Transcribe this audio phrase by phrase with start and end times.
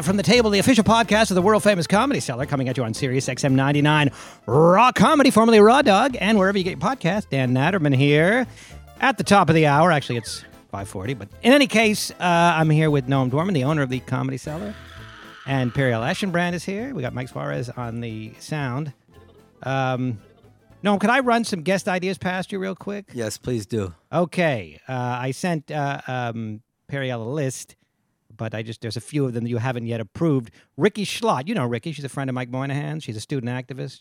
[0.00, 2.78] Live from the table, the official podcast of the world famous Comedy Cellar, coming at
[2.78, 4.10] you on Sirius XM 99
[4.46, 7.28] Raw Comedy, formerly Raw Dog, and wherever you get your podcast.
[7.28, 8.46] Dan Natterman here
[9.02, 9.92] at the top of the hour.
[9.92, 10.42] Actually, it's
[10.72, 14.00] 5:40, but in any case, uh, I'm here with Noam Dorman, the owner of the
[14.00, 14.74] Comedy Cellar,
[15.46, 16.94] and Periel Eschenbrand is here.
[16.94, 18.94] We got Mike Suarez on the sound.
[19.64, 20.18] Um,
[20.82, 23.10] Noam, could I run some guest ideas past you real quick?
[23.12, 23.92] Yes, please do.
[24.10, 27.76] Okay, uh, I sent uh, um, Periel a list,
[28.40, 30.50] but I just there's a few of them that you haven't yet approved.
[30.78, 32.98] Rikki Schlott, you know Rikki, she's a friend of Mike Moynihan.
[32.98, 34.00] She's a student activist.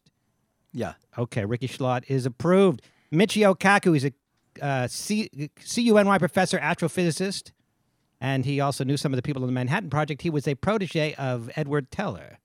[0.71, 0.93] Yeah.
[1.17, 2.81] Okay, Rikki Schlott is approved.
[3.11, 4.13] Michio Kaku, he's a
[4.65, 7.51] uh, C- CUNY professor, astrophysicist,
[8.21, 10.21] and he also knew some of the people in the Manhattan Project.
[10.21, 12.37] He was a protege of Edward Teller.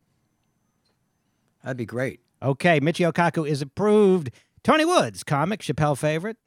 [1.62, 2.20] That'd be great.
[2.42, 4.30] Okay, Michio Kaku is approved.
[4.64, 6.38] Tony Woods, comic, Chappelle favorite.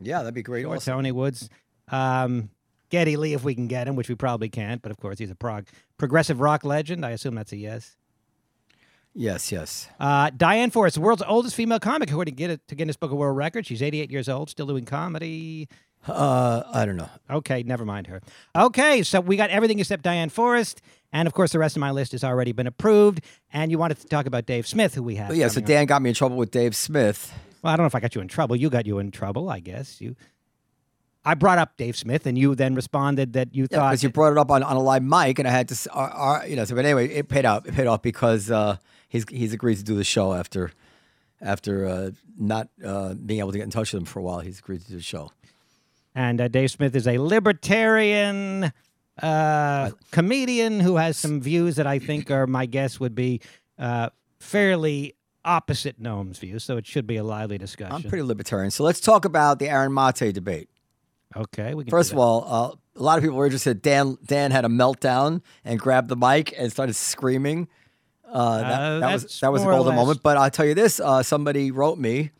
[0.00, 0.64] Yeah, that'd be great.
[0.66, 0.92] Or Also.
[0.92, 1.48] Tony Woods.
[1.88, 2.50] Um,
[2.92, 5.30] Geddy Lee, if we can get him, which we probably can't, but of course he's
[5.30, 7.06] a prog- progressive rock legend.
[7.06, 7.96] I assume that's a yes.
[9.14, 9.88] Yes, yes.
[9.98, 13.36] Uh, Diane Forrest, the world's oldest female comic, according to to Guinness Book of World
[13.36, 13.66] Records.
[13.66, 15.68] She's 88 years old, still doing comedy.
[16.06, 17.08] Uh, I don't know.
[17.30, 18.20] Okay, never mind her.
[18.54, 20.82] Okay, so we got everything except Diane Forrest,
[21.14, 23.22] and of course the rest of my list has already been approved.
[23.54, 25.28] And you wanted to talk about Dave Smith, who we have.
[25.28, 25.68] But yeah, so coming on.
[25.68, 27.32] Dan got me in trouble with Dave Smith.
[27.62, 28.56] Well, I don't know if I got you in trouble.
[28.56, 30.00] You got you in trouble, I guess.
[30.00, 30.14] You.
[31.24, 34.10] I brought up Dave Smith, and you then responded that you Yeah, thought because you
[34.10, 36.56] brought it up on, on a live mic, and I had to, uh, uh, you
[36.56, 36.64] know.
[36.64, 37.66] So, but anyway, it paid out.
[37.66, 38.76] It paid off because uh,
[39.08, 40.72] he's he's agreed to do the show after
[41.40, 44.40] after uh, not uh, being able to get in touch with him for a while.
[44.40, 45.30] He's agreed to do the show.
[46.14, 48.72] And uh, Dave Smith is a libertarian
[49.20, 53.40] uh, comedian who has some views that I think are, my guess would be
[53.78, 55.14] uh, fairly
[55.44, 56.64] opposite Noam's views.
[56.64, 57.94] So it should be a lively discussion.
[57.94, 58.70] I'm pretty libertarian.
[58.70, 60.68] So let's talk about the Aaron Mate debate.
[61.36, 61.74] Okay.
[61.74, 63.82] We can First of all, uh, a lot of people were interested.
[63.82, 67.68] Dan Dan had a meltdown and grabbed the mic and started screaming.
[68.26, 70.22] Uh, that, Uh, that was that was a golden moment.
[70.22, 72.30] But I'll tell you this: uh, somebody wrote me,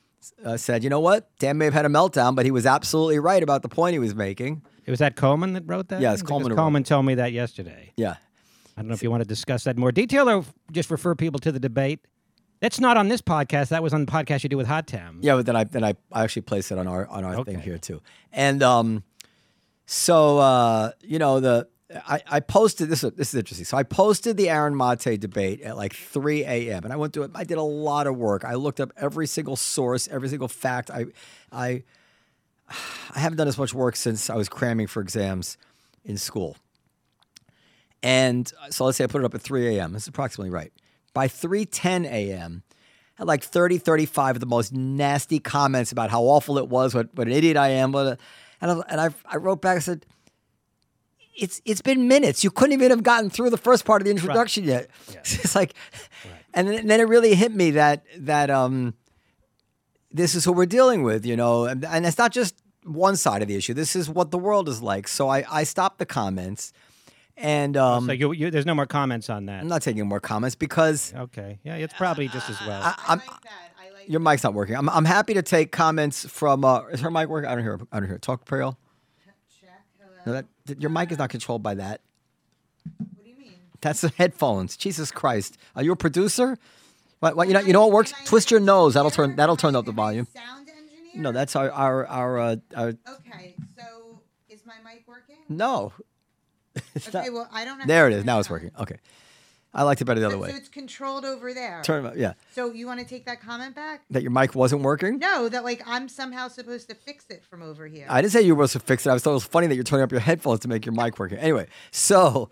[0.44, 1.30] uh, said, "You know what?
[1.38, 3.98] Dan may have had a meltdown, but he was absolutely right about the point he
[3.98, 6.00] was making." it was that Coleman that wrote that.
[6.00, 7.92] Because Coleman wrote Coleman told me that yesterday.
[7.96, 8.16] Yeah,
[8.76, 11.14] I don't know if you want to discuss that in more detail or just refer
[11.14, 12.00] people to the debate.
[12.62, 13.70] That's not on this podcast.
[13.70, 15.18] That was on the podcast you do with Hot Tam.
[15.20, 15.34] yeah.
[15.34, 17.76] But then I then I, I actually placed it on our on our thing here
[17.76, 18.00] too.
[18.32, 19.02] And um,
[19.84, 21.68] so uh, you know the.
[22.06, 23.02] I, I posted this.
[23.02, 23.66] This is interesting.
[23.66, 26.84] So I posted the Aaron Mate debate at like 3 a.m.
[26.84, 27.32] and I went to it.
[27.34, 28.46] I did a lot of work.
[28.46, 30.90] I looked up every single source, every single fact.
[30.90, 31.04] I,
[31.52, 31.82] I,
[33.14, 35.58] I haven't done as much work since I was cramming for exams
[36.02, 36.56] in school.
[38.02, 39.92] And so let's say I put it up at 3 a.m.
[39.92, 40.72] This is approximately right.
[41.14, 42.62] By 3:10 a.m.,
[43.14, 47.14] had like 30, 35 of the most nasty comments about how awful it was, what,
[47.14, 47.94] what an idiot I am.
[47.94, 48.16] And
[48.62, 49.74] I, and I, I wrote back.
[49.76, 50.06] and said,
[51.36, 52.42] "It's it's been minutes.
[52.42, 54.88] You couldn't even have gotten through the first part of the introduction yet."
[55.24, 55.74] It's like,
[56.54, 58.94] and then, and then it really hit me that that um,
[60.10, 63.42] this is who we're dealing with, you know, and, and it's not just one side
[63.42, 63.74] of the issue.
[63.74, 65.08] This is what the world is like.
[65.08, 66.72] So I I stopped the comments,
[67.36, 69.60] and um, So you, you, there's no more comments on that.
[69.60, 71.58] I'm not taking more comments because Okay.
[71.64, 72.82] Yeah, it's probably just as well.
[72.82, 73.22] I, I'm.
[74.08, 74.74] Your mic's not working.
[74.74, 76.64] I'm, I'm happy to take comments from.
[76.64, 77.48] Uh, is her mic working?
[77.48, 77.78] I don't hear.
[77.92, 78.14] I don't hear.
[78.14, 78.18] her.
[78.18, 78.76] Talk, Periel.
[80.26, 80.46] No, that
[80.80, 82.00] your mic is not controlled by that.
[82.98, 83.54] What do you mean?
[83.80, 84.76] That's the headphones.
[84.76, 85.56] Jesus Christ.
[85.74, 86.58] Are you a producer?
[87.20, 88.12] What, what, you know, you know what works?
[88.26, 88.94] Twist your nose.
[88.94, 89.36] That'll turn.
[89.36, 90.26] That'll turn up the volume.
[90.34, 91.22] Sound engineer?
[91.22, 92.38] No, that's our our our.
[92.38, 95.36] Uh, our Okay, so is my mic working?
[95.48, 95.92] no.
[96.96, 97.84] Okay, not- well I don't know.
[97.86, 98.24] there it is.
[98.24, 98.70] Now it's working.
[98.78, 98.96] Okay.
[99.74, 100.50] I liked it better the other So, way.
[100.50, 101.80] so it's controlled over there.
[101.82, 102.14] Turn it up.
[102.16, 102.34] Yeah.
[102.54, 104.02] So you want to take that comment back?
[104.10, 105.18] That your mic wasn't working.
[105.18, 108.06] No, that like I'm somehow supposed to fix it from over here.
[108.10, 109.10] I didn't say you were supposed to fix it.
[109.10, 110.92] I was thought it was funny that you're turning up your headphones to make your
[110.94, 111.38] mic working.
[111.38, 112.50] Anyway, so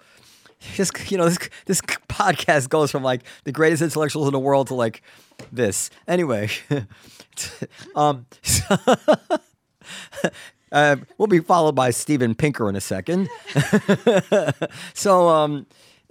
[0.77, 4.69] this you know this this podcast goes from like the greatest intellectuals in the world
[4.69, 5.03] to like
[5.53, 5.91] this.
[6.09, 6.49] Anyway,
[7.97, 8.77] um, so-
[10.73, 13.29] uh, we'll be followed by Steven Pinker in a second.
[14.95, 15.67] so um,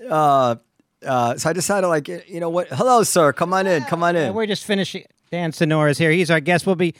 [0.09, 0.55] uh,
[1.05, 2.67] uh, so I decided like you know what?
[2.69, 3.33] Hello, sir.
[3.33, 3.83] Come on in.
[3.83, 4.33] Come on in.
[4.33, 5.05] we're just finishing.
[5.31, 6.11] Dan Sonora's here.
[6.11, 6.65] He's our guest.
[6.65, 6.95] We'll be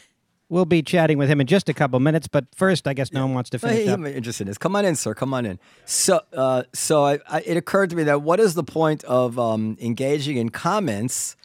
[0.50, 2.28] we'll be chatting with him in just a couple minutes.
[2.28, 4.00] But first, I guess no one wants to Well, finish he- up.
[4.00, 4.58] I'm interested in this.
[4.58, 5.14] Come on in, sir.
[5.14, 5.60] Come on in.
[5.86, 9.38] So, uh, so I, I, it occurred to me that what is the point of
[9.40, 11.36] um, engaging in comments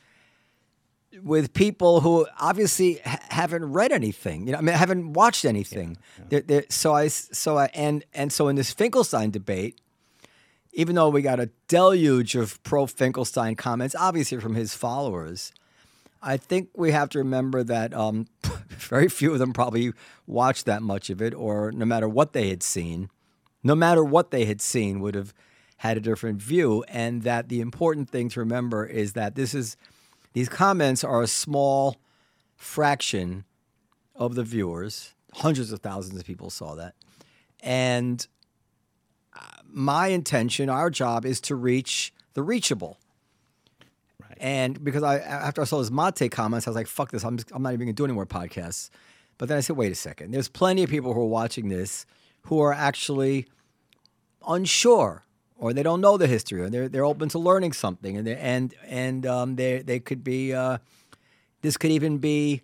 [1.22, 4.46] with people who obviously ha- haven't read anything?
[4.46, 5.96] You know, I mean, haven't watched anything.
[6.28, 9.80] They're- they're- so I, so I, and and so in this Finkelstein debate,
[10.72, 15.52] even though we got a deluge of pro Finkelstein comments, obviously from his followers.
[16.26, 18.26] I think we have to remember that um,
[18.70, 19.92] very few of them probably
[20.26, 23.10] watched that much of it, or no matter what they had seen,
[23.62, 25.34] no matter what they had seen, would have
[25.78, 26.82] had a different view.
[26.88, 29.76] And that the important thing to remember is that this is
[30.34, 31.96] these comments are a small
[32.56, 33.44] fraction
[34.14, 35.14] of the viewers.
[35.32, 36.94] Hundreds of thousands of people saw that.
[37.60, 38.26] And
[39.34, 42.98] uh, my intention, our job, is to reach the reachable.
[44.38, 47.24] And because I, after I saw his mate comments, I was like, "Fuck this!
[47.24, 48.90] I'm, just, I'm not even going to do any more podcasts."
[49.38, 50.32] But then I said, "Wait a second.
[50.32, 52.04] There's plenty of people who are watching this
[52.42, 53.46] who are actually
[54.46, 55.24] unsure,
[55.56, 58.74] or they don't know the history, or they're they're open to learning something, and and
[58.86, 60.52] and um, they they could be.
[60.52, 60.78] Uh,
[61.62, 62.60] this could even be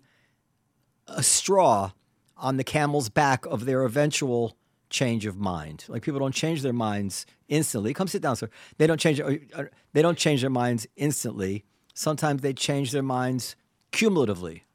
[1.07, 1.91] a straw
[2.37, 4.55] on the camel's back of their eventual
[4.91, 5.85] change of mind.
[5.87, 7.93] Like people don't change their minds instantly.
[7.95, 8.49] Come sit down, sir.
[8.77, 9.19] They don't change.
[9.19, 11.65] uh, uh, They don't change their minds instantly.
[11.95, 13.55] Sometimes they change their minds
[13.91, 14.65] cumulatively.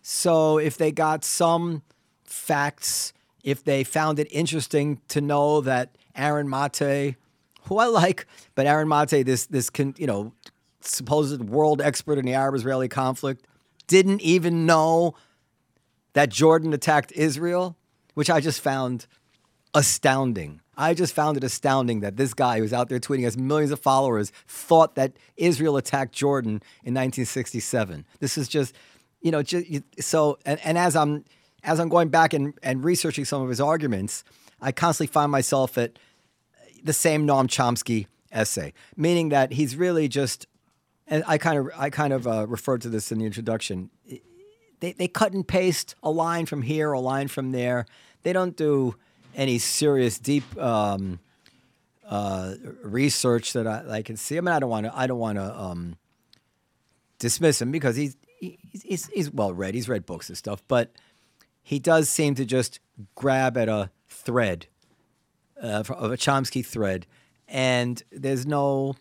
[0.00, 1.82] So if they got some
[2.24, 3.12] facts,
[3.44, 7.16] if they found it interesting to know that Aaron Mate,
[7.64, 10.32] who I like, but Aaron Mate, this this can you know
[10.80, 13.46] supposed world expert in the Arab-Israeli conflict,
[13.86, 15.14] didn't even know
[16.12, 17.76] that Jordan attacked Israel,
[18.14, 19.06] which I just found
[19.74, 20.60] astounding.
[20.76, 23.80] I just found it astounding that this guy who's out there tweeting has millions of
[23.80, 28.06] followers thought that Israel attacked Jordan in 1967.
[28.20, 28.74] This is just,
[29.20, 29.66] you know, just
[30.00, 30.38] so.
[30.44, 31.24] And, and as I'm
[31.64, 34.22] as I'm going back and, and researching some of his arguments,
[34.60, 35.98] I constantly find myself at
[36.86, 40.46] the same Noam Chomsky essay, meaning that he's really just.
[41.08, 43.90] And I kind of I kind of uh, referred to this in the introduction
[44.80, 47.86] they, they cut and paste a line from here, a line from there.
[48.22, 48.96] They don't do
[49.34, 51.20] any serious, deep um,
[52.08, 54.36] uh, research that I, I can see.
[54.36, 54.96] I mean, I don't want to.
[54.96, 55.96] I don't want to um,
[57.18, 59.74] dismiss him because he's he's, he's he's well read.
[59.74, 60.92] He's read books and stuff, but
[61.62, 62.80] he does seem to just
[63.14, 64.66] grab at a thread
[65.62, 67.06] uh, of a Chomsky thread,
[67.48, 68.96] and there's no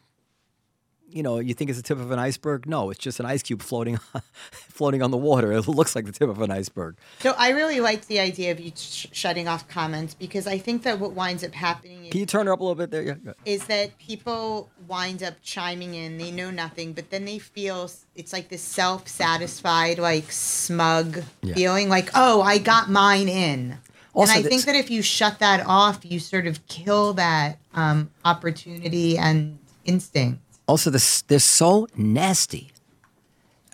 [1.08, 2.66] you know, you think it's the tip of an iceberg.
[2.68, 3.98] No, it's just an ice cube floating,
[4.52, 5.54] floating on the water.
[5.54, 6.98] It looks like the tip of an iceberg.
[7.20, 10.84] So I really like the idea of you sh- shutting off comments because I think
[10.84, 13.04] that what winds up happening Can you turn her up a little bit there?
[13.04, 13.34] Yeah.
[13.46, 16.18] is that people wind up chiming in.
[16.18, 21.54] They know nothing, but then they feel it's like this self-satisfied, like smug Yeah.
[21.54, 23.78] feeling, like oh, I got mine in.
[24.16, 27.60] Also, and I think that if you shut that off, you sort of kill that
[27.74, 30.42] um, opportunity and instinct.
[30.68, 32.72] Also, this they're so nasty.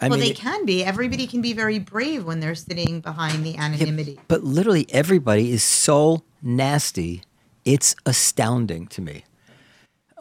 [0.02, 0.84] I well, mean, they it- can be.
[0.84, 4.20] Everybody can be very brave when they're sitting behind the anonymity.
[4.28, 7.22] but literally everybody is so nasty.
[7.64, 9.24] It's astounding to me.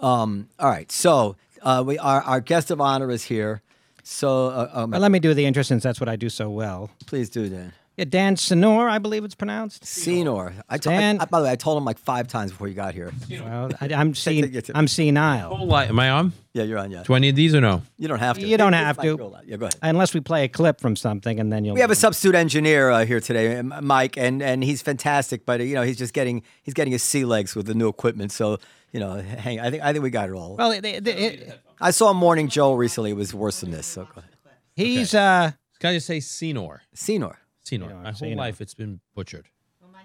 [0.02, 3.62] Um, all right, so uh, we our our guest of honor is here.
[4.02, 6.50] So uh, um, Well, let me do the intro since that's what I do so
[6.50, 6.90] well.
[7.06, 7.72] please do that.
[7.96, 9.84] Yeah, Dan Senor, I believe it's pronounced.
[9.84, 10.54] Senor.
[10.70, 12.72] I, to- Stan- I- by the way, I told him like five times before you
[12.74, 13.12] got here.
[13.30, 15.54] Well, I, I'm seeing, get to- I'm senile.
[15.54, 16.32] Whole li- Am I on?
[16.54, 16.90] Yeah, you're on.
[16.90, 17.82] Yeah, Do I need these or no?
[17.98, 18.46] you don't have to.
[18.46, 19.16] You don't It's have fine, to.
[19.18, 19.42] go on.
[19.44, 19.76] Yeah, go ahead.
[19.82, 21.74] Unless we play a clip from something, and then you'll.
[21.74, 25.44] We have a substitute engineer uh, here today, M- Mike, and, and he's fantastic.
[25.44, 27.88] But uh, you know, he's just getting he's getting his sea legs with the new
[27.88, 28.32] equipment.
[28.32, 28.58] So
[28.92, 29.60] you know, hang.
[29.60, 30.56] I think I think we got it all.
[30.56, 33.10] Well, it, it, it, I saw Morning Joe recently.
[33.10, 33.86] It was worse than this.
[33.86, 34.30] So go ahead.
[34.74, 36.82] he's uh, Can I just say Senor?
[36.94, 37.36] Senor.
[37.64, 37.94] Senor.
[37.94, 38.36] My whole Senor.
[38.36, 39.48] life it's been butchered.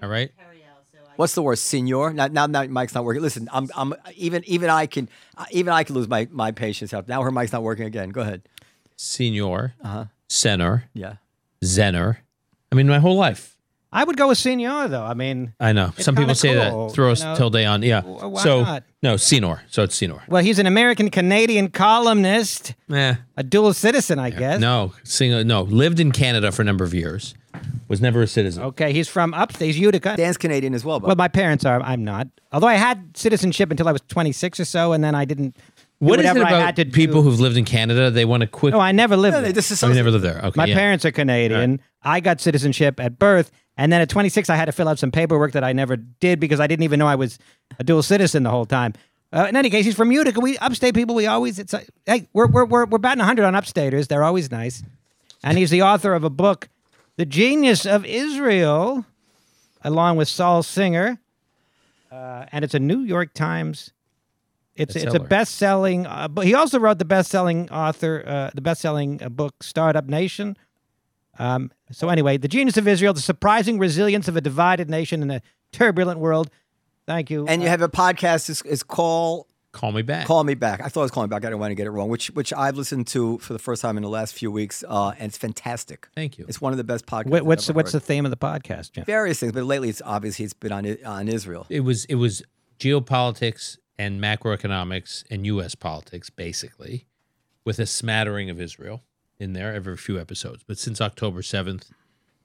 [0.02, 0.32] All right?
[1.16, 2.12] What's the worst, Senor?
[2.12, 3.22] Now, now, now Mike's not working.
[3.22, 5.08] Listen, I'm, I'm even even I can
[5.52, 6.94] even I can lose my my patience.
[6.94, 8.10] Out now, her mic's not working again.
[8.10, 8.42] Go ahead.
[8.98, 9.76] Senor.
[9.82, 10.06] Uh-huh.
[10.28, 10.86] Senor.
[10.94, 11.16] Yeah.
[11.64, 12.18] Zener.
[12.72, 13.55] I mean, my whole life.
[13.96, 15.04] I would go with Senor though.
[15.04, 15.92] I mean, I know.
[15.96, 16.94] It's Some people say cool, that.
[16.96, 17.36] Throw you us know?
[17.36, 17.82] till day on.
[17.82, 18.02] Yeah.
[18.02, 18.84] Why so not?
[19.02, 19.64] no, Senor.
[19.70, 20.24] So it's Senor.
[20.28, 23.16] well, he's an American Canadian columnist, Eh.
[23.38, 24.60] a dual citizen, I guess.
[24.60, 24.94] No.
[25.04, 25.62] Sing, no.
[25.64, 27.34] Lived in Canada for a number of years.
[27.88, 28.64] Was never a citizen.
[28.64, 30.16] Okay, he's from upstate he's Utica.
[30.18, 31.82] Dan's Canadian as well, but Well, my parents are.
[31.82, 32.28] I'm not.
[32.52, 35.56] Although I had citizenship until I was 26 or so, and then I didn't.
[35.56, 35.62] do
[36.00, 37.30] What is it whatever I about had to people do.
[37.30, 38.12] who've lived in Canada?
[38.12, 38.74] They want to quit.
[38.74, 39.36] No, I never lived.
[39.36, 39.54] No, they there.
[39.54, 39.92] disassociate.
[39.92, 40.40] Oh, never lived there.
[40.40, 40.52] Okay.
[40.58, 40.76] My yeah.
[40.76, 41.80] parents are Canadian.
[42.04, 45.12] I got citizenship at birth, and then at 26, I had to fill out some
[45.12, 47.38] paperwork that I never did because I didn't even know I was
[47.78, 48.94] a dual citizen the whole time.
[49.34, 50.40] Uh, in any case, he's from Utica.
[50.40, 51.14] We upstate people.
[51.14, 54.08] We always it's like, hey, we're we're we're we're batting 100 on upstaters.
[54.08, 54.82] They're always nice,
[55.44, 56.70] and he's the author of a book,
[57.18, 59.06] "The Genius of Israel,"
[59.84, 61.20] along with Saul Singer,
[62.12, 63.92] uh, and it's a New York Times.
[64.76, 66.06] It's it's a best-selling.
[66.06, 70.56] Uh, but he also wrote the best-selling author, uh, the best-selling uh, book, Startup Nation.
[71.40, 75.30] Um, so anyway, the genius of Israel, the surprising resilience of a divided nation in
[75.32, 76.50] a turbulent world.
[77.06, 77.46] Thank you.
[77.48, 78.50] and you Uh, have a podcast.
[78.50, 80.26] Is is call Call me back.
[80.26, 80.80] Call Me Back.
[80.80, 81.44] I thought it was calling Back.
[81.44, 83.82] I didn't want to get it wrong, which which I've listened to for the first
[83.82, 86.08] time in the last few weeks, uh, and it's fantastic.
[86.16, 86.46] Thank you.
[86.48, 87.30] It's one of the best podcasts.
[87.30, 89.04] What, I've what's ever what's the theme of the podcast, Jim?
[89.04, 89.52] various things?
[89.52, 91.66] But lately, it's obviously it's been on on Israel.
[91.70, 92.42] it was it was
[92.80, 95.76] geopolitics and macroeconomics and U.S.
[95.76, 97.06] politics, basically,
[97.66, 99.02] with a smattering of Israel
[99.40, 100.64] in there every few episodes.
[100.66, 101.92] But since October seventh,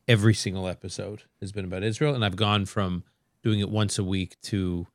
[0.08, 3.04] every single episode has been about Israel, and I've gone from
[3.42, 4.86] doing it once a week to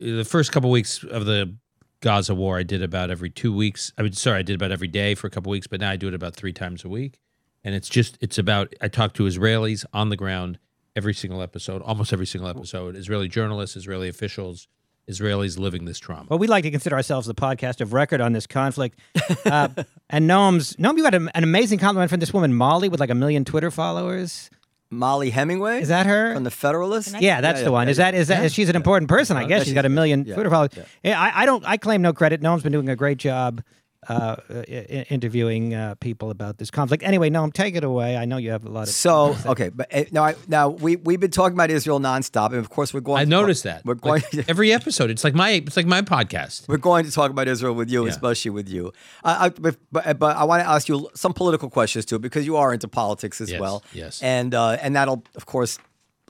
[0.00, 1.56] uh, the first couple weeks of the
[2.00, 2.58] Gaza war.
[2.58, 3.92] I did about every two weeks.
[3.98, 5.96] I mean, sorry, I did about every day for a couple weeks, but now I
[5.96, 7.18] do it about three times a week.
[7.64, 10.58] And it's just it's about I talk to Israelis on the ground
[10.94, 12.96] every single episode, almost every single episode.
[12.96, 14.68] Israeli journalists, Israeli officials,
[15.08, 16.26] Israelis living this trauma.
[16.28, 18.98] Well, we like to consider ourselves the podcast of record on this conflict.
[19.44, 19.68] Uh,
[20.10, 23.10] and Noam's, Noam, you got a, an amazing compliment from this woman, Mollie, with like
[23.10, 24.50] a million Twitter followers.
[24.90, 26.32] Mollie Hemingway Is that her?
[26.34, 27.20] from the Federalist?
[27.20, 27.86] Yeah, that's Yeah, the yeah, one.
[27.88, 29.64] yeah, Is that is that She's an important person, I guess.
[29.64, 30.70] She's got a million yeah, Twitter followers.
[30.74, 30.84] yeah.
[31.02, 31.62] Yeah, I, I don't.
[31.66, 32.40] I claim no credit.
[32.40, 33.62] Noam's been doing a great job
[34.08, 37.02] uh, i- i- interviewing uh, people about this conflict.
[37.02, 38.16] Anyway, Noam, take it away.
[38.16, 38.88] I know you have a lot of.
[38.90, 42.58] So okay, but uh, now I, now we we've been talking about Israel nonstop, and
[42.58, 43.18] of course we're going.
[43.20, 43.84] I to noticed talk- that.
[43.84, 44.22] we're going.
[44.32, 45.10] Like, every episode.
[45.10, 46.68] It's like my it's like my podcast.
[46.68, 48.10] We're going to talk about Israel with you, Yeah.
[48.10, 48.92] especially with you.
[49.24, 52.46] I, I, but, but but I want to ask you some political questions too, because
[52.46, 53.82] you are into politics as Yes, well.
[53.92, 54.22] yes.
[54.22, 55.78] And uh, and that'll of course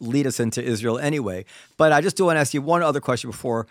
[0.00, 1.44] lead us into Israel anyway.
[1.76, 3.66] But I just do want to ask you one other question before.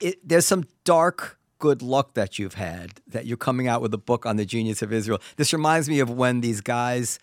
[0.00, 3.98] It, there's some dark good luck that you've had that you're coming out with a
[3.98, 5.20] book on the genius of Israel.
[5.36, 7.18] This reminds me of when these guys.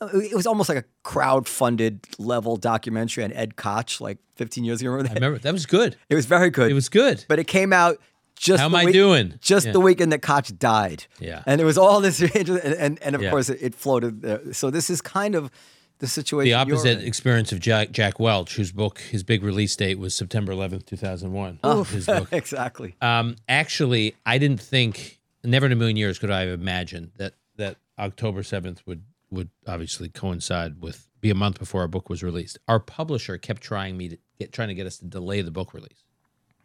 [0.00, 4.90] It was almost like a crowd-funded level documentary on Ed Koch, like 15 years ago.
[4.90, 5.20] Remember I that?
[5.20, 5.96] remember that was good.
[6.08, 6.70] It was very good.
[6.70, 7.24] It was good.
[7.28, 7.98] but it came out
[8.36, 9.34] just How the am I doing?
[9.40, 9.72] Just Yeah.
[9.72, 11.06] the weekend that Koch died.
[11.18, 11.42] Yeah.
[11.46, 13.30] and it was all this, and and, and of Yeah.
[13.30, 14.22] course it, it floated.
[14.22, 14.52] There.
[14.52, 15.50] So this is kind of
[15.98, 16.48] the situation.
[16.48, 20.52] the opposite experience of Jack Jack Welch, whose book his big release date was September
[20.52, 21.60] 11th, 2001.
[21.84, 22.28] His book.
[22.32, 22.96] exactly.
[23.00, 27.34] Um, actually, I didn't think, never in a million years could I have imagined that
[27.56, 32.22] that October seventh would would obviously coincide with be a month before our book was
[32.22, 32.58] released.
[32.68, 35.74] Our publisher kept trying me to get trying to get us to delay the book
[35.74, 36.04] release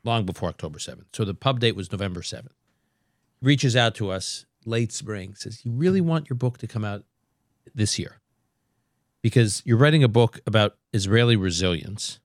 [0.04, 1.08] long before October seventh.
[1.14, 2.56] So the pub date was November seventh.
[3.42, 7.04] Reaches out to us late spring, says, "You really want your book to come out
[7.74, 8.22] this year
[9.24, 12.20] because you're writing a book about Israeli resilience."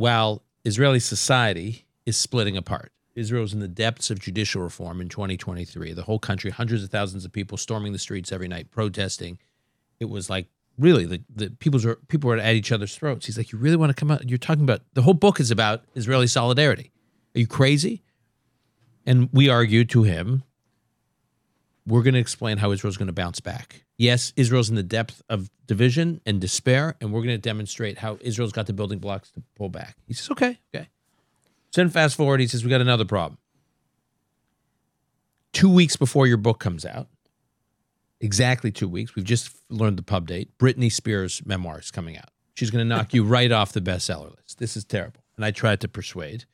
[0.00, 2.90] while Israeli society is splitting apart.
[3.14, 5.92] Israel's in the depths of judicial reform in 2023.
[5.92, 9.38] The whole country, hundreds of thousands of people storming the streets every night, protesting.
[9.98, 10.46] It was like
[10.78, 13.26] really the, the people's were, people were at each other's throats.
[13.26, 14.26] He's like, you really want to come out?
[14.26, 16.90] You're talking about the whole book is about Israeli solidarity.
[17.34, 18.02] Are you crazy?
[19.04, 20.44] And we argued to him,
[21.86, 23.84] we're going to explain how Israel's going to bounce back.
[23.96, 28.18] Yes, Israel's in the depth of division and despair, and we're going to demonstrate how
[28.20, 29.96] Israel's got the building blocks to pull back.
[30.06, 30.88] He says, okay, okay.
[31.70, 33.38] So then fast forward, he says, we got another problem.
[35.52, 37.08] Two weeks before your book comes out,
[38.20, 42.30] exactly two weeks, we've just learned the pub date, Britney Spears' memoir is coming out.
[42.54, 44.58] She's going to knock you right off the bestseller list.
[44.58, 45.22] This is terrible.
[45.36, 46.44] And I tried to persuade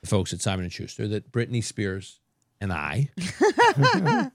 [0.00, 2.20] the folks at Simon & Schuster that Britney Spears
[2.60, 3.10] and I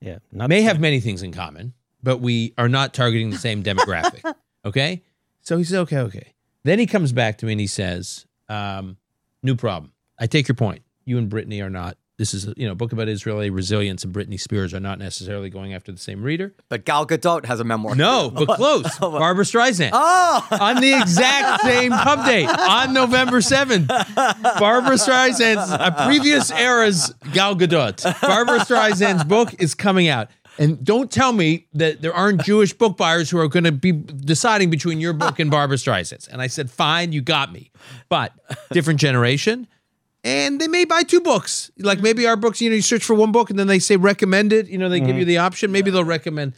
[0.00, 1.72] yeah, may have many things in common,
[2.02, 4.34] but we are not targeting the same demographic.
[4.64, 5.02] okay?
[5.42, 6.34] So he says, okay, okay.
[6.64, 8.96] Then he comes back to me and he says, um,
[9.42, 9.92] new problem.
[10.18, 10.82] I take your point.
[11.04, 14.14] You and Britney are not, this is a you know, book about Israeli resilience, and
[14.14, 16.54] Britney Spears are not necessarily going after the same reader.
[16.68, 17.96] But Gal Gadot has a memoir.
[17.96, 18.98] No, but close.
[19.00, 19.90] Barbra Streisand.
[19.92, 23.88] Oh, On the exact same pub date on November 7th.
[24.58, 28.02] Barbra Streisand's a previous era's Gal Gadot.
[28.20, 30.28] Barbra Streisand's book is coming out.
[30.58, 33.90] And don't tell me that there aren't Jewish book buyers who are going to be
[33.92, 36.28] deciding between your book and Barbra Streisand's.
[36.28, 37.72] And I said, fine, you got me.
[38.08, 38.32] But
[38.70, 39.66] different generation.
[40.24, 41.70] And they may buy two books.
[41.78, 43.96] Like maybe our books, you know, you search for one book and then they say
[43.96, 44.68] recommended.
[44.68, 45.70] You know, they give you the option.
[45.70, 46.54] Maybe they'll recommend.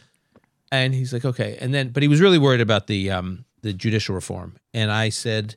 [0.71, 1.57] And he's like, okay.
[1.59, 4.57] And then, but he was really worried about the um, the judicial reform.
[4.73, 5.55] And I said,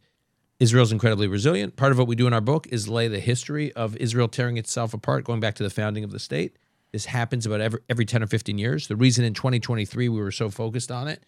[0.58, 1.76] Israel's incredibly resilient.
[1.76, 4.56] Part of what we do in our book is lay the history of Israel tearing
[4.56, 6.56] itself apart, going back to the founding of the state.
[6.92, 8.88] This happens about every, every 10 or 15 years.
[8.88, 11.24] The reason in 2023 we were so focused on it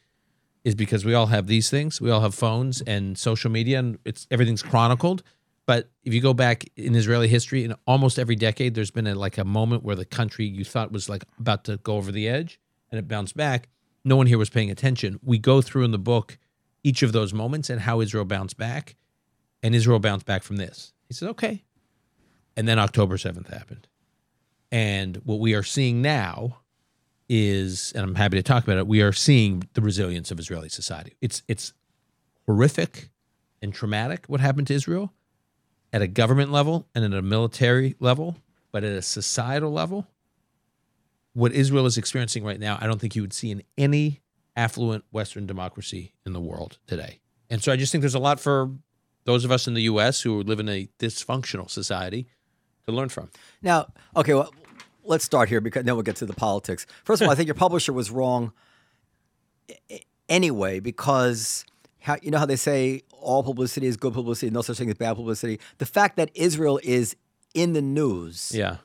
[0.65, 2.01] is because we all have these things.
[2.01, 5.23] We all have phones and social media, and it's everything's chronicled.
[5.67, 9.15] But if you go back in Israeli history, in almost every decade, there's been a,
[9.15, 12.29] like a moment where the country you thought was like about to go over the
[12.29, 13.69] edge, and it bounced back.
[14.05, 15.21] No one here was paying attention.
[15.23, 16.39] We go through in the book
[16.83, 18.97] each of those moments and how Israel bounced back,
[19.63, 20.93] and Israel bounced back from this.
[21.09, 21.63] He said, "Okay,"
[22.57, 23.87] and then October seventh happened,
[24.73, 26.59] and what we are seeing now
[27.29, 28.87] is, and I'm happy to talk about it.
[28.87, 31.17] We are seeing the resilience of Israeli society.
[31.21, 31.73] It's it's
[32.47, 33.11] horrific
[33.63, 35.13] and traumatic what happened to Israel,
[35.93, 38.37] at a government level and at a military level,
[38.71, 40.07] but at a societal level,
[41.35, 44.21] what Israel is experiencing right now, I don't think you would see in any
[44.57, 47.21] affluent Western democracy in the world today.
[47.51, 48.71] And so I just think there's a lot for
[49.25, 50.21] those of us in the U.S.
[50.21, 52.27] who live in a dysfunctional society
[52.87, 53.31] to learn from.
[53.63, 54.53] Now, okay, well,
[55.05, 56.87] let's start here because then we'll get to the politics.
[57.05, 58.53] First of all, I think your publisher was wrong
[60.29, 61.65] anyway because
[62.01, 64.97] how, you know how they say all publicity is good publicity, no such thing as
[64.97, 65.61] bad publicity.
[65.79, 67.17] The fact that Israel is
[67.55, 68.77] in the news Yeah.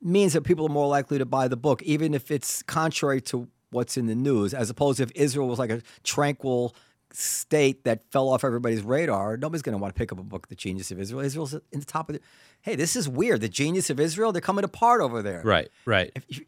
[0.00, 3.48] means that people are more likely to buy the book, even if it's contrary to
[3.70, 6.74] what's in the news, as opposed to if Israel was like a tranquil
[7.12, 9.36] state that fell off everybody's radar.
[9.36, 11.20] Nobody's going to want to pick up a book, The Genius of Israel.
[11.20, 12.20] Israel's in the top of the.
[12.60, 13.40] Hey, this is weird.
[13.40, 15.42] The Genius of Israel, they're coming apart over there.
[15.44, 15.68] Right.
[15.86, 16.12] Right.
[16.28, 16.44] you-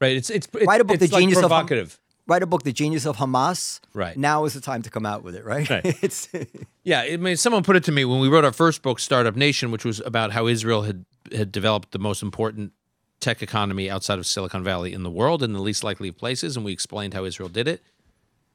[0.00, 0.16] right.
[0.16, 2.00] It's it's, it's Write a book, it's The like Genius of provocative.
[2.30, 3.80] Write a book, The Genius of Hamas.
[3.92, 4.16] Right.
[4.16, 5.68] Now is the time to come out with it, right?
[5.68, 5.82] Right.
[6.00, 6.28] it's
[6.84, 9.34] Yeah, I mean, someone put it to me when we wrote our first book, Startup
[9.34, 12.72] Nation, which was about how Israel had had developed the most important
[13.18, 16.56] tech economy outside of Silicon Valley in the world in the least likely of places,
[16.56, 17.82] and we explained how Israel did it.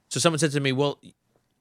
[0.08, 0.98] So someone said to me, "Well,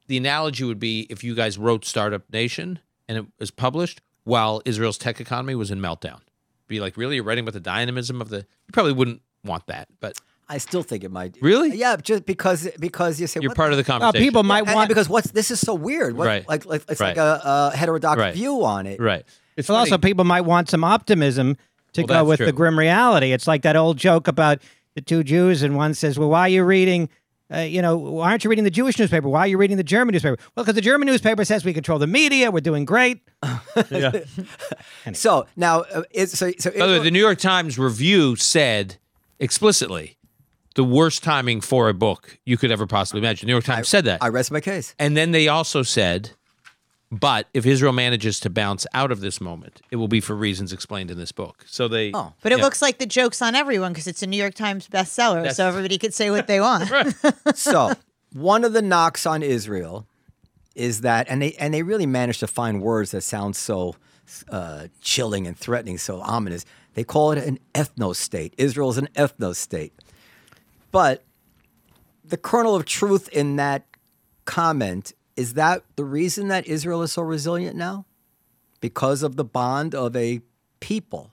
[0.06, 2.78] the analogy would be if you guys wrote Startup Nation
[3.09, 6.21] and it was published while Israel's tech economy was in meltdown.
[6.68, 8.38] Be like, really, you're writing about the dynamism of the?
[8.38, 10.16] You probably wouldn't want that, but
[10.48, 11.36] I still think it might.
[11.40, 11.76] Really?
[11.76, 14.24] Yeah, just because because you say you're what part of the Uh, conversation.
[14.26, 14.88] people might And- and want.
[14.88, 16.16] because what's this is so weird.
[16.16, 16.48] What, Right.
[16.48, 17.16] Like, like it's Right.
[17.16, 18.34] like a, a heterodox Right.
[18.34, 19.00] view on it.
[19.00, 19.24] right.
[19.56, 21.56] It's But also, people might want some optimism
[21.94, 23.32] to Well, go that's with the grim reality.
[23.32, 24.58] It's like that old joke about
[24.96, 27.08] the two Jews, and one says, "Well, why are you reading?"
[27.54, 29.28] Uh, you know, why aren't you reading the Jewish newspaper?
[29.28, 30.36] Why are you reading the German newspaper?
[30.56, 33.20] Well, because the German newspaper says we control the media, we're doing great.
[33.90, 34.12] yeah.
[35.12, 36.70] So now, uh, it's so so.
[36.70, 38.96] By the way, the New York Times review said
[39.38, 40.16] explicitly
[40.75, 43.47] the worst timing for a book you could ever possibly imagine.
[43.47, 44.23] The New York Times said that.
[44.23, 44.95] I rest my case.
[44.99, 46.31] and then they also said,
[47.11, 50.73] but if Israel manages to bounce out of this moment, it will be for reasons
[50.73, 51.65] explained in this book.
[51.67, 52.10] So they.
[52.13, 52.32] Oh.
[52.43, 52.65] But it Yeah.
[52.65, 55.69] looks like the joke's on everyone because it's a New York Times bestseller, That's- so
[55.69, 56.91] everybody could say what they want.
[57.54, 57.93] so
[58.32, 60.06] one of the knocks on Israel
[60.75, 63.95] is that, and they and they really managed to find words that sound so
[64.49, 66.65] uh, chilling and threatening, so ominous.
[66.95, 68.54] They call it an ethno state.
[68.56, 69.93] Israel is an ethno state,
[70.95, 71.25] but
[72.25, 73.85] the kernel of truth in that
[74.45, 78.07] comment is that the reason that Israel is so resilient now,
[78.80, 80.41] because of the bond of a
[80.78, 81.33] people.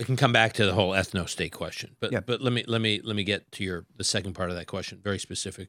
[0.00, 2.20] I can come back to the whole ethno state question, but Yeah.
[2.20, 4.66] but let me let me let me get to your the second part of that
[4.66, 4.98] question.
[5.04, 5.68] Very specific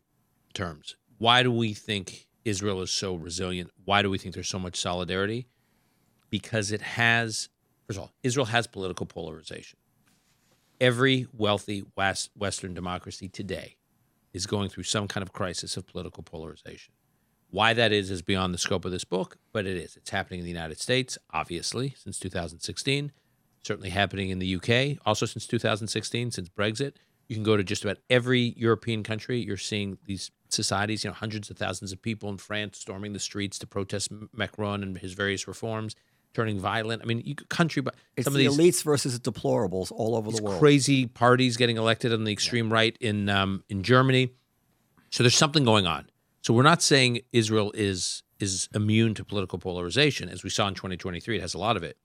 [0.53, 0.95] terms.
[1.17, 3.71] Why do we think Israel is so resilient?
[3.83, 5.47] Why do we think there's so much solidarity?
[6.29, 7.49] Because it has,
[7.87, 9.77] first of all, Israel has political polarization.
[10.81, 13.77] Every wealthy West, Western democracy today
[14.33, 16.93] is going through some kind of crisis of political polarization.
[17.51, 19.95] Why that is is beyond the scope of this book, but it is.
[19.95, 23.11] It's happening in the United States, obviously, since 2016
[23.63, 26.93] certainly happening in the UK, also since 2016, since Brexit.
[27.27, 29.39] You can go to just about every European country.
[29.39, 33.19] You're seeing these societies, you know, hundreds of thousands of people in France storming the
[33.19, 35.95] streets to protest Macron and his various reforms,
[36.33, 37.01] turning violent.
[37.01, 40.15] I mean, you country, but It's some of the these elites versus the deplorables all
[40.15, 40.59] over the world.
[40.59, 44.33] crazy parties getting elected on the extreme right in um, in Germany.
[45.09, 46.09] So there's something going on.
[46.41, 50.73] So we're not saying Israel is is immune to political polarization, as we saw in
[50.73, 51.37] 2023.
[51.37, 51.97] It has a lot of it.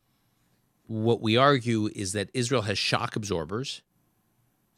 [0.86, 3.82] What we argue is that Israel has shock absorbers,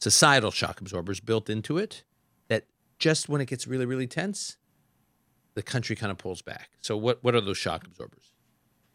[0.00, 2.04] societal shock absorbers built into it,
[2.48, 2.64] that
[2.98, 4.56] just when it gets really really tense,
[5.54, 6.70] the country kind of pulls back.
[6.80, 8.29] So what what are those shock absorbers?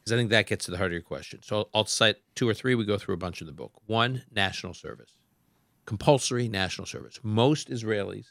[0.06, 1.41] Because I think that gets to the heart of your question.
[1.41, 2.76] So I'll, I'll cite two or three.
[2.76, 3.72] We go through a bunch in the book.
[3.88, 5.18] One, national service,
[5.86, 7.20] compulsory national service.
[7.24, 8.28] Most Israelis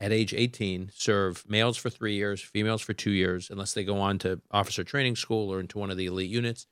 [0.00, 3.98] at age 18 serve males for three years, females for two years, unless they go
[3.98, 6.66] on to officer training school or into one of the elite units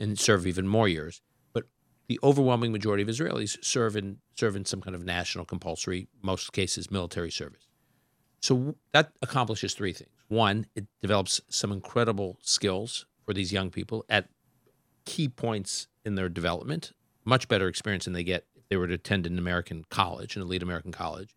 [0.00, 1.22] and serve even more years.
[1.52, 1.66] But
[2.08, 6.52] the overwhelming majority of Israelis serve in serve in some kind of national compulsory, most
[6.52, 7.68] cases military service.
[8.40, 10.10] So that accomplishes three things.
[10.26, 14.28] One, it develops some incredible skills for these young people at
[15.04, 16.92] key points in their development,
[17.24, 20.42] much better experience than they get if they were to attend an American college, an
[20.42, 21.36] elite American college.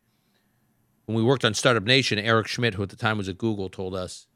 [1.05, 3.69] When we worked on Startup Nation, Eric Schmidt, who at the time was at Google,
[3.69, 4.27] told us,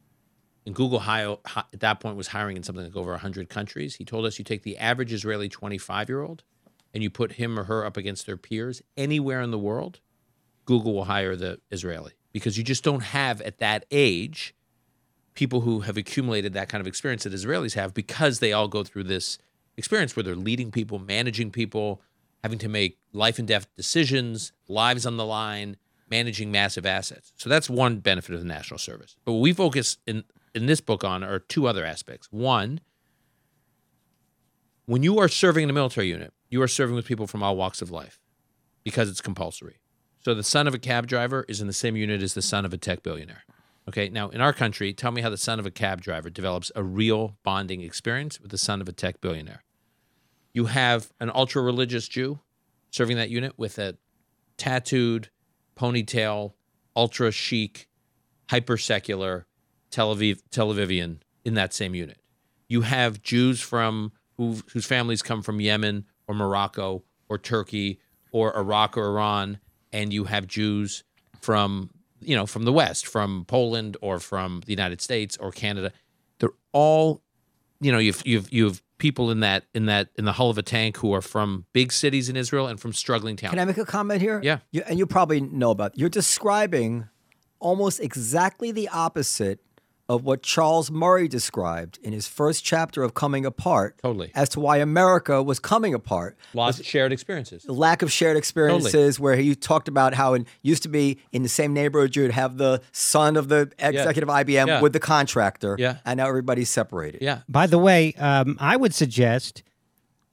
[0.66, 1.40] and Google at
[1.80, 3.96] that point was hiring in something like over 100 countries.
[3.96, 6.44] He told us you take the average Israeli 25 year old
[6.94, 10.00] and you put him or her up against their peers anywhere in the world,
[10.66, 14.54] Google will hire the Israeli because you just don't have at that age
[15.40, 18.84] people who have accumulated that kind of experience that Israelis have because they all go
[18.84, 19.38] through this
[19.78, 22.02] experience where they're leading people, managing people,
[22.44, 25.78] having to make life and death decisions, lives on the line,
[26.10, 27.32] managing massive assets.
[27.38, 29.16] So that's one benefit of the national service.
[29.24, 32.28] But what we focus in in this book on are two other aspects.
[32.32, 32.82] One,
[34.88, 37.56] when you are serving in a military unit, you are serving with people from all
[37.56, 38.20] walks of life
[38.84, 39.80] because it's compulsory.
[40.20, 42.66] So the son of a cab driver is in the same unit as the son
[42.66, 43.46] of a tech billionaire.
[43.90, 46.72] Okay, now in our country, tell me how the son of a cab driver develops
[46.76, 49.64] a real bonding experience with the son of a tech billionaire.
[50.54, 52.40] You have an ultra religious Jew
[52.92, 53.98] serving that unit with a
[54.58, 55.30] tattooed,
[55.76, 56.54] ponytail,
[56.96, 57.88] ultra chic,
[58.52, 59.48] hyper secular
[59.90, 62.20] Tel Aviv Tel Avivian in that same unit.
[62.68, 68.00] You have Jews from who, whose families come from Yemen or Morocco or Turkey
[68.32, 69.58] or Iraq or Iran,
[69.92, 71.04] and you have Jews
[71.42, 71.90] from
[72.22, 75.92] you know from the West, from Poland or from the United States or Canada.
[76.40, 77.22] They're all,
[77.82, 80.62] you know, you've you've you've people in that in that in the hull of a
[80.62, 83.52] tank who are from big cities in Israel and from struggling towns.
[83.52, 84.40] Can I make a comment here?
[84.44, 84.60] Yeah.
[84.72, 85.98] You, and you probably know about.
[85.98, 87.08] You're describing
[87.60, 89.60] almost exactly the opposite
[90.10, 94.00] of what Charles Murray described in his first chapter of Coming Apart.
[94.02, 94.32] Totally.
[94.34, 96.36] As to why America was coming apart.
[96.56, 97.62] Lost shared experiences.
[97.64, 101.44] The lack of shared experiences, where he talked about how it used to be in
[101.44, 104.82] the same neighborhood, you'd have the son of the executive IBM Yeah.
[104.82, 105.76] with the contractor.
[105.78, 105.98] Yeah.
[106.04, 107.22] And now everybody's separated.
[107.22, 107.42] Yeah.
[107.48, 109.62] By the way, um, I would suggest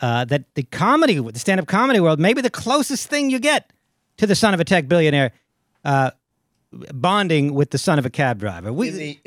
[0.00, 3.70] uh, that the comedy, the stand-up comedy world, maybe the closest thing you get
[4.16, 5.32] to the son of a tech billionaire,
[5.84, 6.12] uh,
[6.94, 8.72] bonding with the son of a cab driver.
[8.72, 9.20] We,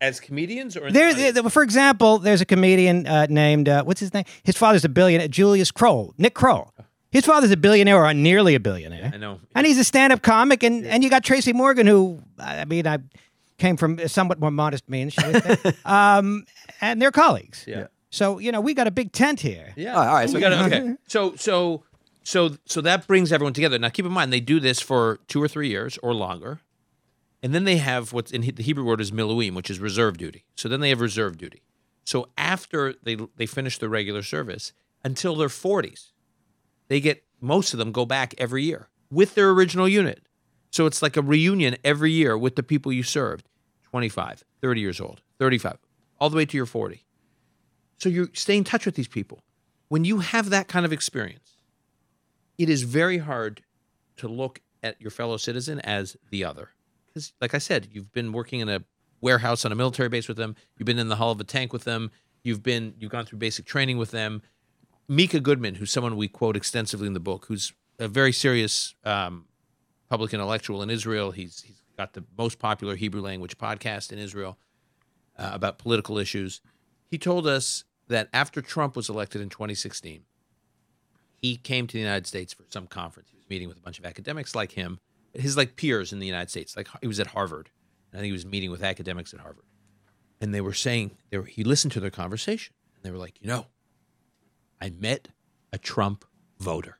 [0.00, 4.00] as comedians or there, the there- for example, there's a comedian uh, named uh, what's
[4.00, 4.24] his name?
[4.42, 6.72] His father's a billionaire, Julius Kroll, Nick Kroll.
[7.12, 9.10] His father's a billionaire or nearly a billionaire.
[9.12, 9.40] I know.
[9.54, 12.98] And he's a stand-up comic, and, and you got Tracy Morgan, who I mean, I
[13.58, 15.56] came from a somewhat more modest means, shall we say.
[15.84, 16.44] um,
[16.80, 17.64] and they're colleagues.
[17.66, 17.88] Yeah.
[18.10, 19.72] So you know, we got a big tent here.
[19.76, 19.94] Yeah.
[19.94, 20.94] All right, all right, so- we gotta, okay.
[21.08, 21.82] So so
[22.22, 23.78] so so that brings everyone together.
[23.78, 26.60] Now keep in mind they do this for two or three years or longer,
[27.42, 30.44] and then they have what's in the Hebrew word is miluim, which is reserve duty.
[30.54, 31.62] So then they have reserve duty.
[32.04, 34.72] So after they they finish their regular service
[35.04, 36.12] until their forties,
[36.88, 40.22] they get most of them go back every year with their original unit.
[40.70, 43.48] So it's like a reunion every year with the people you served
[43.90, 45.78] 25, 30 years old, 35,
[46.20, 47.04] all the way to your 40.
[47.96, 49.42] So you stay in touch with these people.
[49.88, 51.56] When you have that kind of experience,
[52.56, 53.62] it is very hard
[54.18, 56.70] to look at your fellow citizen as the other.
[57.12, 58.84] Because, like I said, you've been working in a
[59.20, 61.72] warehouse on a military base with them, you've been in the hull of a tank
[61.72, 62.10] with them,
[62.42, 64.42] you've been you've gone through basic training with them.
[65.08, 69.46] Micah Goodman, who's someone we quote extensively in the book, who's a very serious um,
[70.08, 71.32] public intellectual in Israel.
[71.32, 74.56] He's he's got the most popular Hebrew language podcast in Israel
[75.36, 76.60] uh, about political issues.
[77.10, 80.22] He told us that after Trump was elected in 2016,
[81.40, 83.30] he came to the United States for some conference.
[83.30, 84.98] He was meeting with a bunch of academics like him,
[85.34, 86.76] his like peers in the United States.
[86.76, 87.70] Like he was at Harvard,
[88.10, 89.64] and I think he was meeting with academics at Harvard,
[90.40, 93.40] and they were saying they were, he listened to their conversation, and they were like,
[93.40, 93.66] you know,
[94.80, 95.28] I met
[95.72, 96.24] a Trump
[96.58, 96.98] voter.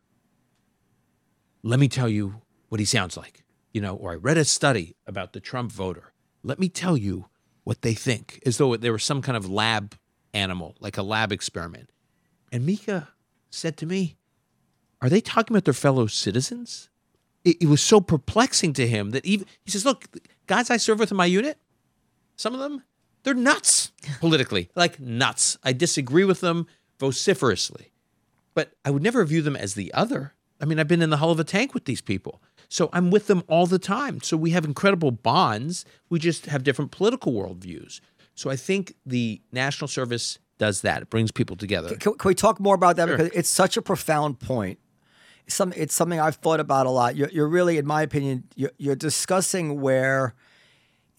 [1.62, 4.96] Let me tell you what he sounds like, you know, or I read a study
[5.06, 6.12] about the Trump voter.
[6.42, 7.26] Let me tell you
[7.64, 9.94] what they think, as though there was some kind of lab
[10.32, 11.90] animal, like a lab experiment.
[12.50, 13.08] And Micah
[13.50, 14.16] said to me,
[15.02, 16.88] Are they talking about their fellow citizens?
[17.44, 20.06] It, it was so perplexing to him that even he says, Look,
[20.46, 21.58] guys I serve with in my unit,
[22.36, 22.82] some of them,
[23.22, 25.58] they're nuts politically, like nuts.
[25.62, 26.66] I disagree with them
[26.98, 27.92] vociferously,
[28.54, 30.34] but I would never view them as the other.
[30.60, 32.42] I mean, I've been in the hull of a tank with these people.
[32.68, 34.20] So I'm with them all the time.
[34.22, 35.84] So we have incredible bonds.
[36.08, 38.00] We just have different political worldviews.
[38.34, 41.02] So I think the national service does that.
[41.02, 41.96] It brings people together.
[41.96, 43.16] Can, can we talk more about that Sure.
[43.16, 44.78] because it's such a profound point.
[45.46, 47.16] Some, it's something I've thought about a lot.
[47.16, 50.34] You're, you're really, in my opinion, you're, you're discussing where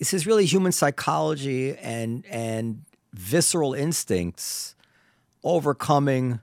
[0.02, 4.76] this is really human psychology and and visceral instincts
[5.44, 6.40] overcoming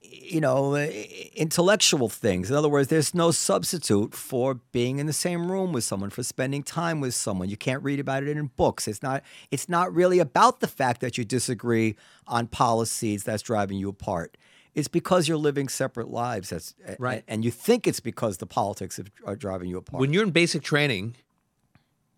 [0.00, 2.48] you know intellectual things.
[2.48, 6.22] In other words there's no substitute for being in the same room with someone for
[6.22, 7.48] spending time with someone.
[7.48, 8.86] You can't read about it in books.
[8.86, 11.96] It's not it's not really about the fact that you disagree
[12.28, 14.36] on policies that's driving you apart
[14.76, 17.24] it's because you're living separate lives that's Right.
[17.26, 20.62] and you think it's because the politics are driving you apart when you're in basic
[20.62, 21.16] training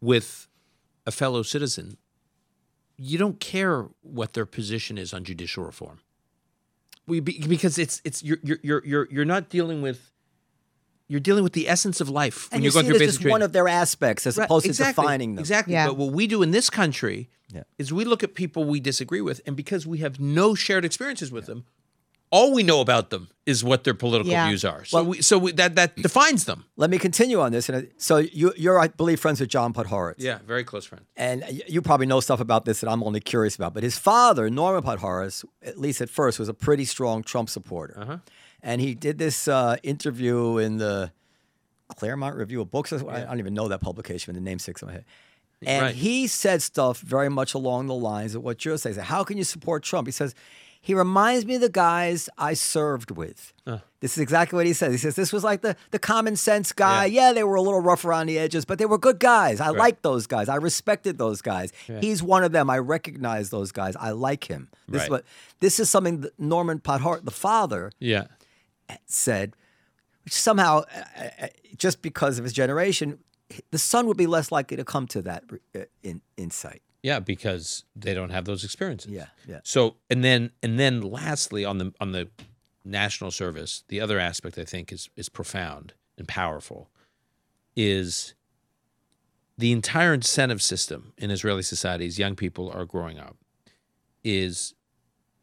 [0.00, 0.46] with
[1.06, 1.96] a fellow citizen,
[2.96, 6.00] you don't care what their position is on judicial reform.
[7.06, 10.12] We, be- because it's it's you're you're you're you're you're not dealing with
[11.10, 13.00] you're dealing with the essence of life when and you're you going see through it
[13.02, 13.32] as basic just training.
[13.32, 15.72] one of their aspects as Right, opposed exactly, to defining them Exactly.
[15.72, 15.86] Yeah.
[15.86, 17.62] But what we do in this country Yeah.
[17.78, 21.32] is we look at people we disagree with, and because we have no shared experiences
[21.32, 21.64] with them,
[22.30, 24.46] all we know about them is what their political Yeah.
[24.48, 24.84] views are.
[24.84, 26.64] So we, so we, that that defines them.
[26.76, 27.68] Let me continue on this.
[27.70, 30.16] And uh, so you, you're, I believe, friends with John Podhoretz.
[30.18, 31.04] Yeah, very close friend.
[31.16, 33.72] And you probably know stuff about this that I'm only curious about.
[33.72, 37.94] But his father, Norman Podhoretz, at least at first, was a pretty strong Trump supporter.
[37.98, 38.18] Uh-huh.
[38.62, 41.10] And he did this uh, interview in the
[41.96, 42.92] Claremont Review of Books.
[42.92, 45.04] I I don't even know that publication, but the name sticks in my head.
[45.64, 45.94] And Right.
[45.94, 48.94] he said stuff very much along the lines of what you're saying.
[48.94, 50.06] He said, How can you support Trump?
[50.06, 50.34] He says,
[50.80, 53.52] he reminds me of the guys I served with.
[54.00, 54.92] This is exactly what he says.
[54.92, 57.06] He says this was like the, the common sense guy.
[57.06, 57.32] Yeah.
[57.32, 59.60] they were a little rough around the edges, but they were good guys.
[59.60, 60.48] I liked those guys.
[60.48, 61.72] I respected those guys.
[62.00, 62.70] He's one of them.
[62.70, 63.96] I recognize those guys.
[63.96, 64.68] I like him.
[64.88, 65.24] This is what
[65.60, 68.26] this is something that Norman Podhoretz, the father, Yeah.
[69.06, 69.54] said,
[70.24, 70.82] which somehow,
[71.18, 73.18] uh, uh, just because of his generation,
[73.70, 76.82] the son would be less likely to come to that uh, in, insight.
[77.02, 79.12] Yeah, because they don't have those experiences.
[79.12, 79.60] Yeah, yeah.
[79.62, 82.28] So and then and then lastly on the on the
[82.84, 86.90] national service, the other aspect I think is is profound and powerful
[87.76, 88.34] is
[89.56, 93.36] the entire incentive system in Israeli society as young people are growing up
[94.24, 94.74] is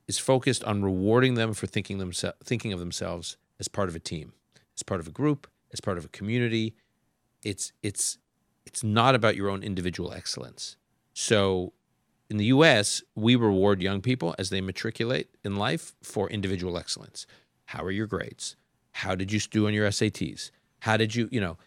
[0.08, 4.00] is focused on rewarding them for thinking themselves thinking of themselves as part of a
[4.00, 4.34] team,
[4.76, 6.76] as part of a group, as part of a community.
[7.44, 8.18] It's it's
[8.66, 10.78] it's not about your own individual excellence.
[11.16, 11.72] So
[12.30, 17.26] in the US, we reward young people as they matriculate in life for individual excellence.
[17.66, 18.58] How are your grades?
[18.92, 20.52] How did you do on your SATs?
[20.80, 21.58] How did you, you know,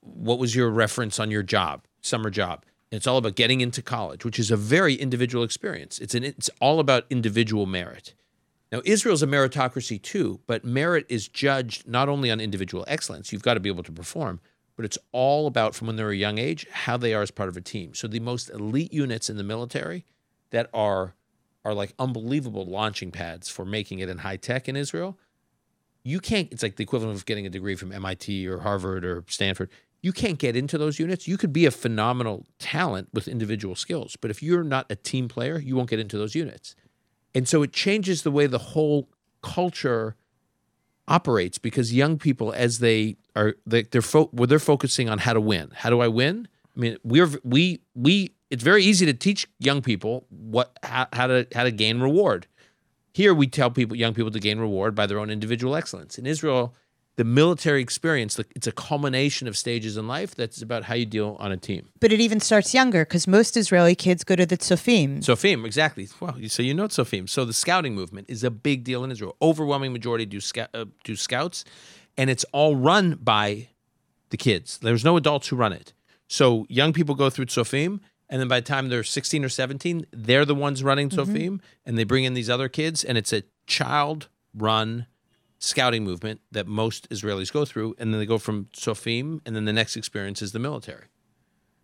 [0.00, 2.64] what was your reference on your job, summer job?
[2.90, 5.98] It's all about getting into college, which is a very individual experience.
[5.98, 8.14] It's an it's all about individual merit.
[8.72, 13.42] Now, Israel's a meritocracy too, but merit is judged not only on individual excellence, you've
[13.42, 14.40] got to be able to perform,
[14.76, 17.48] but it's all about from when they're a young age how they are as part
[17.48, 17.94] of a team.
[17.94, 20.04] So the most elite units in the military
[20.50, 21.14] that are
[21.64, 25.18] are like unbelievable launching pads for making it in high tech in Israel.
[26.04, 29.24] You can't it's like the equivalent of getting a degree from MIT or Harvard or
[29.28, 29.70] Stanford.
[30.02, 31.26] You can't get into those units.
[31.26, 35.26] You could be a phenomenal talent with individual skills, but if you're not a team
[35.26, 36.76] player, you won't get into those units.
[37.34, 39.08] And so it changes the way the whole
[39.42, 40.14] culture
[41.08, 45.40] operates because young people, as they are, they, they're fo- they're focusing on how to
[45.40, 45.70] win.
[45.74, 46.48] How do I win?
[46.76, 48.32] I mean, we're we we.
[48.50, 52.46] It's very easy to teach young people what how, how to how to gain reward.
[53.12, 56.18] Here we tell people, young people, to gain reward by their own individual excellence.
[56.18, 56.74] In Israel,
[57.16, 61.36] the military experience, it's a culmination of stages in life that's about how you deal
[61.40, 61.88] on a team.
[61.98, 65.20] But it even starts younger because most Israeli kids go to the Tzofim.
[65.20, 66.08] Sofim, exactly.
[66.20, 67.28] Well, so you know it's Sofim.
[67.28, 69.34] So the scouting movement is a big deal in Israel.
[69.40, 70.40] Overwhelming majority do
[70.74, 71.64] uh, do scouts,
[72.18, 73.68] and it's all run by
[74.30, 74.78] the kids.
[74.78, 75.94] There's no adults who run it.
[76.28, 80.06] So young people go through Sofim, and then by the time they're 16 or 17,
[80.12, 83.44] they're the ones running Sofim, and they bring in these other kids, and it's a
[83.66, 85.06] child-run
[85.58, 89.64] scouting movement that most Israelis go through, and then they go from Sofim, and then
[89.64, 91.06] the next experience is the military.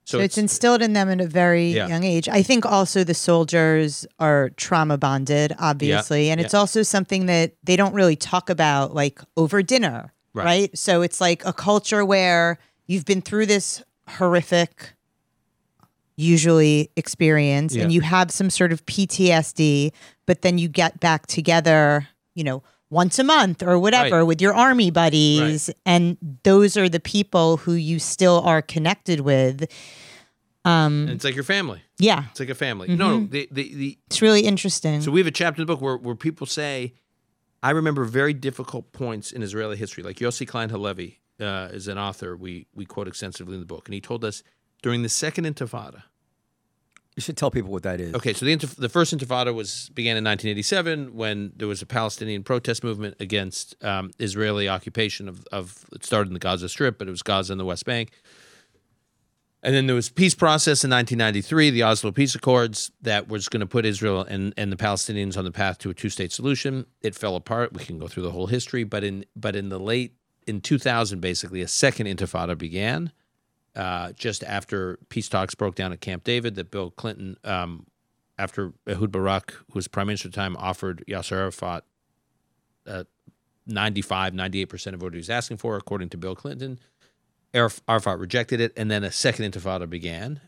[0.05, 1.87] So it's, instilled in them at a very Yeah.
[1.87, 2.29] young age.
[2.29, 6.29] I think also the soldiers are trauma bonded, obviously.
[6.29, 10.45] And it's also something that they don't really talk about like over dinner, Right.
[10.45, 10.79] right.
[10.79, 14.95] So it's like a culture where you've been through this horrific,
[16.17, 19.93] usually experience, and you have some sort of PTSD,
[20.27, 24.23] but then you get back together, you know, once a month or whatever Right.
[24.31, 25.71] with your army buddies.
[25.87, 29.65] And those are the people who you still are connected with.
[30.65, 31.81] and it's like your family.
[31.99, 32.25] Yeah.
[32.31, 32.89] It's like a family.
[32.89, 35.01] No, no, the, the, the, It's really interesting.
[35.01, 36.95] So we have a chapter in the book where, where people say,
[37.63, 40.03] I remember very difficult points in Israeli history.
[40.03, 43.89] Like Yossi Klein Halevi uh, is an author we, we quote extensively in the book.
[43.89, 44.43] And he told us
[44.83, 46.03] during the second intifada,
[47.17, 48.15] You should tell people what that is.
[48.15, 52.43] okay, so the, the first intifada was began in 1987 when there was a Palestinian
[52.43, 57.09] protest movement against um, Israeli occupation of, of, it started in the Gaza Strip, but
[57.09, 58.13] it was Gaza and the West Bank.
[59.63, 63.61] And then there was peace process in 1993, the Oslo Peace Accords that was going
[63.61, 66.87] to put Israel and, and the Palestinians on the path to a two-state solution.
[67.01, 67.73] It fell apart.
[67.75, 70.15] We can go through the whole history, but in but in the late
[70.47, 73.13] in 2000, basically, a second intifada began
[73.75, 76.55] uh, just after peace talks broke down at Camp David.
[76.55, 77.87] That Bill Clinton, um,
[78.39, 81.85] after Ehud Barak, who was prime minister at the time, offered Yasser Arafat
[82.87, 83.05] uh,
[83.67, 86.79] 95, 98 percent of what he was asking for, according to Bill Clinton.
[87.55, 90.41] Arafat rejected it, and then a second intifada began.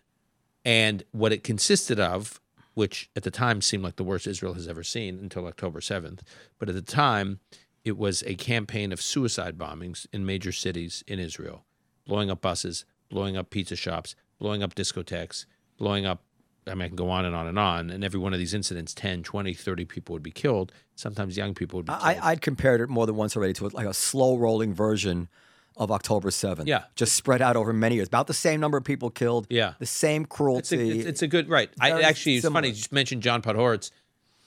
[0.64, 2.40] And what it consisted of,
[2.72, 6.20] which at the time seemed like the worst Israel has ever seen until October 7th,
[6.58, 7.40] but at the time,
[7.84, 11.66] it was a campaign of suicide bombings in major cities in Israel,
[12.06, 15.46] blowing up buses, blowing up pizza shops, blowing up discotheques,
[15.78, 16.22] blowing up
[16.66, 17.90] I mean, I can go on and on and on.
[17.90, 20.72] And every one of these incidents, 10, 20, 30 people would be killed.
[20.96, 22.02] Sometimes young people would be killed.
[22.02, 25.28] I, I'd compared it more than once already to like a slow rolling version
[25.76, 26.66] of October 7th.
[26.66, 26.84] Yeah.
[26.94, 28.08] Just spread out over many years.
[28.08, 29.46] About the same number of people killed.
[29.50, 29.74] Yeah.
[29.78, 30.98] The same it's, a, cruelty.
[31.00, 31.70] it's, it's a good right.
[31.80, 32.58] I Very actually, it's similar.
[32.58, 32.68] funny.
[32.68, 33.90] You just mentioned John Podhoretz.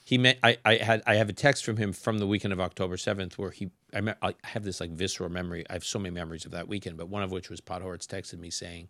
[0.08, 0.40] He met.
[0.42, 1.04] I, I had.
[1.06, 3.72] I have a text from him from the weekend of October seventh, where he.
[3.94, 5.66] I, me- I have this like visceral memory.
[5.70, 8.40] I have so many memories of that weekend, but one of which was Podhoretz texted
[8.40, 8.88] me saying,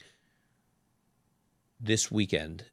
[1.79, 2.65] "This weekend,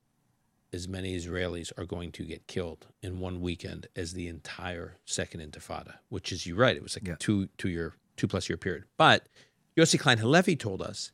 [0.74, 5.40] as many Israelis are going to get killed in one weekend as the entire Second
[5.40, 6.76] Intifada." Which is, you're right.
[6.76, 7.14] It was like Yeah.
[7.14, 8.84] a two two year two plus year period.
[8.98, 9.26] But
[9.74, 11.12] Yossi Klein Halevi told us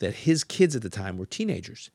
[0.00, 1.90] that his kids at the time were teenagers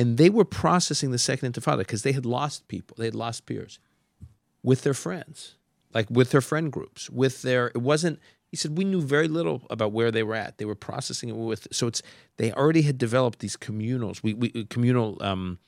[0.00, 3.44] and they were processing the second intifada because they had lost people they had lost
[3.44, 3.78] peers
[4.62, 5.56] with their friends
[5.92, 8.18] like with their friend groups with their it wasn't
[8.50, 11.36] he said we knew very little about where they were at they were processing it
[11.36, 12.02] with so it's
[12.38, 15.58] they already had developed these communals we, we communal um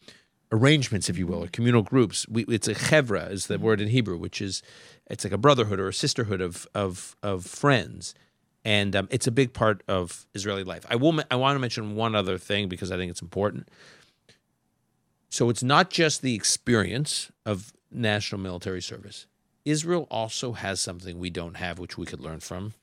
[0.51, 3.89] arrangements if you will or communal groups we, it's a chevra is the word in
[3.89, 4.63] hebrew which is
[5.11, 8.15] it's like a brotherhood or a sisterhood of of of friends
[8.65, 10.87] and um, it's a big part of Israeli life.
[10.89, 11.21] I will.
[11.33, 13.69] I want to mention one other thing because I think it's important.
[15.33, 19.25] So it's not just the experience of national military service.
[19.65, 22.75] Israel also has something we don't have, which we could learn from,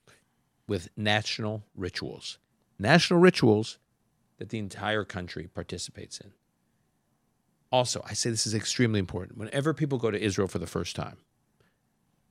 [0.68, 2.40] with national rituals.
[2.80, 3.78] National rituals
[4.40, 6.32] that the entire country participates in.
[7.72, 9.38] Also, I say this is extremely important.
[9.38, 11.18] Whenever people go to Israel for the first time,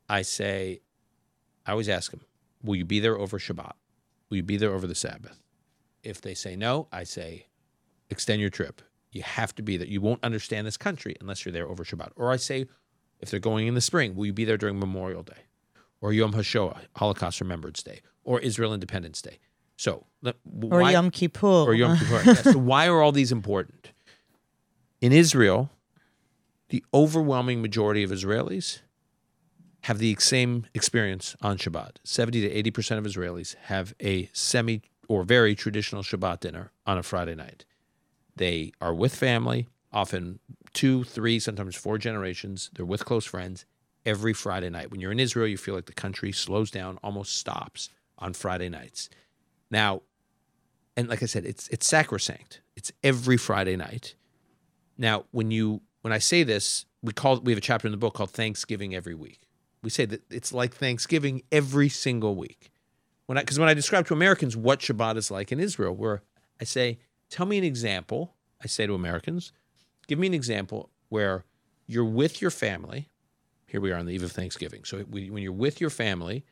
[0.08, 0.80] I say,
[1.64, 2.22] I always ask them,
[2.60, 3.74] will you be there over Shabbat?
[4.30, 5.38] Will you be there over the Sabbath?
[6.02, 7.46] If they say no, I say,
[8.10, 8.82] extend your trip.
[9.10, 9.86] You have to be there.
[9.88, 12.10] You won't understand this country unless you're there over Shabbat.
[12.16, 12.66] Or I say,
[13.20, 15.44] if they're going in the spring, will you be there during Memorial Day?
[16.00, 18.00] Or Yom HaShoah, Holocaust Remembrance Day?
[18.24, 19.38] Or Israel Independence Day?
[19.76, 20.34] So, Or
[20.82, 21.46] why- Yom Kippur.
[21.46, 22.34] or Yom Kippur.
[22.34, 23.92] So why are all these important?
[25.00, 25.70] In Israel,
[26.68, 28.80] the overwhelming majority of Israelis
[29.82, 31.96] have the same experience on Shabbat.
[32.04, 37.02] 70 to 80% of Israelis have a semi or very traditional Shabbat dinner on a
[37.02, 37.64] Friday night.
[38.38, 40.38] They are with family, often
[40.72, 42.70] two, three, sometimes four generations.
[42.74, 43.66] They're with close friends
[44.06, 44.90] every Friday night.
[44.90, 48.68] When you're in Israel, you feel like the country slows down, almost stops on Friday
[48.68, 49.10] nights.
[49.70, 50.02] Now,
[50.96, 52.60] and like I said, it's it's sacrosanct.
[52.76, 54.14] It's every Friday night.
[54.96, 57.98] Now, when you when I say this, we call we have a chapter in the
[57.98, 59.48] book called Thanksgiving every week.
[59.82, 62.70] We say that it's like Thanksgiving every single week.
[63.26, 66.22] When I because when I describe to Americans what Shabbat is like in Israel, where
[66.60, 66.98] I say,
[67.30, 68.34] tell me an example.
[68.62, 69.52] I say to Americans,
[70.06, 71.44] give me an example where
[71.86, 73.08] you're with your family.
[73.66, 74.84] Here we are on the eve of Thanksgiving.
[74.84, 76.44] So we, when you're with your family,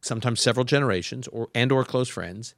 [0.00, 2.54] sometimes several generations or and or close friends,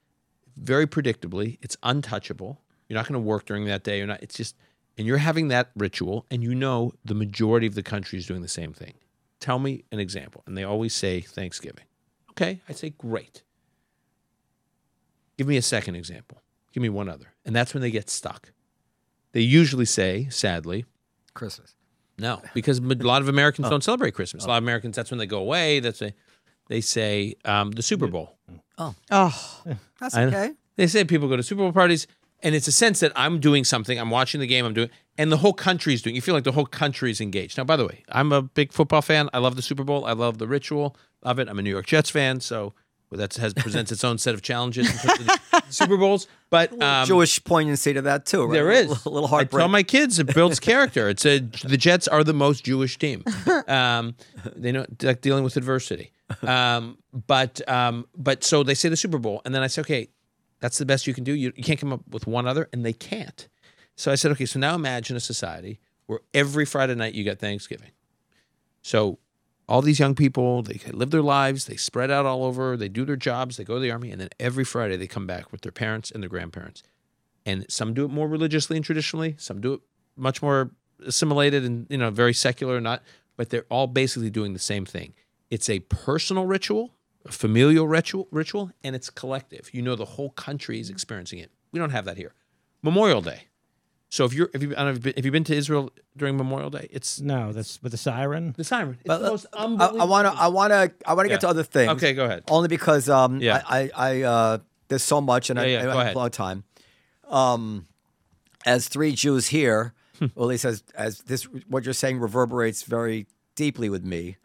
[0.56, 2.60] very predictably, it's untouchable.
[2.88, 3.98] You're not going to work during that day.
[3.98, 4.22] You're not.
[4.22, 4.56] It's just,
[4.96, 8.42] and you're having that ritual, and you know the majority of the country is doing
[8.42, 8.94] the same thing.
[9.40, 11.84] Tell me an example, and they always say Thanksgiving.
[12.30, 13.42] Okay, I say great.
[15.36, 16.42] Give me a second example.
[16.76, 18.52] Give me one other, and that's when they get stuck.
[19.32, 20.84] They usually say, sadly,
[21.32, 21.74] Christmas.
[22.18, 24.44] no, because a lot of Americans don't celebrate Christmas.
[24.44, 25.80] A lot of Americans, that's when they go away.
[25.80, 26.12] That's a,
[26.68, 28.36] they say um, the Super Bowl.
[28.76, 29.62] Oh, oh,
[29.98, 30.50] That's okay.
[30.76, 32.06] They say people go to Super Bowl parties,
[32.42, 33.98] and it's a sense that I'm doing something.
[33.98, 34.66] I'm watching the game.
[34.66, 36.14] I'm doing, and the whole country's doing.
[36.14, 37.56] You feel like the whole country's engaged.
[37.56, 39.30] Now, by the way, I'm a big football fan.
[39.32, 40.04] I love the Super Bowl.
[40.04, 41.48] I love the ritual of it.
[41.48, 42.74] I'm a New York Jets fan, so well,
[43.12, 46.26] that has presents its own set of challenges in terms of the Super Bowls.
[46.50, 48.52] But um, Jewish poignancy to that too, right?
[48.52, 49.60] there A is little, a little I heartbreak.
[49.60, 51.08] tell my kids it builds character.
[51.08, 53.24] It's a the Jets are the most Jewish team.
[53.68, 54.14] Um,
[54.54, 56.12] they know like dealing with adversity.
[56.42, 60.08] Um, but um, but so they say the Super Bowl, and then I say, okay,
[60.60, 61.32] that's the best you can do.
[61.32, 63.46] You, you can't come up with one other, and they can't.
[63.94, 67.38] So I said, okay, so now imagine a society where every Friday night you get
[67.38, 67.92] Thanksgiving.
[68.82, 69.18] So
[69.68, 73.04] all these young people, they live their lives, they spread out all over, they do
[73.04, 75.62] their jobs, they go to the army, and then every Friday they come back with
[75.62, 76.82] their parents and their grandparents.
[77.44, 79.80] And some do it more religiously and traditionally, some do it
[80.16, 80.70] much more
[81.04, 83.02] assimilated and you know very secular, or not.
[83.36, 85.12] But they're all basically doing the same thing.
[85.50, 89.68] It's a personal ritual, a familial ritual, ritual, and it's collective.
[89.72, 91.50] You know, the whole country is experiencing it.
[91.70, 92.32] We don't have that here.
[92.82, 93.42] Memorial Day.
[94.16, 95.54] So if you're if you I don't know, if you've been, have you been to
[95.62, 96.88] Israel during Memorial Day?
[96.90, 98.54] It's No, that's with the siren.
[98.56, 98.94] the siren.
[99.00, 100.08] It's But, the most I unbelievable.
[100.08, 100.32] want to.
[100.44, 100.92] I want to.
[101.06, 101.34] I want to Yeah.
[101.34, 101.90] get to other things.
[101.96, 102.42] Okay, go ahead.
[102.48, 103.62] Only because um, Yeah.
[103.66, 104.58] I, I, I uh,
[104.88, 106.16] there's so much, and I, Yeah, yeah, I go have ahead.
[106.16, 106.64] a lot of time.
[107.28, 107.86] Um,
[108.64, 110.26] as three Jews here, Hmm.
[110.34, 114.38] well, at least as as this, what you're saying reverberates very deeply with me,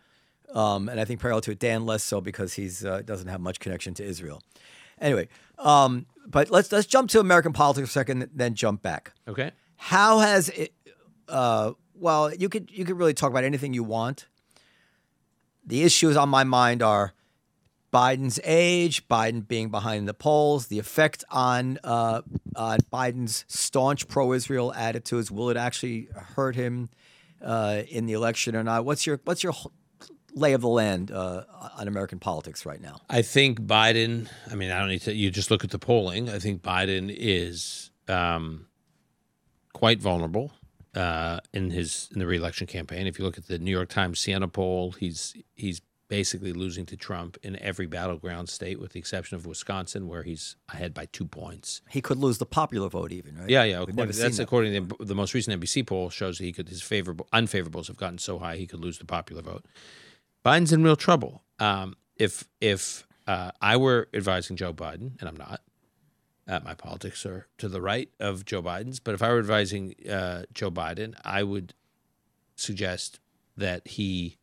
[0.54, 3.40] um, and I think parallel to it, Dan less so because he's uh, doesn't have
[3.40, 4.42] much connection to Israel.
[5.00, 9.14] Anyway, um, but let's let's jump to American politics for a second, then jump back.
[9.30, 9.52] Okay.
[9.84, 10.74] How has it?
[11.28, 14.28] Uh, well, you could you could really talk about anything you want.
[15.66, 17.14] The issues on my mind are
[17.92, 22.22] Biden's age, Biden being behind the polls, the effect on uh,
[22.56, 25.32] on Biden's staunch pro-Israel attitudes.
[25.32, 26.90] Will it actually hurt him
[27.44, 28.86] uh, in the election or not?
[28.86, 29.54] What's your what's your
[30.36, 31.44] lay of the land uh,
[31.76, 33.02] on American politics right now?
[33.10, 34.30] I think Biden.
[34.52, 35.14] I mean, I don't need to.
[35.14, 36.30] You just look at the polling.
[36.30, 38.68] I think Biden is um,
[39.74, 40.52] quite vulnerable
[40.96, 43.08] uh, in his in the reelection campaign.
[43.08, 46.98] If you look at the New York Times Siena poll, he's he's basically losing to
[46.98, 51.26] Trump in every battleground state, with the exception of Wisconsin, where he's ahead by two
[51.26, 51.82] points.
[51.90, 53.50] He could lose the popular vote, even right?
[53.50, 53.82] Yeah, yeah.
[53.82, 54.40] According, that's that.
[54.44, 57.88] according to the, the most recent NBC poll shows that he could his favorable unfavorables
[57.88, 59.66] have gotten so high he could lose the popular vote.
[60.46, 61.44] Biden's in real trouble.
[61.60, 65.62] Um, if if uh, I were advising Joe Biden, and I'm not,
[66.48, 69.96] uh, my politics are to the right of Joe Biden's, but if I were advising
[70.10, 71.74] uh, Joe Biden, I would
[72.56, 73.20] suggest
[73.58, 74.38] that he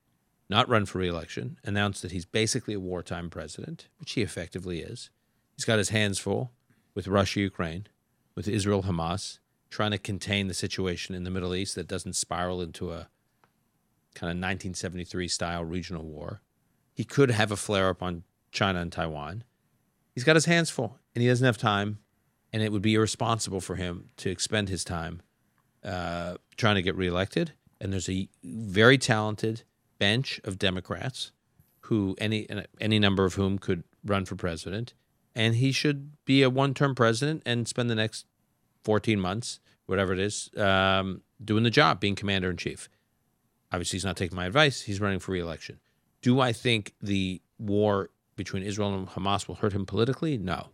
[0.49, 5.11] not run for reelection, announce that he's basically a wartime president, which he effectively is.
[5.57, 6.53] He's got his hands full
[6.94, 7.86] with Russia, Ukraine,
[8.34, 9.40] with Israel, Hamas,
[9.70, 13.09] trying to contain the situation in the Middle East that doesn't spiral into a
[14.14, 16.40] kind of 1973 style regional war.
[16.94, 19.44] He could have a flare up on China and Taiwan.
[20.14, 21.98] He's got his hands full and he doesn't have time,
[22.52, 25.20] and it would be irresponsible for him to expend his time
[25.82, 27.54] uh, trying to get reelected.
[27.80, 29.64] And there's a very talented
[29.98, 31.32] bench of Democrats
[31.80, 32.46] who any
[32.80, 34.94] any number of whom could run for president,
[35.34, 38.24] and he should be a one-term president and spend the next
[38.84, 42.88] 14 months, whatever it is, um, doing the job, being commander in chief.
[43.72, 44.82] Obviously, he's not taking my advice.
[44.82, 45.80] He's running for reelection.
[46.22, 50.38] Do I think the war between Israel and Hamas will hurt him politically?
[50.38, 50.68] No.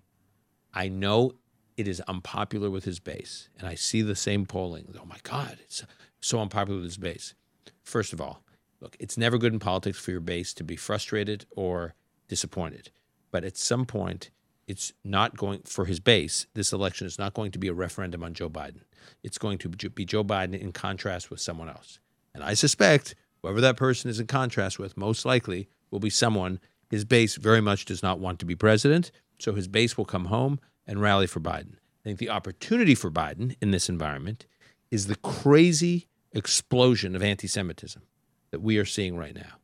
[0.75, 1.33] I know
[1.77, 4.95] it is unpopular with his base, and I see the same polling.
[5.01, 5.85] Oh my God, it's
[6.21, 7.35] so unpopular with his base.
[7.83, 8.43] First of all,
[8.81, 11.95] look, it's never good in politics for your base to be frustrated or
[12.29, 12.91] disappointed.
[13.31, 14.31] But at some point,
[14.67, 16.47] it's not going for his base.
[16.55, 18.83] This election is not going to be a referendum on Joe Biden.
[19.23, 21.99] It's going to be Joe Biden in contrast with someone else.
[22.35, 26.61] And I suspect whoever that person is in contrast with, most likely will be someone
[26.89, 29.11] his base very much does not want to be president.
[29.39, 31.75] So his base will come home and rally for Biden.
[31.75, 34.47] I think the opportunity for Biden in this environment
[34.91, 38.03] is the crazy explosion of anti Semitism
[38.51, 39.59] that we are seeing right now,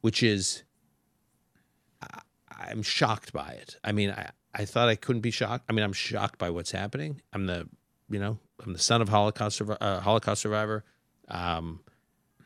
[0.00, 0.64] which is,
[2.02, 2.20] I,
[2.50, 3.76] I'm shocked by it.
[3.84, 5.64] I mean, I, I thought I couldn't be shocked.
[5.68, 7.20] I mean, I'm shocked by what's happening.
[7.32, 7.68] I'm the,
[8.08, 10.84] you know, I'm the son of Holocaust, uh, Holocaust survivor.
[11.28, 11.80] Um,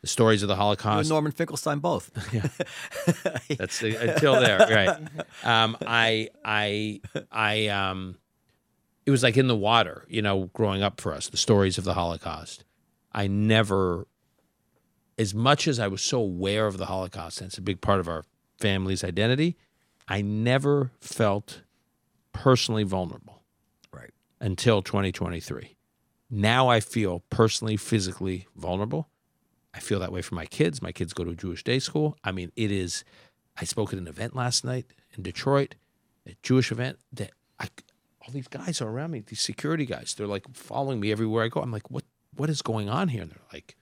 [0.02, 1.00] the stories of the You Holocaust.
[1.00, 2.10] and Norman Finkelstein both.
[3.48, 4.98] That's the, until there, right?
[5.44, 7.00] Um, I, I,
[7.30, 8.16] I, um,
[9.06, 11.84] it was like in the water, you know, growing up for us, the stories of
[11.84, 12.64] the Holocaust.
[13.12, 14.06] I never,
[15.18, 18.00] as much as I was so aware of the Holocaust, and it's a big part
[18.00, 18.24] of our
[18.58, 19.56] family's identity,
[20.08, 21.62] I never felt
[22.32, 23.42] personally vulnerable
[23.92, 24.10] right.
[24.40, 25.76] until 2023.
[26.30, 29.08] Now I feel personally, physically vulnerable.
[29.74, 30.82] I feel that way for my kids.
[30.82, 32.16] My kids go to a Jewish day school.
[32.22, 33.04] I mean, it is.
[33.56, 35.74] I spoke at an event last night in Detroit,
[36.26, 37.68] a Jewish event that I,
[38.20, 39.20] all these guys are around me.
[39.26, 41.60] These security guys, they're like following me everywhere I go.
[41.60, 42.04] I'm like, what?
[42.34, 43.22] What is going on here?
[43.22, 43.76] And they're like,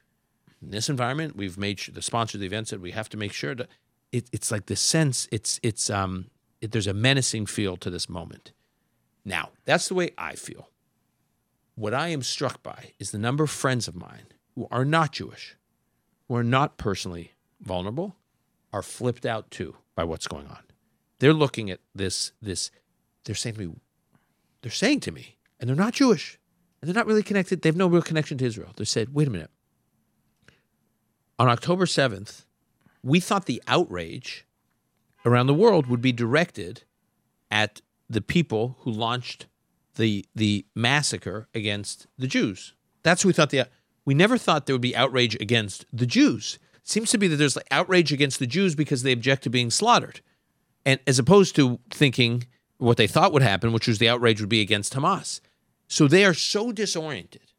[0.60, 3.16] in this environment, we've made sure, the sponsor of the event said we have to
[3.16, 3.68] make sure that
[4.10, 5.28] it, it's like the sense.
[5.30, 6.30] It's it's um.
[6.60, 8.52] It, there's a menacing feel to this moment.
[9.24, 10.68] Now, that's the way I feel.
[11.74, 15.12] What I am struck by is the number of friends of mine who are not
[15.12, 15.56] Jewish,
[16.30, 18.14] who are not personally vulnerable,
[18.72, 20.60] are flipped out too by what's going on.
[21.18, 22.70] They're looking at this, this,
[23.24, 23.74] they're saying to me,
[24.62, 26.38] they're saying to me, and they're not Jewish,
[26.80, 28.70] and they're not really connected, they have no real connection to Israel.
[28.76, 29.50] They said, wait a minute.
[31.40, 32.44] On October 7th,
[33.02, 34.46] we thought the outrage
[35.26, 36.84] around the world would be directed
[37.50, 39.46] at the people who launched
[39.96, 42.74] the the massacre against the Jews.
[43.02, 43.68] That's what we thought the
[44.10, 46.58] we never thought there would be outrage against the Jews.
[46.82, 49.70] seems to be that there's like outrage against the Jews because they object to being
[49.70, 50.20] slaughtered.
[50.84, 52.48] And as opposed to thinking
[52.78, 55.40] what they thought would happen, which was the outrage would be against Hamas.
[55.86, 57.52] So they are so disoriented.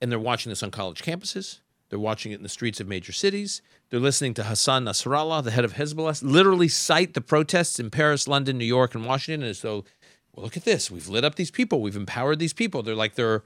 [0.00, 1.58] And they're watching this on college campuses.
[1.90, 3.60] They're watching it in the streets of major cities.
[3.90, 8.26] They're listening to Hassan Nasrallah, the head of Hezbollah, literally cite the protests in Paris,
[8.26, 9.84] London, New York, and Washington as though,
[10.32, 10.90] well, look at this.
[10.90, 11.82] We've lit up these people.
[11.82, 12.82] We've empowered these people.
[12.82, 13.42] They're like they're,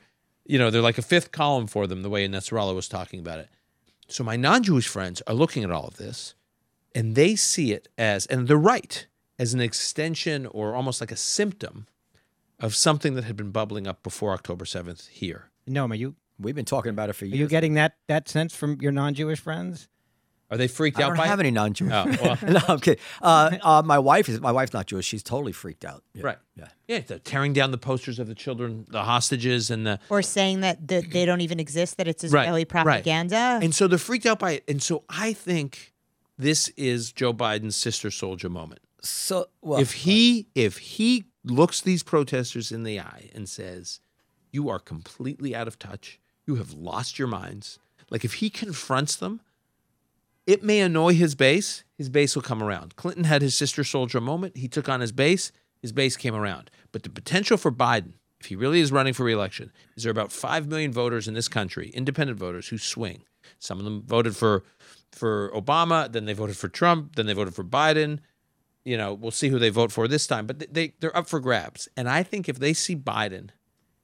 [0.49, 3.39] you know, they're like a fifth column for them, the way Nasrallah was talking about
[3.39, 3.49] it.
[4.09, 6.35] So my non-Jewish friends are looking at all of this,
[6.95, 9.07] and they see it as, and they're right,
[9.39, 11.87] as an extension or almost like a symptom
[12.59, 16.55] of something that had been bubbling up before October 7th here No, are you We've
[16.55, 17.35] been talking about it for years.
[17.35, 19.89] are you getting that that sense from your non-Jewish friends?
[20.51, 21.43] Are they freaked I out I don't by have it?
[21.43, 21.93] any non-Jewish.
[21.93, 22.39] Oh, well.
[22.53, 23.03] no, I'm kidding.
[23.21, 25.05] Uh, uh, my wife is my wife's not Jewish.
[25.07, 26.03] She's totally freaked out.
[26.15, 26.23] Yeah.
[26.25, 26.39] Right.
[26.57, 26.69] Yeah.
[26.87, 30.61] Yeah, they're tearing down the posters of the children, the hostages, and the Or saying
[30.61, 32.69] that th- they don't even exist, that it's Right, Israeli right.
[32.69, 33.61] propaganda.
[33.63, 34.65] and so they're freaked out by it.
[34.67, 35.93] And so I think
[36.39, 38.81] this is Joe Biden's sister soldier moment.
[39.03, 44.01] So well, if he if he looks these protesters in the eye and says,
[44.51, 46.19] "You are completely out of touch.
[46.47, 47.79] You have lost your minds."
[48.11, 49.41] Like if he confronts them,
[50.49, 51.85] it may annoy his base.
[51.97, 52.97] His base will come around.
[52.97, 54.57] Clinton had his sister soldier moment.
[54.57, 55.53] He took on his base.
[55.81, 56.71] His base came around.
[56.91, 60.33] But the potential for Biden, if he really is running for reelection, is there about
[60.33, 63.25] five million voters in this country, independent voters, who swing.
[63.59, 64.65] Some of them voted for
[65.13, 68.21] for Obama, then they voted for Trump, then they voted for Biden
[68.89, 71.41] you know, we'll see who they vote for this time, but they they're up for
[71.41, 71.91] grabs.
[71.95, 73.51] And I think if they see Biden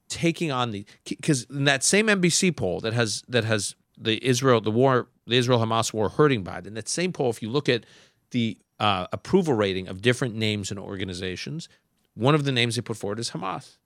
[0.09, 4.61] taking on the because in that same NBC poll that has that has the Israel
[4.61, 7.85] the war the Israel Hamas war hurting Biden, that same poll, if you look at
[8.31, 11.69] the uh, approval rating of different names and organizations,
[12.13, 13.77] one of the names they put forward is Hamas.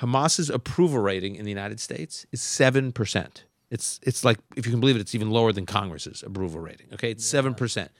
[0.00, 3.44] Hamas's approval rating in the United States is seven percent.
[3.70, 6.88] It's it's like if you can believe it, it's even lower than Congress's approval rating.
[6.94, 7.90] Okay, it's seven percent.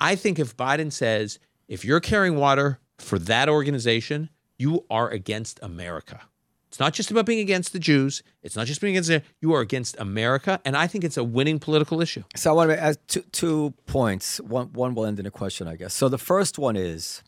[0.00, 1.38] I think if Biden says,
[1.68, 6.20] if you're carrying water for that organization, you are against America.
[6.74, 8.24] It's not just about being against the Jews.
[8.42, 11.22] It's not just being against the, you are against America, and I think it's a
[11.22, 12.24] winning political issue.
[12.34, 14.40] So I want to ask two, two points.
[14.40, 15.94] One, one will end in a question, I guess.
[15.94, 17.22] So the first one is,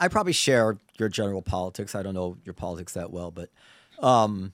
[0.00, 1.94] I probably share your general politics.
[1.94, 3.50] I don't know your politics that well, but
[4.00, 4.52] um,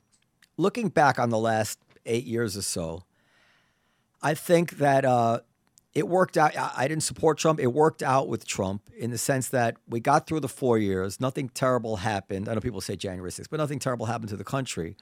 [0.58, 3.04] looking back on the last eight years or so,
[4.20, 5.40] I think that uh,
[5.96, 6.52] it worked out.
[6.54, 7.58] I, didn't support Trump.
[7.58, 11.22] It worked out with Trump in the sense that we got through the four years.
[11.22, 12.50] Nothing terrible happened.
[12.50, 14.94] I know people say January 6th, but nothing terrible happened to the country.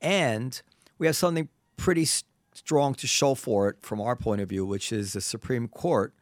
[0.00, 0.60] And
[0.98, 2.04] we have something pretty
[2.52, 6.12] strong to show for it from our point of view, which is the Supreme Court,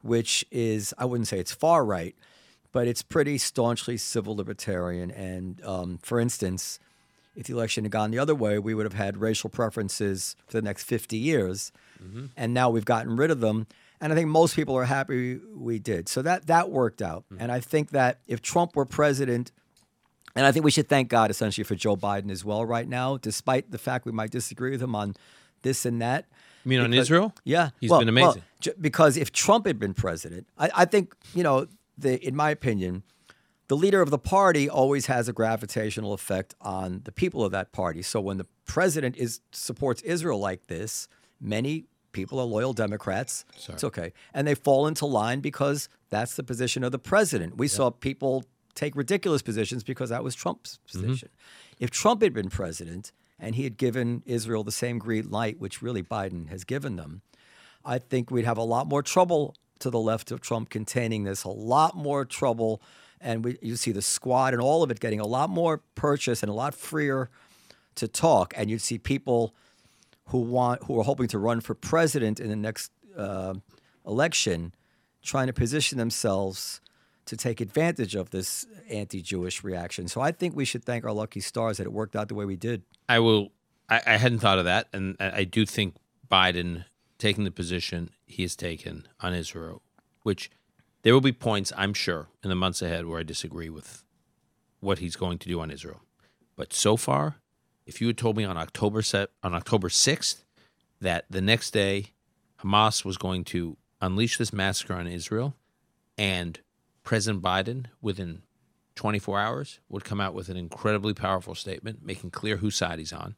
[0.00, 2.16] which is, I wouldn't say it's far right,
[2.72, 5.12] but it's pretty staunchly civil libertarian.
[5.12, 6.80] And um, for instance,
[7.34, 10.58] if the election had gone the other way, we would have had racial preferences for
[10.58, 11.72] the next 50 years.
[12.02, 12.26] Mm-hmm.
[12.36, 13.66] And now we've gotten rid of them.
[14.00, 16.08] And I think most people are happy we did.
[16.08, 17.24] So that, that worked out.
[17.32, 17.36] Mm.
[17.40, 19.52] And I think that if Trump were president,
[20.34, 23.16] and I think we should thank God essentially for Joe Biden as well right now,
[23.16, 25.14] despite the fact we might disagree with him on
[25.62, 26.26] this and that.
[26.64, 27.32] You mean on Israel?
[27.44, 28.42] Yeah, He's Well- been amazing.
[28.60, 31.66] ju- because if Trump had been president, I, I think you know,
[31.96, 33.04] the in my opinion,
[33.68, 37.72] the leader of the party always has a gravitational effect on the people of that
[37.72, 38.02] party.
[38.02, 41.08] So when the president is supports Israel like this,
[41.40, 43.44] many people are loyal Democrats.
[43.56, 43.74] Sorry.
[43.74, 47.56] It's okay, and they fall into line because that's the position of the president.
[47.56, 48.44] We saw people
[48.74, 51.00] take ridiculous positions because that was Trump's mm-hmm.
[51.00, 51.28] position.
[51.78, 55.82] If Trump had been president and he had given Israel the same green light, which
[55.82, 57.22] really Biden has given them,
[57.84, 61.44] I think we'd have a lot more trouble to the left of Trump containing this,
[61.44, 62.80] a lot more trouble.
[63.22, 66.42] And we, you see the squad and all of it getting a lot more purchase
[66.42, 67.30] and a lot freer
[67.94, 68.52] to talk.
[68.56, 69.54] And you'd see people
[70.26, 73.54] who want, who are hoping to run for president in the next uh,
[74.06, 74.74] election,
[75.22, 76.80] trying to position themselves
[77.26, 80.08] to take advantage of this anti-Jewish reaction.
[80.08, 82.44] So I think we should thank our lucky stars that it worked out the way
[82.44, 82.82] we did.
[83.08, 83.52] I will.
[83.88, 85.94] I, I hadn't thought of that, and I, I do think
[86.30, 86.84] Biden
[87.18, 89.82] taking the position he has taken on Israel,
[90.22, 90.50] which
[91.02, 94.04] there will be points I'm sure in the months ahead where I disagree with
[94.80, 96.00] what he's going to do on Israel.
[96.56, 97.36] But so far,
[97.86, 100.44] if you had told me on October set on October sixth
[101.00, 102.12] that the next day
[102.60, 105.56] Hamas was going to unleash this massacre on Israel,
[106.16, 106.60] and
[107.02, 108.42] President Biden within
[108.94, 113.12] 24 hours would come out with an incredibly powerful statement making clear whose side he's
[113.12, 113.34] on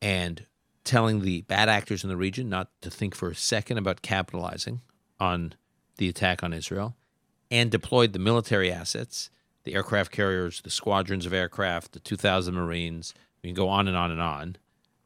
[0.00, 0.46] and
[0.84, 4.80] telling the bad actors in the region not to think for a second about capitalizing
[5.18, 5.54] on
[5.98, 6.96] the attack on Israel
[7.50, 9.30] and deployed the military assets,
[9.64, 13.14] the aircraft carriers, the squadrons of aircraft, the 2,000 Marines.
[13.42, 14.56] We can go on and on and on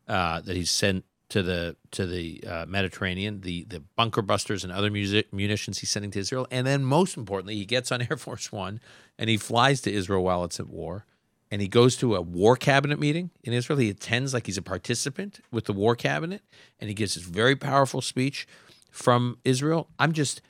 [0.08, 4.72] uh, that he's sent to the to the uh, Mediterranean, the the bunker busters and
[4.72, 8.16] other music, munitions he's sending to Israel, and then most importantly, he gets on Air
[8.16, 8.80] Force One
[9.18, 11.06] and he flies to Israel while it's at war,
[11.50, 13.78] and he goes to a war cabinet meeting in Israel.
[13.78, 16.42] He attends like he's a participant with the war cabinet,
[16.80, 18.48] and he gives this very powerful speech
[18.90, 19.88] from Israel.
[19.98, 20.42] I'm just,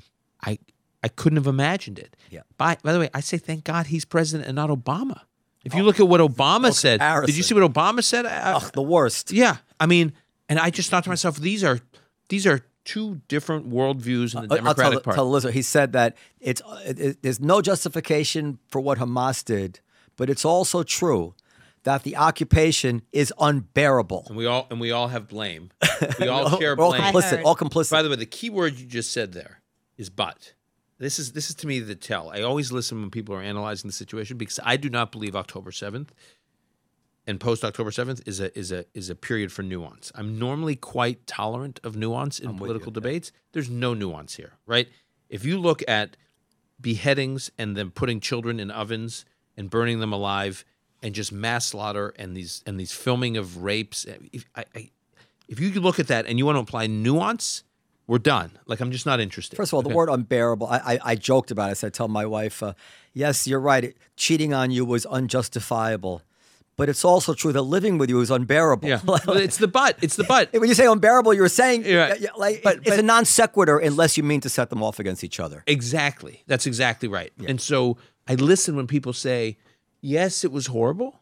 [0.45, 0.59] I
[1.03, 2.17] I couldn't have imagined it.
[2.31, 2.41] Yeah.
[2.59, 5.23] By by the way, I say thank God he's president and not Obama.
[5.65, 8.25] If you look at what Obama said, did you see what Obama said?
[8.27, 9.31] I- the worst.
[9.31, 10.13] yeah, I mean,
[10.49, 11.81] and I just thought to myself, these are
[12.29, 15.17] these are two different worldviews in the Uh, I'll tell, Democratic Party.
[15.17, 19.81] tell Elizabeth, he said that it's it, it- there's no justification for what Hamas did,
[20.17, 21.35] but it's also true
[21.85, 24.25] that the occupation is unbearable.
[24.29, 25.71] And we all and we all have blame.
[26.19, 27.45] We all share We're all complicit.
[27.45, 27.91] All complicit.
[27.91, 29.60] By the way, the key word you just said there
[30.01, 30.55] is but.
[30.99, 32.31] This is this is to me the tell.
[32.31, 35.73] I always listen when people are analyzing the situation because I do not believe October
[35.73, 36.13] seventh
[37.27, 40.11] and post October seventh is a is a is a period for nuance.
[40.15, 43.33] I'm normally quite tolerant of nuance in political debates.
[43.53, 44.89] There's no nuance here, right?
[45.29, 46.17] If you look at
[46.81, 49.25] beheadings and then putting children in ovens
[49.57, 50.65] and burning them alive
[51.03, 54.91] and just mass slaughter and these and these filming of rapes, if I, I
[55.49, 57.65] if you look at that and you want to apply nuance,
[58.11, 58.59] we're done.
[58.67, 59.55] Like I'm just not interested.
[59.57, 61.71] First of all, the word unbearable, I, I, I joked about it.
[61.71, 62.75] I said, tell my wife, uh,
[63.15, 63.97] yes, you're right.
[64.17, 66.23] Cheating on you was unjustifiable.
[66.77, 68.89] But it's also true that living with you is unbearable.
[68.89, 69.97] yeah, it's the butt.
[70.03, 70.49] It's the butt.
[70.53, 72.15] when you say unbearable, you're saying Yeah.
[72.19, 74.99] yeah, like But- it's but- a non sequitur unless you mean to set them off
[74.99, 75.63] against each other.
[75.69, 76.43] Exactly.
[76.49, 77.33] That's exactly right.
[77.47, 77.97] And so
[78.27, 79.57] I listen when people say,
[80.01, 81.20] "Yes, it was horrible,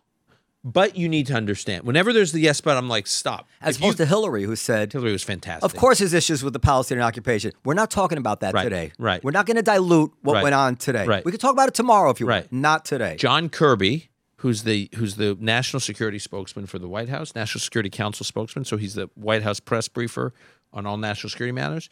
[0.64, 3.80] but you need to understand." Whenever there's the yes, but I'm like, "Stop." As If
[3.80, 5.64] you- opposed to Hillary, who said, Hillary was fantastic.
[5.64, 7.52] Of course, there's issues with the Palestinian occupation.
[7.64, 8.92] We're not talking about that Right, today.
[8.98, 9.22] right.
[9.22, 11.06] We're not going to dilute what Right, went on today.
[11.06, 11.24] right.
[11.24, 12.42] We could talk about it tomorrow if you Right.
[12.44, 12.52] want.
[12.52, 13.16] Not today.
[13.18, 17.90] John Kirby, who's the who's the national security spokesman for the White House, National Security
[17.90, 20.32] Council spokesman, so he's the White House press briefer
[20.72, 21.88] on all national security matters.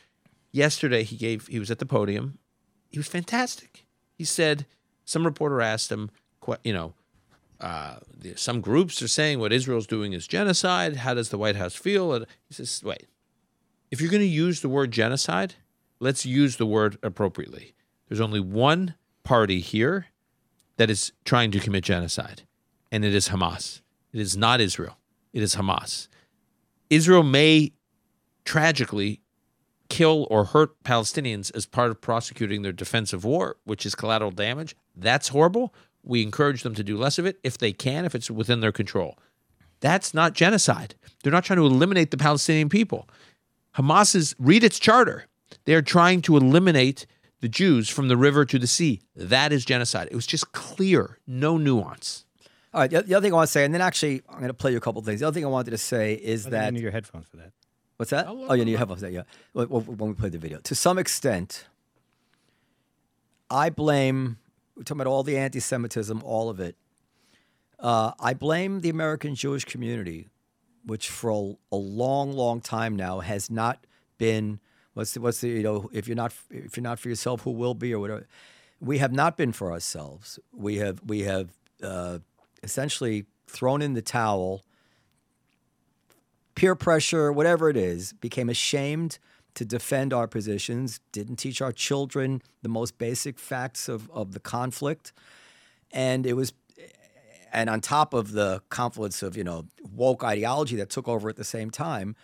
[0.53, 2.39] Yesterday he gave he was at the podium.
[2.89, 3.85] He was fantastic.
[4.15, 4.65] He said
[5.05, 6.11] some reporter asked him,
[6.65, 6.95] you know,
[7.61, 7.97] uh,
[8.35, 10.97] some groups are saying what Israel's doing is genocide.
[10.97, 12.13] How does the White House feel?
[12.13, 13.07] And he says, wait,
[13.91, 15.55] if you're going to use the word genocide,
[16.01, 17.75] let's use the word appropriately.
[18.09, 18.95] There's only one
[19.25, 20.07] party here
[20.77, 22.43] that is trying to commit genocide,
[22.93, 23.81] and it is Hamas.
[24.13, 24.99] It is not Israel.
[25.33, 26.09] It is Hamas.
[26.91, 27.73] Israel may
[28.45, 29.21] tragically
[29.89, 34.77] kill or hurt Palestinians as part of prosecuting their defensive war, which is collateral damage.
[34.95, 35.75] That's horrible.
[36.07, 38.73] We encourage them to do less of it if they can, if it's within their
[38.73, 39.19] control.
[39.81, 40.95] That's not genocide.
[41.23, 43.09] They're not trying to eliminate the Palestinian people.
[43.77, 45.27] Hamas is, read its charter.
[45.65, 47.07] They are trying to eliminate
[47.41, 49.03] the Jews from the river to the sea.
[49.15, 50.09] That is genocide.
[50.11, 52.25] It was just clear, no nuance.
[52.73, 52.91] All right.
[52.91, 54.71] The, the other thing I want to say, and then actually, I'm going to play
[54.71, 55.21] you a couple of things.
[55.21, 56.93] The other thing I wanted to say is oh, I think that you need your
[56.93, 57.53] headphones for that.
[57.97, 58.27] What's that?
[58.29, 59.03] Oh, oh you need your headphones.
[59.03, 60.59] Yeah, when, when we play the video.
[60.61, 61.67] To some extent,
[63.51, 64.39] I blame.
[64.77, 66.77] We're talking about all the anti-Semitism, all of it.
[67.79, 70.29] Uh, I blame the American Jewish community,
[70.85, 73.87] which for a, a long, long time now has not
[74.19, 74.61] been.
[74.95, 77.51] What's the, what's the you know if you're not if you're not for yourself, who
[77.51, 78.27] will be or whatever.
[78.81, 80.39] We have not been for ourselves.
[80.53, 81.51] We have we have
[81.83, 82.19] uh,
[82.63, 84.63] essentially thrown in the towel
[86.55, 89.19] peer pressure, whatever it is, became ashamed
[89.57, 94.41] to defend our positions, didn't teach our children the most basic facts of, of the
[94.41, 95.13] conflict.
[95.93, 96.53] And it was,
[97.53, 101.37] and on top of the confluence of, you know, woke ideology that took over at
[101.37, 102.17] the same time,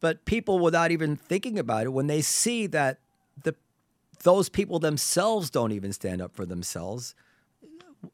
[0.00, 3.00] but people without even thinking about it, when they see that
[3.42, 3.54] the
[4.22, 7.14] those people themselves don't even stand up for themselves,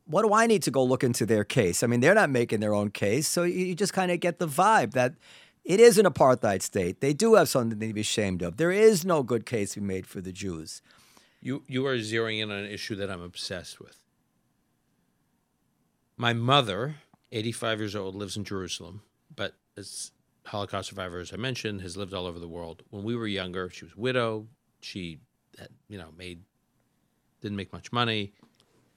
[0.06, 1.82] what do I need to go look into their case?
[1.82, 3.26] I mean, they're not making their own case.
[3.26, 5.14] So you you just kind of get the vibe that
[5.64, 7.00] it is an apartheid state.
[7.00, 8.56] They do have something to be ashamed of.
[8.58, 10.82] There is no good case to be made for the Jews.
[11.40, 13.98] You you are zeroing in on an issue that I'm obsessed with.
[16.16, 16.96] My mother,
[17.32, 19.02] 85 years old, lives in Jerusalem,
[19.34, 20.12] but as
[20.46, 22.82] Holocaust survivor, as I mentioned, has lived all over the world.
[22.90, 24.46] When we were younger, she was widow.
[24.80, 25.18] She
[25.58, 26.40] had, you know, made
[27.40, 28.32] didn't make much money,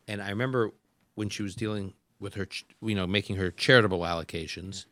[0.07, 0.71] and I remember
[1.15, 2.47] when she was dealing with her,
[2.81, 4.85] you know, making her charitable allocations.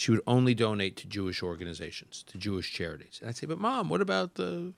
[0.00, 3.18] She would only donate to Jewish organizations, to Jewish charities.
[3.20, 4.72] And I'd say, "But mom, what about the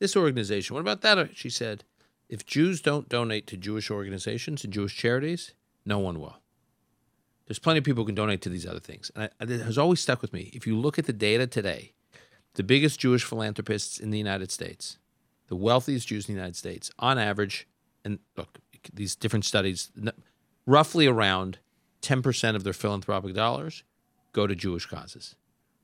[0.00, 0.74] this organization.
[0.74, 1.18] What about that?
[1.18, 1.84] Uh, she said,
[2.28, 5.54] if Jews don't donate to Jewish organizations and Jewish charities,
[5.84, 6.38] no one will.
[7.46, 9.10] There's plenty of people who can donate to these other things.
[9.14, 10.50] And it has always stuck with me.
[10.52, 11.92] If you look at the data today,
[12.54, 14.98] the biggest Jewish philanthropists in the United States,
[15.48, 17.66] the wealthiest Jews in the United States, on average,
[18.04, 18.58] and look,
[18.92, 19.90] these different studies,
[20.64, 21.58] roughly around
[22.02, 23.82] 10% of their philanthropic dollars
[24.32, 25.34] go to Jewish causes.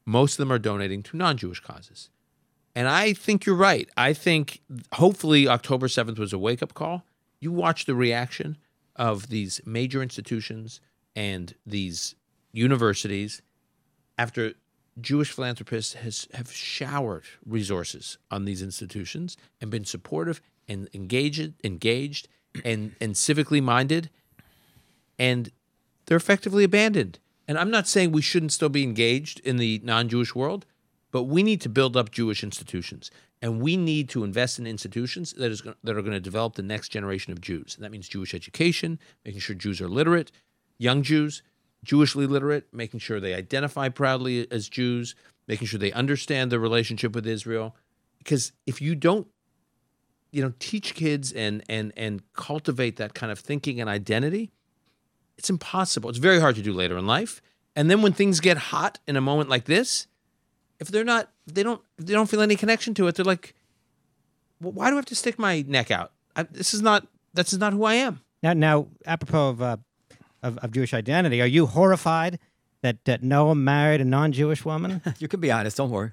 [0.05, 2.11] Most of them are donating to non Jewish causes.
[2.75, 3.89] And I think you're right.
[3.97, 4.61] I think
[4.93, 7.05] hopefully October 7th was a wake up call.
[7.41, 8.59] You watch the reaction
[8.95, 10.81] of these major institutions
[11.15, 12.15] and these
[12.53, 13.43] universities
[14.19, 14.53] after
[15.01, 22.29] Jewish philanthropists has have showered resources on these institutions and been supportive and engaged engaged
[22.65, 24.09] and and civically minded
[25.19, 25.51] and
[26.07, 27.19] they're effectively abandoned.
[27.49, 30.67] And I'm not saying we shouldn't still be engaged in the non-Jewish world,
[31.13, 35.33] but we need to build up Jewish institutions, and we need to invest in institutions
[35.35, 37.75] that is that are going to develop the next generation of Jews.
[37.77, 40.33] And that means Jewish education, making sure Jews are literate,
[40.79, 41.43] young Jews,
[41.85, 45.15] Jewishly literate, making sure they identify proudly as Jews,
[45.47, 47.77] making sure they understand the relationship with Israel.
[48.19, 49.29] Because if you don't,
[50.33, 54.51] you know, teach kids and and and cultivate that kind of thinking and identity,
[55.39, 56.09] it's impossible.
[56.11, 57.41] It's very hard to do later in life.
[57.75, 60.07] And then when things get hot in a moment like this,
[60.81, 63.15] if they're not, they don't, they don't feel any connection to it.
[63.17, 63.55] They're like,
[64.61, 66.13] well, why do I have to stick my neck out?
[66.35, 68.21] I, this is not, this is not who I am.
[68.43, 69.77] Now, now, apropos of, uh,
[70.43, 72.39] of of Jewish identity, are you horrified
[72.83, 75.03] that, that Noah married a non-Jewish woman?
[75.19, 75.77] You can be honest.
[75.79, 76.13] Don't worry.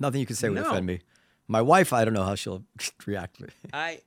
[0.00, 0.70] Nothing you can say would No.
[0.70, 1.00] offend me.
[1.46, 2.64] My wife, I don't know how she'll
[3.06, 3.40] react.
[3.72, 4.00] I,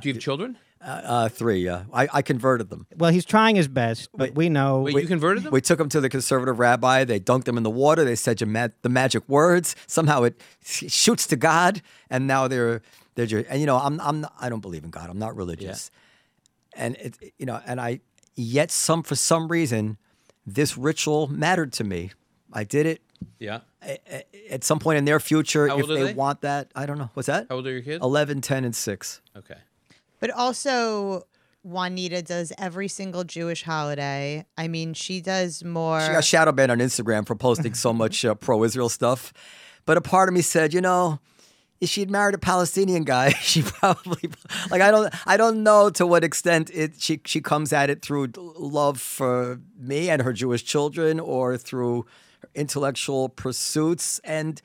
[0.00, 0.58] do you have children?
[0.86, 1.82] Uh, uh, three, yeah.
[1.92, 2.86] I, I converted them.
[2.96, 4.82] well, he's trying his best, but we know.
[4.82, 5.50] Wait, you converted them?
[5.52, 7.02] We took them to the conservative rabbi.
[7.02, 8.04] They dunked them in the water.
[8.04, 9.74] They said your ma- the magic words.
[9.88, 12.82] Somehow it shoots to God, and now they're
[13.16, 15.10] they're Jew- and you know I'm I'm not, I don't believe in God.
[15.10, 15.90] I'm not religious,
[16.76, 18.00] and it you know and I
[18.36, 19.98] yet some for some reason
[20.46, 22.12] this ritual mattered to me.
[22.52, 23.02] I did it
[23.40, 23.60] Yeah.
[24.50, 26.14] at some point in their future How if old are they, they?
[26.14, 26.70] want that.
[26.76, 27.10] I don't know.
[27.14, 27.46] What's that?
[27.50, 28.02] How old are your kids?
[28.04, 29.20] 11, 10, and 6.
[29.36, 29.56] Okay.
[30.20, 31.26] But also,
[31.62, 34.46] Juanita does every single Jewish holiday.
[34.56, 36.00] I mean, she does more.
[36.00, 39.32] She got shadow banned on Instagram for posting so much uh, pro-Israel stuff.
[39.84, 41.20] But a part of me said, you know,
[41.80, 44.30] if she'd married a Palestinian guy, she probably
[44.70, 48.02] like I don't I don't know to what extent it she she comes at it
[48.02, 52.06] through love for me and her Jewish children or through
[52.54, 54.62] intellectual pursuits and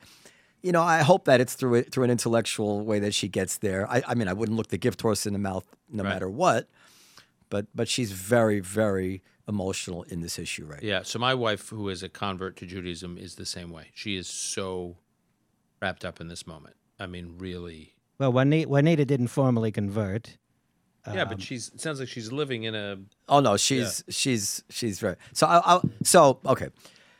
[0.62, 3.58] you know, I hope that it's through it through an intellectual way that she gets
[3.58, 3.88] there.
[3.90, 6.10] I, I mean, I wouldn't look the gift horse in the mouth no Right.
[6.10, 6.68] matter what,
[7.50, 11.02] but but she's very very emotional in this issue right Yeah.
[11.02, 13.90] So my wife, who is a convert to Judaism, is the same way.
[13.92, 14.96] She is so
[15.80, 16.76] wrapped up in this moment.
[17.00, 17.94] I mean, really.
[18.18, 20.38] well, Juanita, Juanita didn't formally convert.
[21.12, 21.68] Yeah, but she's.
[21.74, 22.98] It sounds like she's living in a.
[23.28, 25.48] Oh no, she's she's she's very so.
[25.48, 26.68] I, I so okay.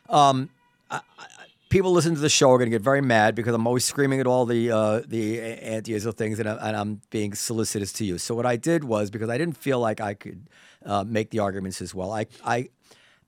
[0.08, 0.50] Um,
[0.88, 1.26] I, I,
[1.72, 4.20] people listen to the show are going to get very mad because I'm always screaming
[4.20, 8.18] at all the uh, the anti-Israel things, and, I, I'm being solicitous to you.
[8.18, 10.50] So what I did was because I didn't feel like I could
[10.84, 12.12] uh, make the arguments as well.
[12.12, 12.68] I I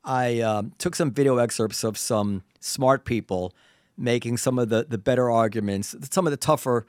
[0.04, 3.54] I um, took some video excerpts of some smart people
[3.96, 6.86] making some of the the better arguments, some of the tougher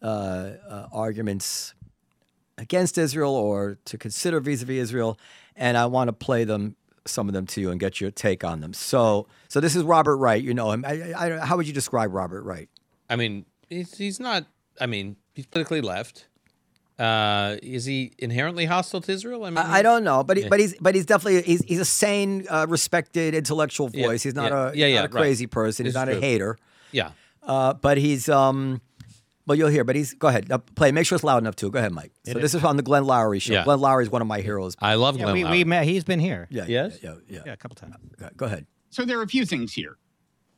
[0.00, 1.74] uh, uh, arguments
[2.56, 5.18] against Israel or to consider vis-a-vis Israel,
[5.56, 6.76] and I want to play them
[7.06, 8.72] some of them to you and get your take on them.
[8.72, 10.42] So, so this is Robert Wright.
[10.42, 10.84] You know him.
[10.86, 12.68] I, I, how would you describe Robert Wright?
[13.10, 14.46] I mean, he's, he's not.
[14.80, 16.26] I mean, he's politically left.
[16.98, 19.44] Uh, is he inherently hostile to Israel?
[19.44, 21.80] I mean, I, I don't know, but he, but he's but he's definitely he's he's
[21.80, 24.22] a sane, uh, respected intellectual Yeah, voice.
[24.22, 25.20] he's not yeah, a yeah, yeah, not a right.
[25.22, 25.86] crazy person.
[25.86, 26.56] He's This not a hater.
[26.92, 27.10] Yeah.
[27.42, 28.80] Uh, but he's um.
[29.46, 30.50] Well, you'll hear, but he's go ahead.
[30.50, 30.90] Uh, play.
[30.90, 31.70] Make sure it's loud enough too.
[31.70, 32.12] Go ahead, Mike.
[32.24, 33.52] So this is on the Glenn Loury show.
[33.52, 33.64] Yeah.
[33.64, 34.74] Glenn Loury is one of my heroes.
[34.80, 35.50] I love Yeah, Glenn we, Loury.
[35.50, 35.84] we met.
[35.84, 36.46] He's been here.
[36.50, 36.64] Yeah.
[36.66, 36.98] Yes?
[37.02, 37.14] Yeah.
[37.28, 37.40] Yeah.
[37.46, 37.94] Yeah, a couple times.
[38.20, 38.30] yeah.
[38.36, 38.66] Go ahead.
[38.90, 39.98] So there are a few things here.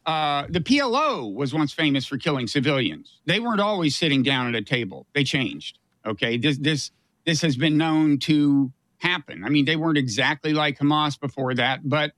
[0.05, 3.19] Uh, the PLO was once famous for killing civilians.
[3.27, 5.07] They weren't always sitting down at a table.
[5.15, 5.81] They changed.
[6.07, 6.93] Okay, this this
[7.25, 9.43] this has been known to happen.
[9.45, 12.13] I mean, they weren't exactly like Hamas before that, but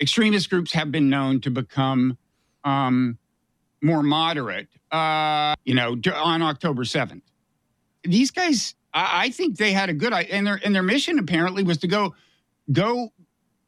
[0.00, 2.16] extremist groups have been known to become
[2.64, 3.18] um,
[3.82, 4.68] more moderate.
[4.90, 7.22] Uh, you know, on October seventh,
[8.02, 11.78] these guys, I, think they had a good, and their and their mission apparently was
[11.78, 12.14] to go
[12.72, 13.12] go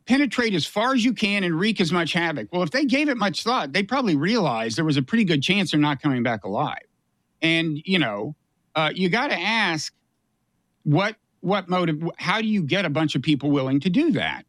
[0.05, 2.49] penetrate as far as you can and wreak as much havoc.
[2.53, 5.43] Well, if they gave it much thought, they probably realized there was a pretty good
[5.43, 6.83] chance they're not coming back alive.
[7.41, 8.35] And you know,
[8.75, 9.93] uh, you got to ask
[10.83, 12.03] what what motive?
[12.17, 14.45] How do you get a bunch of people willing to do that?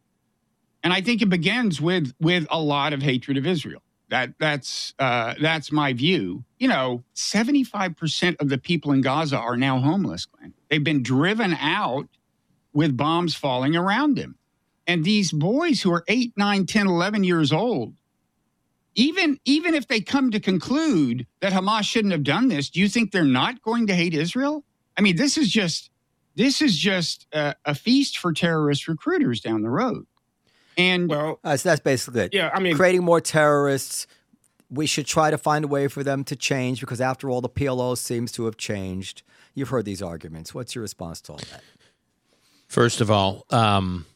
[0.82, 3.82] And I think it begins with with a lot of hatred of Israel.
[4.10, 6.44] That that's uh, that's my view.
[6.58, 10.26] You know, seventy five percent of the people in Gaza are now homeless.
[10.26, 10.54] Glenn.
[10.68, 12.08] They've been driven out
[12.72, 14.36] with bombs falling around them.
[14.86, 17.94] And these boys who are 8, 9, 10, 11 years old,
[18.94, 22.88] even even if they come to conclude that Hamas shouldn't have done this, do you
[22.88, 24.64] think they're not going to hate Israel?
[24.96, 25.90] I mean, this is just
[26.36, 30.06] this is just a, a feast for terrorist recruiters down the road.
[30.76, 32.34] And Well, Uh, so that's basically it.
[32.34, 34.06] yeah, I mean, creating more terrorists.
[34.70, 37.48] We should try to find a way for them to change because, after all, the
[37.48, 39.22] PLO seems to have changed.
[39.54, 40.52] You've heard these arguments.
[40.54, 41.62] What's your response to all that?
[42.66, 44.06] First of all, um,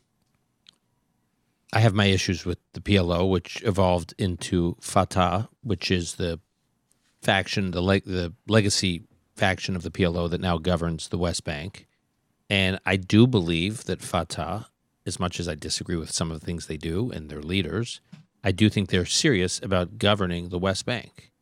[1.73, 6.41] I have my issues with the PLO, which evolved into Fatah, which is the
[7.23, 9.03] faction, the leg the legacy
[9.37, 11.87] faction of the PLO that now governs the West Bank.
[12.51, 14.67] And I do believe that Fatah,
[15.09, 18.01] as much as I disagree with some of the things they do and their leaders,
[18.45, 21.33] I do think they're serious about governing the West Bank.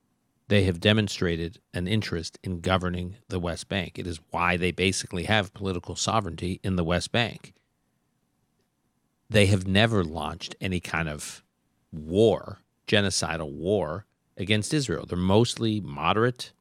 [0.49, 3.99] They have demonstrated an interest in governing the West Bank.
[3.99, 7.53] It is why they basically have political sovereignty in the West Bank.
[9.29, 11.43] they have never launched any kind of
[11.93, 14.07] war, genocidal war
[14.37, 15.05] against Israel.
[15.07, 16.53] They're mostly moderate.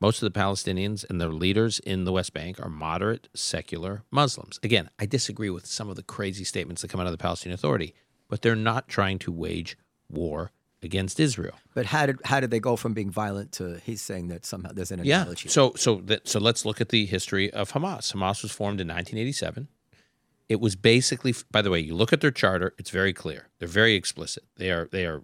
[0.00, 4.58] Most of the Palestinians and their leaders in the West Bank are moderate, secular Muslims.
[4.62, 7.54] Again, I disagree with some of the crazy statements that come out of the Palestinian
[7.54, 7.94] Authority,
[8.28, 9.76] but they're not trying to wage
[10.08, 11.56] war against Israel.
[11.74, 14.70] But how did how did they go from being violent to he's saying that somehow
[14.72, 15.20] there's an Yeah.
[15.22, 15.50] analogy?
[15.50, 18.14] So so that so let's look at the history of Hamas.
[18.14, 19.68] Hamas was formed in 1987.
[20.48, 23.48] It was basically by the way, you look at their charter, it's very clear.
[23.58, 24.44] They're very explicit.
[24.56, 25.22] They are they are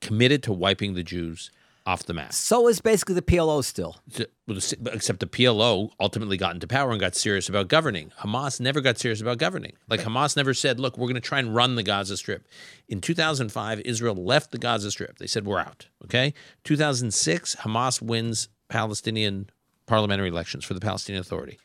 [0.00, 1.50] committed to wiping the Jews
[1.86, 2.32] off the map.
[2.32, 3.96] So is basically the PLO still.
[4.14, 8.10] To- well, the- Except the PLO ultimately got into power and got serious about governing.
[8.20, 9.74] Hamas never got serious about governing.
[9.88, 12.48] Like Hamas never said, "Look, we're going to try and run the Gaza Strip."
[12.88, 15.18] In 2005, Israel left the Gaza Strip.
[15.18, 16.32] They said, "We're out." Okay.
[16.64, 19.50] 2006, Hamas wins Palestinian
[19.86, 21.58] parliamentary elections for the Palestinian Authority.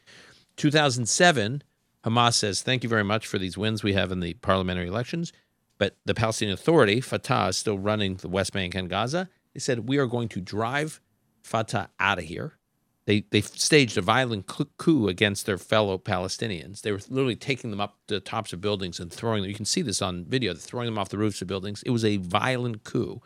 [0.57, 1.63] 2007,
[2.03, 5.31] Hamas says, "Thank you very much for these wins we have in the parliamentary elections."
[5.77, 9.29] But the Palestinian Authority, Fatah, is still running the West Bank and Gaza.
[9.53, 11.01] They said, We are going to drive
[11.41, 12.53] Fatah out of here.
[13.05, 14.45] They, they staged a violent
[14.77, 16.81] coup against their fellow Palestinians.
[16.81, 19.49] They were literally taking them up the tops of buildings and throwing them.
[19.49, 20.53] You can see this on video.
[20.53, 21.81] Throwing them off the roofs of buildings.
[21.83, 23.19] It was a violent coup.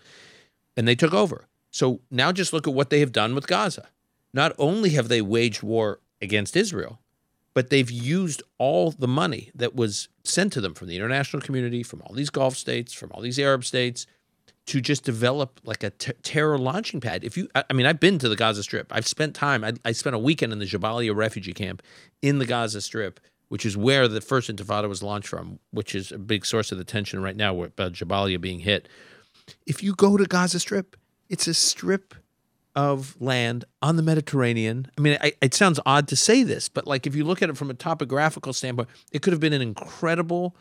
[0.78, 1.50] And they took over.
[1.70, 3.90] So now just look at what they have done with Gaza.
[4.34, 7.00] Not only have they waged war against Israel,
[7.54, 11.84] but they've used all the money that was sent to them from the international community,
[11.84, 14.08] from all these Gulf states, from all these Arab states,
[14.66, 17.24] to just develop like a ter- terror launching pad.
[17.24, 18.88] If you, I I mean, I've been to the Gaza Strip.
[18.92, 19.64] I've spent time.
[19.64, 21.82] I, I spent a weekend in the Jabalia refugee camp
[22.22, 26.12] in the Gaza Strip, which is where the first Intifada was launched from, which is
[26.12, 28.88] a big source of the tension right now with uh, Jabalia being hit.
[29.66, 30.96] If you go to Gaza Strip,
[31.30, 32.16] it's a strip
[32.76, 34.88] of land on the Mediterranean.
[34.98, 37.50] I mean, I, it sounds odd to say this, but like if you look at
[37.50, 40.56] it from a topographical standpoint, it could have been an incredible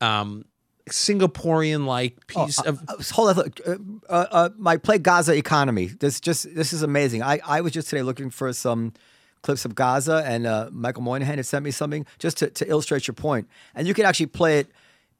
[0.00, 0.44] um,
[0.92, 2.80] Singaporean like piece of.
[2.88, 3.76] Uh, hold on, uh,
[4.08, 5.86] uh, uh, my play Gaza economy.
[5.86, 7.22] This just this is amazing.
[7.22, 8.92] I, I was just today looking for some
[9.42, 13.06] clips of Gaza, and uh, Michael Moynihan had sent me something just to, to illustrate
[13.06, 13.48] your point.
[13.74, 14.70] And you can actually play it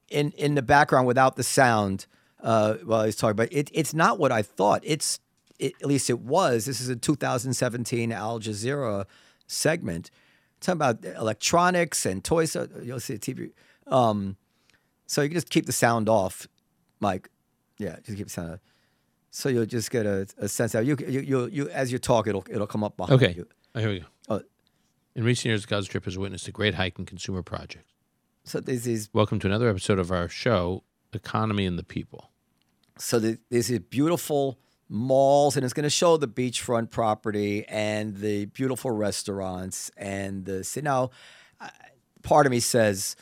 [0.08, 2.06] in in the background without the sound
[2.42, 3.36] uh, while he's talking.
[3.36, 4.82] But it, it's not what I thought.
[4.84, 5.20] It's
[5.58, 6.66] it, at least it was.
[6.66, 9.06] This is a 2017 Al Jazeera
[9.46, 10.10] segment
[10.60, 12.56] talking about electronics and toys.
[12.82, 13.50] You'll see the TV.
[13.86, 14.36] Um,
[15.11, 16.46] so you can just keep the sound off,
[17.00, 17.28] Mike.
[17.78, 18.61] Yeah, just keep the sound off.
[19.32, 21.68] So you'll just get a, a sense of you, you, you, you.
[21.70, 23.46] As you talk, it'll it'll come up behind Okay, you.
[23.74, 24.06] oh, here we go.
[24.28, 24.42] Oh.
[25.16, 27.92] In recent years, Gaza Strip has witnessed a great hike in consumer projects.
[28.44, 32.30] So this is Welcome to another episode of our show, Economy and the People.
[32.98, 34.58] so the, there's these beautiful
[34.88, 40.62] malls, and it's going to show the beachfront property and the beautiful restaurants and the
[40.64, 41.11] ci- now.
[42.22, 43.16] Part of me says,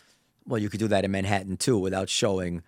[0.49, 2.63] well, you could do that in Manhattan too, without showing.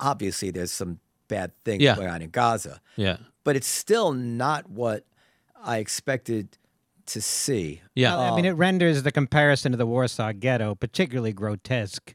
[0.00, 1.96] Obviously, there's some bad things Yeah.
[1.96, 2.80] going on in Gaza.
[2.96, 5.04] Yeah, but it's still not what
[5.62, 6.56] I expected
[7.06, 7.82] to see.
[7.94, 8.16] yeah.
[8.18, 12.14] I mean, it renders the comparison to the Warsaw Ghetto particularly grotesque.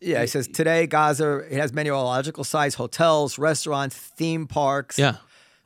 [0.00, 4.98] Yeah, it says today Gaza it has many ecological sites, hotels, restaurants, theme parks.
[4.98, 5.16] yeah.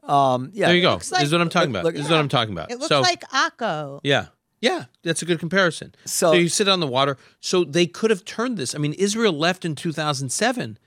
[0.05, 0.67] um, yeah.
[0.69, 0.93] There you go.
[0.93, 1.85] looks this is what I'm talking look- about.
[1.85, 2.71] look- this is what I'm talking about.
[2.71, 4.01] It looks so, like Akko.
[4.05, 4.27] Yeah.
[4.61, 5.95] Yeah, that's a good comparison.
[6.05, 7.17] So- So, you sit on the water.
[7.41, 8.75] So they could have turned this.
[8.75, 10.79] I mean, Israel left in 2007.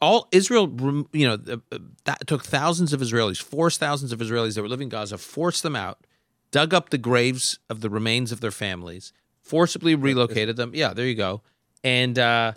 [0.00, 0.66] All Israel,
[1.12, 1.38] you know,
[1.72, 5.16] uh, that took thousands of Israelis, forced thousands of Israelis that were living in Gaza,
[5.18, 6.06] forced them out,
[6.50, 9.12] dug up the graves of the remains of their families,
[9.42, 10.72] forcibly relocated them.
[10.74, 11.40] Yeah, there you go.
[11.82, 12.52] And uh,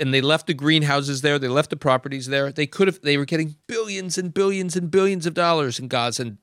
[0.00, 1.38] and they left the greenhouses there.
[1.38, 2.50] They left the properties there.
[2.50, 3.00] They could have.
[3.02, 6.38] They were getting billions and billions and billions of dollars in Gaza and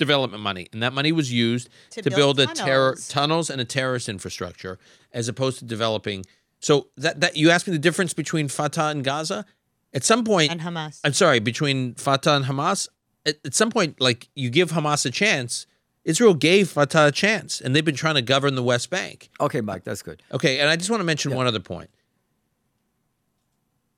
[0.00, 3.08] development money, and that money was used To to, build build, a terror tunnels.
[3.08, 4.78] tunnels and a terrorist infrastructure,
[5.12, 6.26] as opposed to developing.
[6.58, 9.44] So that that you asked me the difference between Fatah and Gaza.
[9.92, 11.00] At some point, And Hamas.
[11.04, 12.88] I'm sorry, between Fatah and Hamas.
[13.26, 15.66] At, at some point, like you give Hamas a chance.
[16.04, 19.28] Israel gave Fatah a chance, and they've been trying to govern the West Bank.
[19.38, 20.22] Okay, Mike, that's good.
[20.32, 21.90] Okay, and I just want to mention one other point.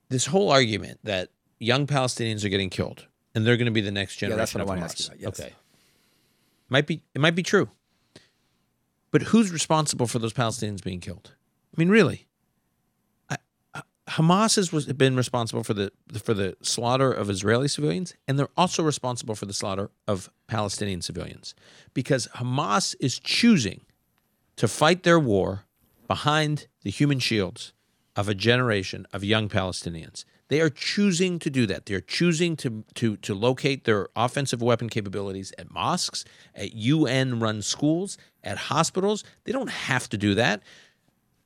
[0.09, 1.29] This whole argument that
[1.59, 4.55] young Palestinians are getting killed and they're going to be the next Yeah, generation that's
[4.55, 4.91] what I of wanted to Hamas.
[4.91, 5.47] ask you about, yes.
[5.47, 5.55] Okay,
[6.73, 7.71] might be it might be true,
[9.11, 11.35] but who's responsible for those Palestinians being killed?
[11.75, 12.27] I mean, really,
[14.13, 15.93] Hamas has been responsible for the
[16.23, 21.01] for the slaughter of Israeli civilians, and they're also responsible for the slaughter of Palestinian
[21.01, 21.55] civilians
[21.95, 23.83] because Hamas is choosing
[24.57, 25.65] to fight their war
[26.09, 27.73] behind the human shields
[28.15, 30.25] of a generation of young Palestinians.
[30.53, 31.87] They are choosing to do that.
[31.87, 37.63] They're choosing to to to locate their offensive weapon capabilities at mosques, at UN run
[37.63, 39.25] schools, at hospitals.
[39.45, 40.63] They don't have to do that.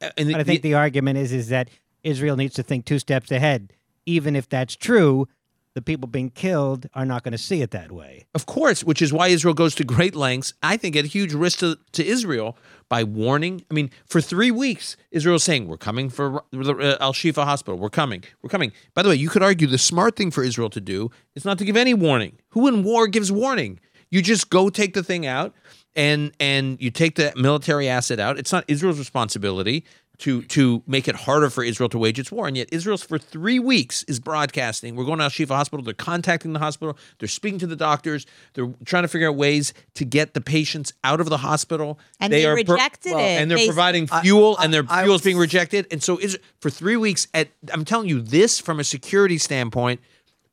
[0.03, 1.69] Uh, And But I think the argument is is that
[2.03, 3.73] Israel needs to think two steps ahead.
[4.07, 5.29] Even if that's true,
[5.77, 8.25] the people being killed are not going to see it that way.
[8.35, 11.59] Of course, which is why Israel goes to great lengths, I think, at huge risk
[11.59, 12.57] to, to Israel
[12.89, 13.63] by warning.
[13.71, 17.79] I mean, for three weeks, Israel's saying, We're coming for uh, Al Shifa Hospital.
[17.79, 18.25] We're coming.
[18.41, 18.73] We're coming.
[18.95, 21.59] By the way, you could argue the smart thing for Israel to do is not
[21.59, 22.39] to give any warning.
[22.53, 23.79] Who in war gives warning?
[24.09, 25.53] You just go take the thing out
[25.95, 28.39] and and you take the military asset out.
[28.39, 29.85] It's not Israel's responsibility
[30.19, 32.47] to to make it harder for Israel to wage its war.
[32.47, 34.97] And yet Israel's for three weeks is broadcasting.
[34.97, 35.85] We're going to Al Shifa Hospital.
[35.85, 36.97] They're contacting the hospital.
[37.19, 38.27] They're speaking to the doctors.
[38.55, 41.99] They're trying to figure out ways to get the patients out of the hospital.
[42.21, 43.17] And they are rejected it.
[43.19, 45.87] And they're They- providing uh, fuel, and uh, their I- fuel is being rejected.
[45.91, 47.29] And so is for three weeks.
[47.35, 50.01] At I'm telling you, this from a security standpoint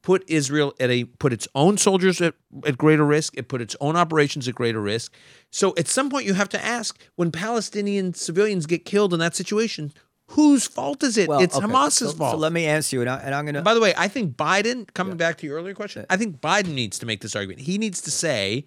[0.03, 2.35] put Israel at a put its own soldiers at,
[2.67, 3.35] at greater risk.
[3.35, 5.11] It put its own operations at greater risk.
[5.49, 9.35] So at some point, you have to ask: when Palestinian civilians get killed in that
[9.35, 9.91] situation,
[10.27, 11.27] whose fault is it?
[11.27, 12.33] Well, it's okay, Hamas's so, fault.
[12.33, 13.63] So let me answer you, and, I, and I'm going to.
[13.63, 16.75] By the way, I think Biden, coming back to your earlier question, I think Biden
[16.75, 17.61] needs to make this argument.
[17.61, 18.65] He needs to say,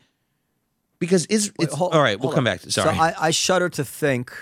[0.99, 2.19] because is it's all right.
[2.19, 2.97] We'll come back to sorry.
[2.97, 4.33] So I, I shudder to think.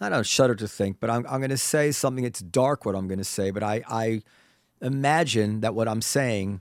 [0.00, 2.24] I don't shudder to think, but I'm, I'm going to say something.
[2.24, 4.22] It's dark what I'm going to say, but I, I
[4.84, 6.60] imagine that what I'm saying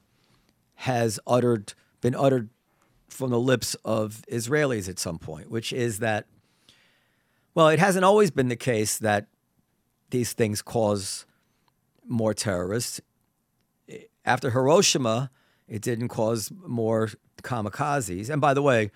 [0.76, 2.50] has uttered been uttered
[3.08, 6.26] from the lips of Israelis at some point, which is that
[7.54, 9.28] well, it hasn't always been the case that
[10.10, 11.26] these things cause
[12.08, 13.00] more terrorists.
[14.26, 15.30] After Hiroshima,
[15.68, 17.10] it didn't cause more
[17.44, 18.30] kamikazes.
[18.30, 18.90] And by the way,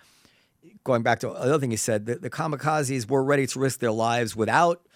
[0.83, 3.91] going back to another thing he said, the, the kamikazes were ready to risk their
[3.91, 4.86] lives without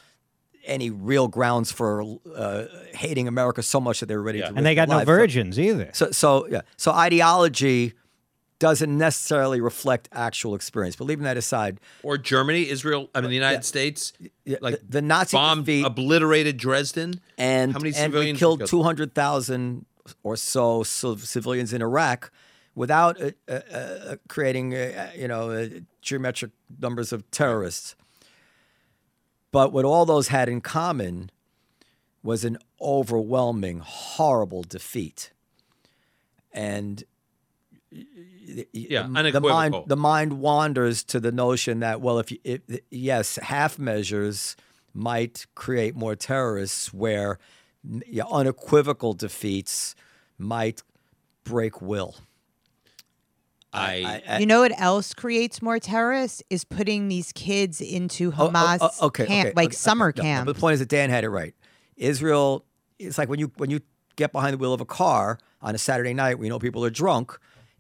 [0.65, 2.03] any real grounds for
[2.35, 5.05] uh, hating America so much that they were ready to And they got no lives.
[5.07, 5.89] virgins either.
[5.93, 6.61] So, so yeah.
[6.77, 7.93] So ideology
[8.59, 10.95] doesn't necessarily reflect actual experience.
[10.95, 14.13] But leaving that aside, or Germany, Israel, I mean the United States,
[14.45, 17.21] yeah, like the, the Nazi bomb defeat obliterated Dresden.
[17.39, 18.69] and how many and we civilians were killed killed?
[18.69, 19.85] two hundred thousand
[20.21, 22.31] or so civilians in Iraq
[22.75, 25.67] without uh, uh, uh, creating uh, you know uh,
[26.03, 27.95] geometric numbers of terrorists.
[29.51, 31.29] But what all those had in common
[32.23, 35.31] was an overwhelming, horrible defeat,
[36.53, 37.03] and
[37.91, 39.85] Yeah, the mind unequivocal.
[39.87, 44.55] the mind wanders to the notion that well if, you, if yes half measures
[44.93, 47.37] might create more terrorists where
[48.31, 49.95] unequivocal defeats
[50.37, 50.83] might
[51.43, 52.15] break will
[53.73, 58.35] I, I- You know what else creates more terrorists is putting these kids into Oh,
[58.37, 60.45] oh, oh Hamas oh, okay, camp, okay, like okay, summer no, camp.
[60.45, 61.53] But the point is that Dan had it right.
[61.95, 62.65] Israel,
[62.99, 63.81] it's like when you when you
[64.15, 66.89] get behind the wheel of a car on a Saturday night, we know people are
[66.89, 67.37] drunk.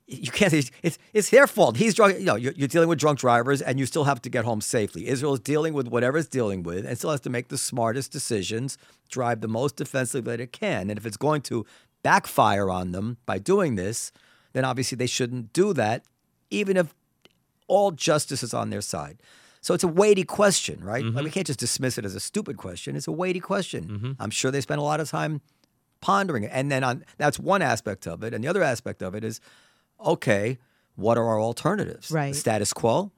[0.07, 0.51] You can't.
[0.53, 1.77] It's it's, it's their fault.
[1.77, 2.19] He's drunk.
[2.19, 4.59] You know, you're, you're dealing with drunk drivers, and you still have to get home
[4.61, 5.07] safely.
[5.07, 8.11] Israel is dealing with whatever it's dealing with, and still has to make the smartest
[8.11, 8.77] decisions,
[9.09, 10.89] drive the most defensively that it can.
[10.89, 11.65] And if it's going to
[12.03, 14.11] backfire on them by doing this,
[14.53, 16.03] then obviously they shouldn't do that,
[16.49, 16.93] even if
[17.67, 19.17] all justice is on their side.
[19.61, 21.03] So it's a weighty question, right?
[21.03, 21.29] Like, we mm-hmm.
[21.29, 22.95] can't just dismiss it as a stupid question.
[22.95, 23.87] It's a weighty question.
[23.87, 24.11] Mm-hmm.
[24.19, 25.41] I'm sure they spent a lot of time
[26.01, 26.51] pondering it.
[26.51, 28.33] And then on that's one aspect of it.
[28.33, 29.39] And the other aspect of it is,
[30.03, 30.57] okay,
[30.95, 32.11] what are our alternatives?
[32.11, 32.33] Right.
[32.33, 33.11] The status quo.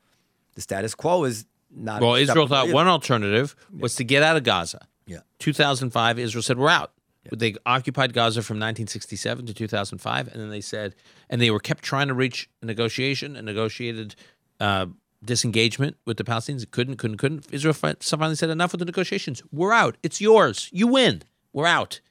[0.55, 2.73] The status quo is not well, Israel thought either.
[2.73, 4.85] one alternative was to get out of Gaza.
[5.07, 5.19] Yeah.
[5.39, 6.91] 2005, Israel said we're out.
[7.31, 10.95] They occupied Gaza from 1967 to 2005, and then they said,
[11.29, 14.15] and they were kept trying to reach a negotiation, a negotiated
[14.59, 14.87] uh,
[15.23, 16.63] disengagement with the Palestinians.
[16.63, 17.47] It couldn't, couldn't, couldn't.
[17.51, 19.41] Israel finally said, enough with the negotiations.
[19.51, 19.97] We're out.
[20.03, 20.69] It's yours.
[20.73, 21.23] You win.
[21.53, 22.01] We're out.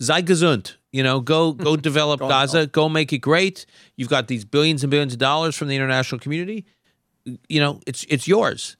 [0.00, 0.76] Sei gesund.
[0.92, 2.66] You know, go go develop Gaza.
[2.66, 3.66] Go make it great.
[3.96, 6.64] You've got these billions and billions of dollars from the international community.
[7.24, 8.76] You know, it's it's yours.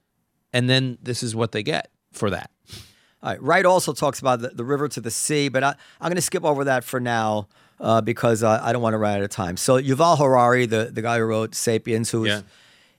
[0.53, 2.51] And then this is what they get for that.
[3.23, 3.43] All right.
[3.43, 6.23] Wright also talks about the, the river to the sea, but I, I'm going to
[6.23, 7.49] skip over that for now
[7.81, 9.57] uh, because uh, I don't want to run out of time.
[9.57, 12.41] So Yuval Harari, the, the guy who wrote *Sapiens*, who's Yeah.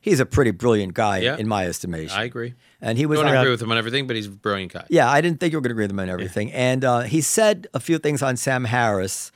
[0.02, 1.38] he's a pretty brilliant guy Yeah.
[1.38, 2.18] in my estimation.
[2.18, 2.54] I agree.
[2.82, 4.74] And he I was don't on- agree with him on everything, but he's a brilliant
[4.74, 4.86] guy.
[4.90, 6.52] Yeah, I didn't think you were going to agree with him on everything.
[6.54, 9.32] And uh, he said a few things on Sam Harris.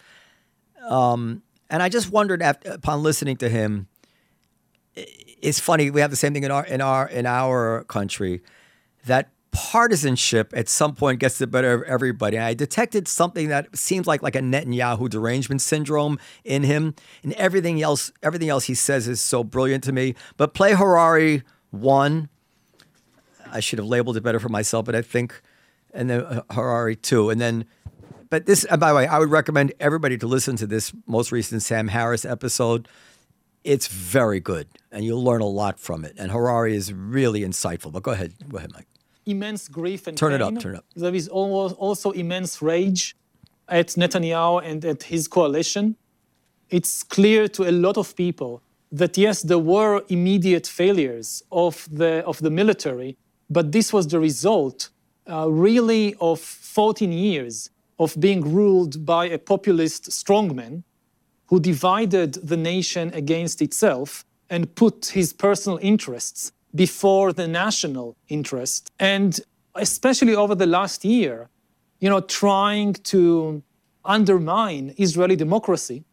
[0.87, 3.87] Um, and I just wondered after, upon listening to him.
[4.95, 8.41] It's funny we have the same thing in our in our in our country
[9.05, 12.37] that partisanship at some point gets the better of everybody.
[12.39, 17.81] I detected something that seems like like a Netanyahu derangement syndrome in him, and everything
[17.81, 20.15] else everything else he says is so brilliant to me.
[20.35, 22.29] But play Harari one.
[23.51, 25.39] I should have labeled it better for myself, but I think,
[25.93, 27.65] and then uh, Harari two, and then,
[28.31, 28.65] but this.
[28.65, 32.25] By the way, I would recommend everybody to listen to this most recent Sam Harris
[32.25, 32.87] episode.
[33.63, 36.15] It's very good, and you'll learn a lot from it.
[36.17, 37.91] And Harari is really insightful.
[37.91, 38.87] But go ahead, go ahead, Mike.
[39.25, 40.57] Immense grief and Turn it pain.
[40.57, 40.85] up, turn it up.
[40.95, 43.15] There is also immense rage
[43.67, 45.95] at Netanyahu and at his coalition.
[46.69, 48.61] It's clear to a lot of people
[48.91, 53.17] that yes, there were immediate failures of the of the military,
[53.49, 54.89] but this was the result,
[55.27, 57.69] uh, really, of 14 years
[57.99, 60.83] of being ruled by a populist strongman
[61.47, 68.91] who divided the nation against itself and put his personal interests before the national interest.
[68.99, 69.39] And
[69.75, 71.49] especially over the last year,
[71.99, 73.63] you know, trying to
[74.05, 76.03] undermine Israeli democracy.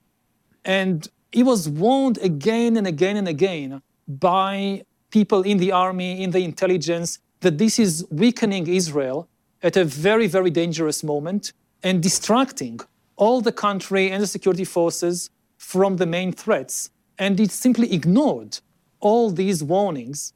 [0.64, 6.30] And he was warned again and again and again by people in the army, in
[6.30, 9.28] the intelligence, that this is weakening Israel
[9.62, 11.52] at a very, very dangerous moment
[11.82, 12.80] and distracting
[13.16, 16.90] all the country and the security forces from the main threats.
[17.18, 18.58] And it simply ignored
[19.00, 20.32] all these warnings.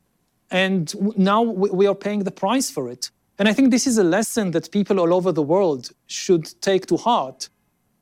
[0.55, 3.11] And now we are paying the price for it.
[3.38, 6.86] And I think this is a lesson that people all over the world should take
[6.86, 7.48] to heart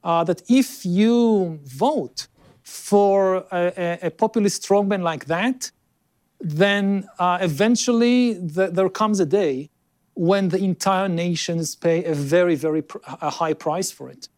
[0.05, 2.29] uh, that if you vote
[2.63, 5.71] for a, a, populist strongman like that,
[6.41, 9.71] then uh, eventually the, there comes a day
[10.13, 14.29] when the entire nations pay a very, very pr- a high price for it.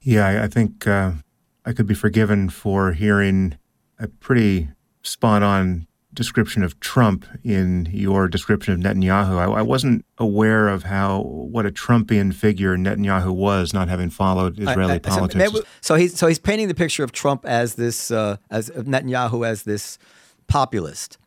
[0.00, 1.12] Yeah, I, I think uh,
[1.66, 3.58] I could be forgiven for hearing
[3.98, 4.68] a pretty
[5.02, 9.36] spot on description of Trump in your description of Netanyahu.
[9.38, 14.58] I, I wasn't aware of how what a Trumpian figure Netanyahu was, not having followed
[14.58, 15.52] Israeli I- I- so politics.
[15.52, 18.86] maybe- So he's so he's painting the picture of Trump as this uh, as of
[18.86, 19.98] Netanyahu as this
[20.46, 21.18] populist,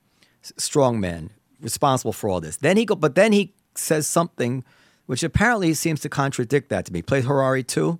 [0.57, 1.29] strongman
[1.61, 2.57] responsible for all this.
[2.57, 4.63] Then he go, but then he says something
[5.05, 7.01] which apparently seems to contradict that to me.
[7.01, 7.99] Plays Harari two,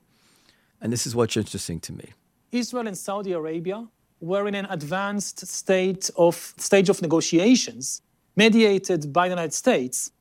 [0.82, 2.14] and this is what's interesting to me.
[2.52, 3.88] Israel and Saudi Arabia
[4.20, 8.02] were in an advanced state of stage of negotiations
[8.36, 10.12] mediated by the United States.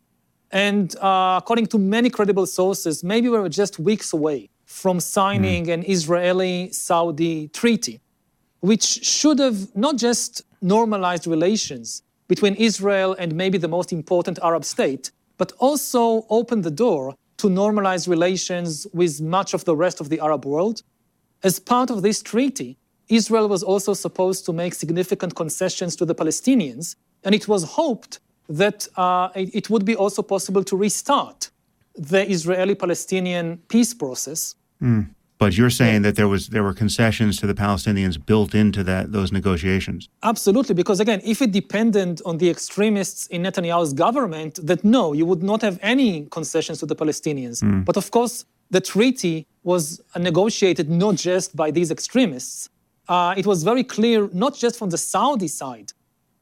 [0.50, 5.70] And uh, according to many credible sources, maybe we were just weeks away from signing
[5.70, 8.00] an Israeli Saudi treaty,
[8.60, 14.64] which should have not just normalized relations between Israel and maybe the most important Arab
[14.64, 20.08] state, but also opened the door to normalize relations with much of the rest of
[20.08, 20.82] the Arab world.
[21.42, 22.78] As part of this treaty,
[23.08, 28.20] Israel was also supposed to make significant concessions to the Palestinians, and it was hoped
[28.48, 31.50] that uh, it, would be also possible to restart
[31.94, 34.54] the Israeli Palestinian peace process.
[35.38, 39.12] but you're saying that there was there were concessions to the Palestinians built into that
[39.12, 40.08] those negotiations.
[40.22, 45.26] Absolutely, because again, if it depended on the extremists in Netanyahu's government, that no, you
[45.26, 47.56] would not have any concessions to the Palestinians.
[47.84, 52.68] But of course, the treaty was negotiated not just by these extremists.
[53.08, 55.92] Uh, it was very clear, not just from the Saudi side,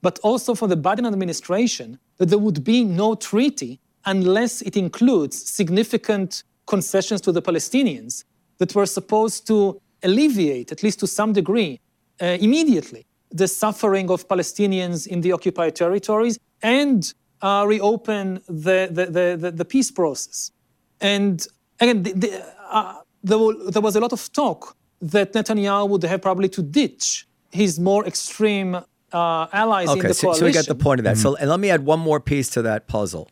[0.03, 5.51] but also from the Biden administration, that there would be no treaty unless it includes
[5.51, 8.25] significant concessions to the Palestinians
[8.59, 11.81] that were supposed to alleviate, at least to some degree,
[12.21, 17.13] uh, immediately, the suffering of Palestinians in the occupied territories and
[17.43, 20.53] uh, reopen the, the, the, the, peace process.
[21.01, 21.47] And
[21.81, 24.77] again, the, the, uh, there, wa- there was a lot of talk
[25.13, 30.15] that Netanyahu would have probably to ditch his more extreme uh, allies in Okay, the
[30.15, 30.41] so, coalition.
[30.41, 31.19] so we get the point of that.
[31.19, 33.29] So, and let me add one more piece to that puzzle.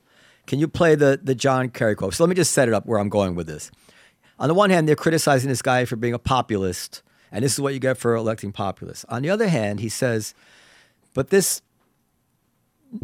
[0.46, 2.14] Can you play the the John Kerry quote?
[2.14, 3.70] So let me just set it up where I'm going with this.
[4.38, 7.60] On the one hand, they're criticizing this guy for being a populist, and this is
[7.60, 9.04] what you get for electing populists.
[9.08, 10.34] On the other hand, he says,
[11.14, 11.62] but this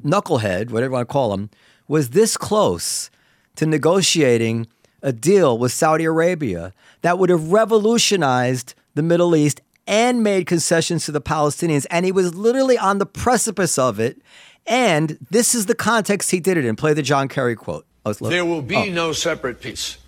[0.05, 1.51] knucklehead, whatever you want to call him,
[1.87, 3.11] was this close
[3.57, 4.67] to negotiating
[5.03, 6.73] a deal with Saudi Arabia
[7.03, 11.87] that would have revolutionized the Middle East and made concessions to the Palestinians.
[11.91, 14.21] And he was literally on the precipice of it.
[14.67, 16.77] And this is the context he did it in.
[16.77, 17.87] Play the John Kerry quote.
[18.05, 18.13] Oh.
[18.13, 18.85] There will be oh.
[18.87, 19.99] no separate peace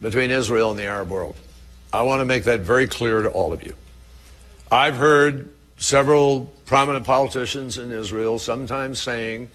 [0.00, 1.36] between Israel and the Arab world.
[1.92, 3.74] I want to make that very clear to all of you.
[4.70, 9.50] I've heard several prominent politicians in Israel sometimes saying,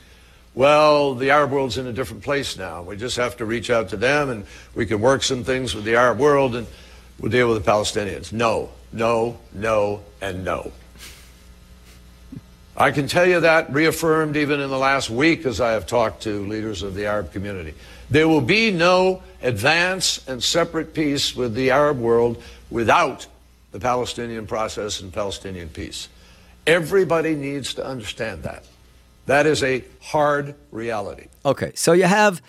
[0.53, 2.81] well, the Arab world's in a different place now.
[2.81, 4.45] We just have to reach out to them and
[4.75, 6.67] we can work some things with the Arab world and
[7.19, 8.33] we'll deal with the Palestinians.
[8.33, 10.71] No, no, no, and no.
[12.75, 16.23] I can tell you that reaffirmed even in the last week as I have talked
[16.23, 17.73] to leaders of the Arab community.
[18.09, 23.27] There will be no advance and separate peace with the Arab world without
[23.71, 26.09] the Palestinian process and Palestinian peace.
[26.67, 28.65] Everybody needs to understand that.
[29.25, 31.27] That is a hard reality.
[31.45, 32.41] Okay, so you have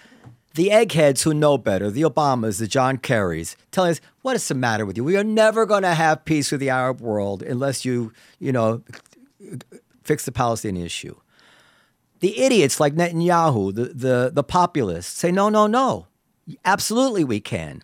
[0.55, 4.55] the eggheads who know better, the Obamas, the John Kerrys, telling us what is the
[4.55, 5.05] matter with you?
[5.05, 8.82] We are never going to have peace with the Arab world unless you, you know,
[10.03, 11.16] fix the Palestinian issue.
[12.20, 16.07] The idiots like Netanyahu, the, the, the populists, say, no, no, no.
[16.65, 17.82] Absolutely, we can.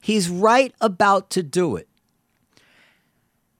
[0.00, 1.88] He's right about to do it.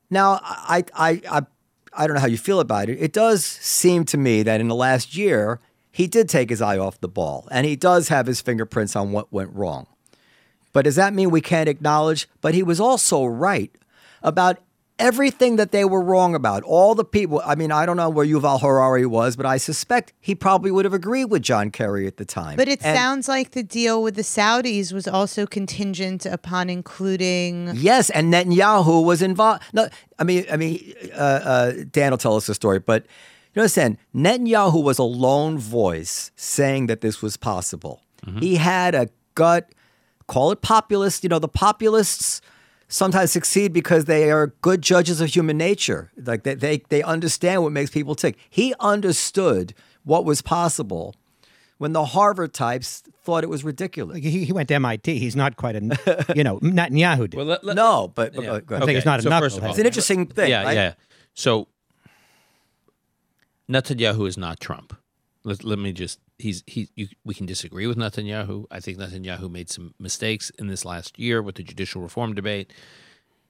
[0.09, 1.47] Now, I, I, I,
[1.93, 2.99] I don't know how you feel about it.
[3.01, 5.61] It does seem to me that in the last year,
[5.91, 9.13] he did take his eye off the ball and he does have his fingerprints on
[9.13, 9.87] what went wrong.
[10.73, 12.29] But does that mean we can't acknowledge?
[12.41, 13.73] But he was also right
[14.23, 14.59] about
[15.01, 16.63] everything that they were wrong about.
[16.63, 20.13] All the people, I mean, I don't know where Yuval Harari was, but I suspect
[20.21, 22.57] he probably would have agreed with John Kerry at the time.
[22.57, 27.71] But it And- sounds like the deal with the Saudis was also contingent upon including.
[27.75, 29.63] Yes, and Netanyahu was involved.
[29.73, 33.07] No, I mean, I mean, uh, uh, Dan will tell us the story, but
[33.55, 38.03] you understand, Netanyahu was a lone voice saying that this was possible.
[38.39, 39.71] He had a gut,
[40.29, 41.23] call it populist.
[41.25, 42.43] You know, the populists
[42.91, 46.11] sometimes succeed because they are good judges of human nature.
[46.23, 48.37] Like they, they, they understand what makes people tick.
[48.51, 49.73] He understood
[50.05, 51.15] what was possible
[51.79, 54.15] when the Harvard types thought it was ridiculous.
[54.15, 55.19] Like, he, he went to MIT.
[55.19, 57.35] He's not quite a, you know, Netanyahu did.
[57.35, 58.61] Well, let, let, no, but, but yeah.
[58.61, 58.83] go ahead.
[58.83, 59.65] I think it's not a so first of knucklehead.
[59.65, 60.51] all, it's an interesting thing.
[60.51, 60.75] yeah, right?
[60.75, 60.95] yeah.
[61.35, 61.69] So
[63.71, 64.97] Netanyahu is not Trump.
[65.45, 68.67] Let, let me just he's he you, we can disagree with Netanyahu.
[68.71, 72.73] I think Netanyahu made some mistakes in this last year with the judicial reform debate.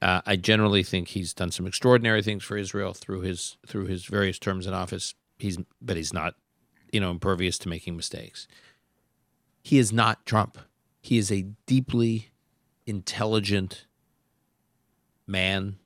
[0.01, 4.05] Uh, I generally think he's done some extraordinary things for Israel through his through his
[4.05, 5.15] various terms in office.
[5.37, 6.35] He's but he's not,
[6.91, 8.47] you know, impervious to making mistakes.
[9.63, 10.57] He is not Trump.
[11.01, 12.31] He is a deeply
[12.85, 13.85] intelligent
[15.27, 15.77] man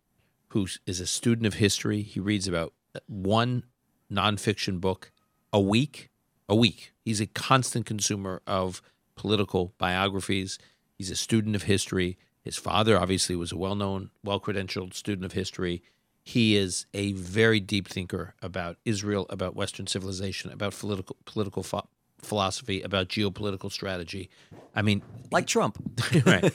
[0.50, 2.02] who is a student of history.
[2.02, 2.74] He reads about
[3.08, 3.64] one
[4.12, 5.12] nonfiction book
[5.52, 6.10] a week.
[6.48, 6.94] A week.
[7.02, 8.82] He's a constant consumer of
[9.16, 10.60] political biographies.
[10.98, 12.18] He's a student of history.
[12.42, 15.82] His father obviously was a well known, well credentialed student of history.
[16.24, 21.64] He is a very deep thinker about Israel, about Western civilization, about political political
[22.22, 24.30] philosophy, about geopolitical strategy.
[24.76, 25.02] I mean,
[25.32, 25.78] Like Trump.
[26.26, 26.54] right.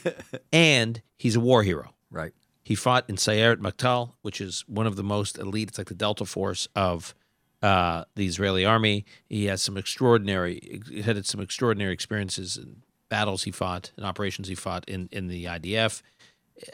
[0.52, 1.94] And he's a war hero.
[2.10, 2.32] Right.
[2.62, 5.68] He fought in Sayeret Matkal, which is one of the most elite.
[5.68, 7.14] It's like the Delta Force of
[7.62, 9.04] uh, the Israeli army.
[9.28, 14.54] He has some extraordinary, had some extraordinary experiences in battles he fought and operations he
[14.54, 16.00] fought in in the IDF.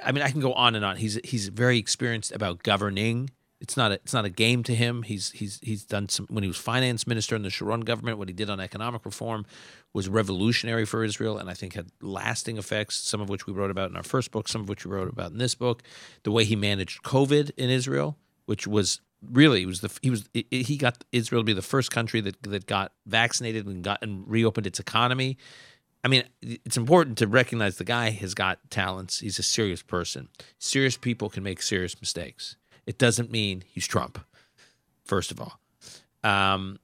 [0.04, 0.96] I mean, I can go on and on.
[0.96, 3.30] He's he's very experienced about governing.
[3.58, 5.02] It's not a, it's not a game to him.
[5.02, 8.18] He's he's he's done some when he was finance minister in the Sharon government.
[8.18, 9.46] What he did on economic reform
[9.92, 12.96] was revolutionary for Israel, and I think had lasting effects.
[12.96, 15.08] Some of which we wrote about in our first book, some of which we wrote
[15.08, 15.82] about in this book.
[16.24, 19.00] The way he managed COVID in Israel, which was
[19.30, 22.42] really he was the he was he got Israel to be the first country that
[22.42, 25.36] that got vaccinated and got and reopened its economy.
[26.04, 29.20] I mean, it's important to recognize the guy has got talents.
[29.20, 30.28] He's a serious person.
[30.58, 32.56] Serious people can make serious mistakes.
[32.86, 34.24] It doesn't mean he's Trump,
[35.04, 35.58] first of all.
[36.22, 36.78] Um,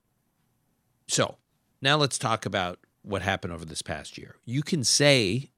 [1.06, 1.36] so
[1.80, 4.36] now let's talk about what happened over this past year.
[4.44, 5.50] You can say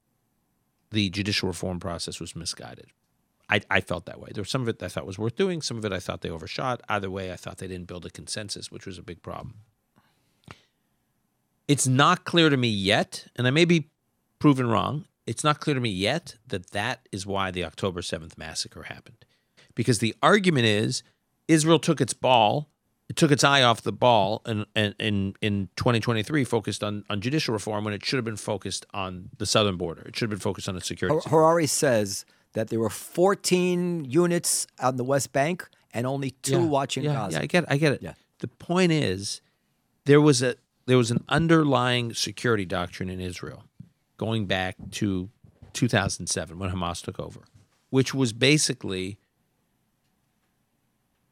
[0.91, 2.87] the judicial reform process was misguided.
[3.49, 4.31] I, I felt that way.
[4.33, 5.61] There was some of it I thought was worth doing.
[5.61, 6.81] Some of it I thought they overshot.
[6.89, 9.55] Either way, I thought they didn't build a consensus, which was a big problem.
[11.69, 13.91] It's not clear to me yet, and I may be
[14.39, 15.07] proven wrong.
[15.27, 19.25] It's not clear to me yet that that is why the October 7th massacre happened.
[19.75, 21.03] Because the argument is
[21.49, 22.69] Israel took its ball,
[23.09, 27.21] it took its eye off the ball and in, in, in 2023 focused on, on
[27.21, 30.03] judicial reform when it should have been focused on the southern border.
[30.03, 31.19] It should have been focused on its security.
[31.25, 36.61] Har- Harari says that there were 14 units on the West Bank and only two
[36.63, 37.37] Yeah, watching yeah, Gaza.
[37.37, 38.03] Yeah, I get, it, I get it.
[38.03, 38.15] Yeah.
[38.39, 39.41] The point is,
[40.07, 40.57] there was a
[40.87, 43.65] there was an underlying security doctrine in Israel
[44.19, 45.31] going back to
[45.73, 47.41] 2007 when Hamas took over,
[47.91, 49.19] which was basically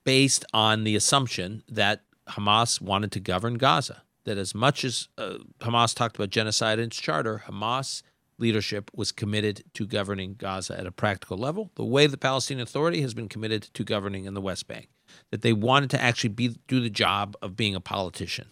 [0.05, 4.03] based on the assumption that Hamas wanted to govern Gaza.
[4.25, 8.03] That as much as uh, Hamas talked about genocide in its charter, Hamas
[8.43, 13.01] leadership was committed to governing Gaza at a practical level, the way the Palestinian Authority
[13.01, 14.89] has been committed to governing in the West Bank.
[15.31, 18.49] That they wanted to actually be do the job of being a politician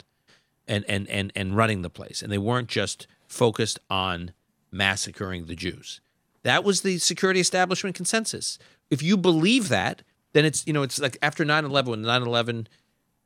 [0.69, 4.33] and and and and running the place, and they weren't just focused on
[4.71, 6.01] massacring the Jews.
[6.43, 8.59] That was the security establishment consensus.
[8.91, 10.03] If you believe that,
[10.33, 12.67] then it's you know it's like after 9/11 when the 9/11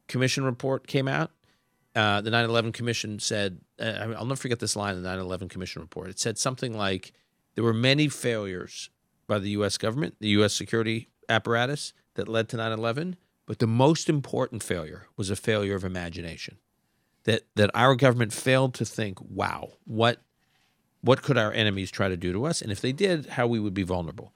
[0.09, 1.31] commission report came out,
[1.95, 5.83] uh, the 9/11 commission said uh, I'll never forget this line in the 9/11 commission
[5.83, 6.11] report.
[6.11, 7.13] It said something like
[7.55, 8.91] there were many failures
[9.27, 9.79] by the U.S.
[9.79, 10.53] government, the U.S.
[10.53, 13.15] security apparatus that led to 9/11,
[13.47, 16.59] but the most important failure was a failure of imagination.
[17.25, 20.21] That that our government failed to think, wow, what
[21.01, 23.61] what could our enemies try to do to us, and if they did, how we
[23.61, 24.35] would be vulnerable.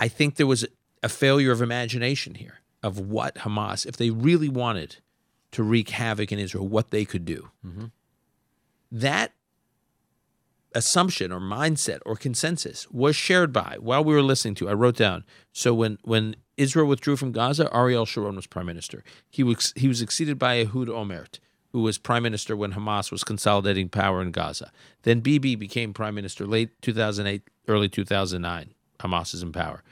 [0.00, 0.66] I think there was
[1.02, 4.96] a failure of imagination here of what Hamas, if they really wanted
[5.52, 7.50] to wreak havoc in Israel, what they could do.
[7.64, 7.86] Mm-hmm.
[8.90, 9.32] That
[10.74, 14.68] assumption or mindset or consensus was shared by while we were listening to.
[14.68, 15.24] I wrote down.
[15.52, 19.04] So when when Israel withdrew from Gaza, Ariel Sharon was prime minister.
[19.30, 21.38] He was he was succeeded by Ehud Olmert,
[21.72, 24.72] who was prime minister when Hamas was consolidating power in Gaza.
[25.02, 28.74] Then Bibi became prime minister late 2008, early 2009.
[29.00, 29.82] Hamas is in power.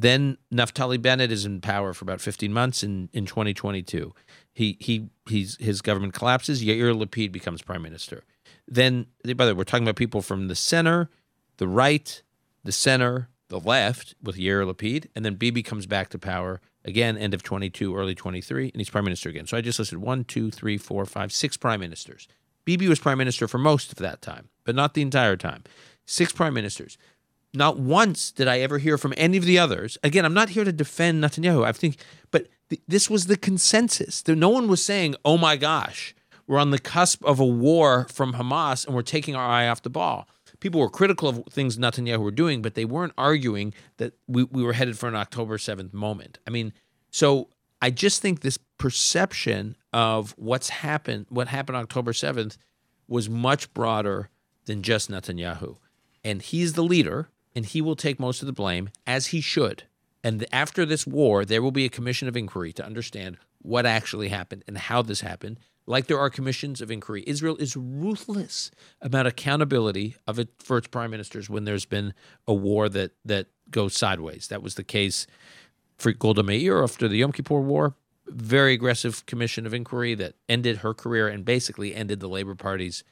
[0.00, 4.14] Then Naftali Bennett is in power for about 15 months in, in 2022.
[4.50, 6.64] He he he's his government collapses.
[6.64, 8.24] Yair Lapid becomes prime minister.
[8.66, 9.06] Then,
[9.36, 11.10] by the way, we're talking about people from the center,
[11.58, 12.22] the right,
[12.64, 17.18] the center, the left with Yair Lapid, and then Bibi comes back to power again,
[17.18, 19.46] end of 22, early 23, and he's prime minister again.
[19.46, 22.26] So I just listed one, two, three, four, five, six prime ministers.
[22.64, 25.64] Bibi was prime minister for most of that time, but not the entire time.
[26.06, 26.96] Six prime ministers.
[27.52, 29.98] Not once did I ever hear from any of the others.
[30.04, 31.64] Again, I'm not here to defend Netanyahu.
[31.64, 31.96] I think,
[32.30, 34.22] but th- this was the consensus.
[34.22, 36.14] There, no one was saying, "Oh my gosh,
[36.46, 39.82] we're on the cusp of a war from Hamas and we're taking our eye off
[39.82, 40.28] the ball."
[40.60, 44.62] People were critical of things Netanyahu were doing, but they weren't arguing that we, we
[44.62, 46.38] were headed for an October 7th moment.
[46.46, 46.74] I mean,
[47.10, 47.48] so
[47.80, 52.56] I just think this perception of what's happened, what happened October 7th,
[53.08, 54.28] was much broader
[54.66, 55.78] than just Netanyahu.
[56.22, 59.84] And he's the leader, and he will take most of the blame, as he should.
[60.22, 64.28] And after this war, there will be a commission of inquiry to understand what actually
[64.28, 65.58] happened and how this happened.
[65.86, 68.70] Like there are commissions of inquiry, Israel is ruthless
[69.00, 72.14] about accountability of it for its prime ministers when there's been
[72.46, 74.48] a war that that goes sideways.
[74.48, 75.26] That was the case
[75.98, 77.94] for Golda Meir after the Yom Kippur War.
[78.26, 83.02] Very aggressive commission of inquiry that ended her career and basically ended the Labor Party's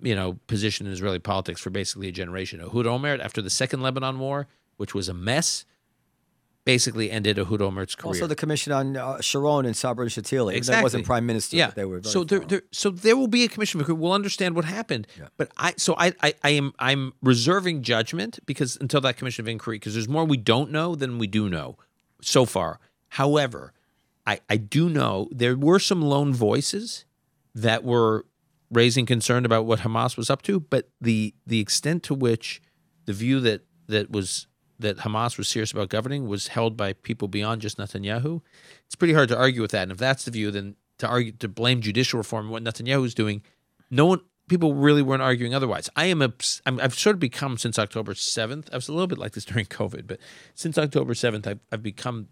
[0.00, 2.60] you know, position in Israeli politics for basically a generation.
[2.60, 4.46] Ehud Olmert, after the Second Lebanon War,
[4.76, 5.64] which was a mess,
[6.68, 8.08] basically ended Ehud Olmert's career.
[8.08, 10.50] Also, the commission on uh, Sharon and Sabra and Shatila.
[10.50, 10.80] Even Exactly.
[10.80, 11.56] It wasn't prime minister.
[11.56, 11.70] yeah.
[11.70, 13.82] they were so there, there, so there will be a commission.
[13.88, 15.06] We'll understand what happened.
[15.38, 19.48] But I, so I, I, I am, I'm reserving judgment because until that commission of
[19.48, 21.78] inquiry, because there's more we don't know than we do know
[22.20, 22.80] so far.
[23.08, 23.72] However,
[24.26, 27.06] I, I do know there were some lone voices
[27.54, 28.26] that were
[28.70, 32.60] raising concern about what Hamas was up to, but the the extent to which
[33.06, 34.46] the view that that was
[34.78, 38.40] that Hamas was serious about governing was held by people beyond just Netanyahu.
[38.86, 39.84] It's pretty hard to argue with that.
[39.84, 43.04] And if that's the view, then to argue to blame judicial reform and what Netanyahu
[43.04, 43.42] is doing,
[43.90, 45.90] no one people really weren't arguing otherwise.
[45.96, 48.68] I am I'm, I've sort of become since October 7th.
[48.72, 50.18] I was a little bit like this during COVID, but
[50.54, 52.28] since October 7th, I've, I've become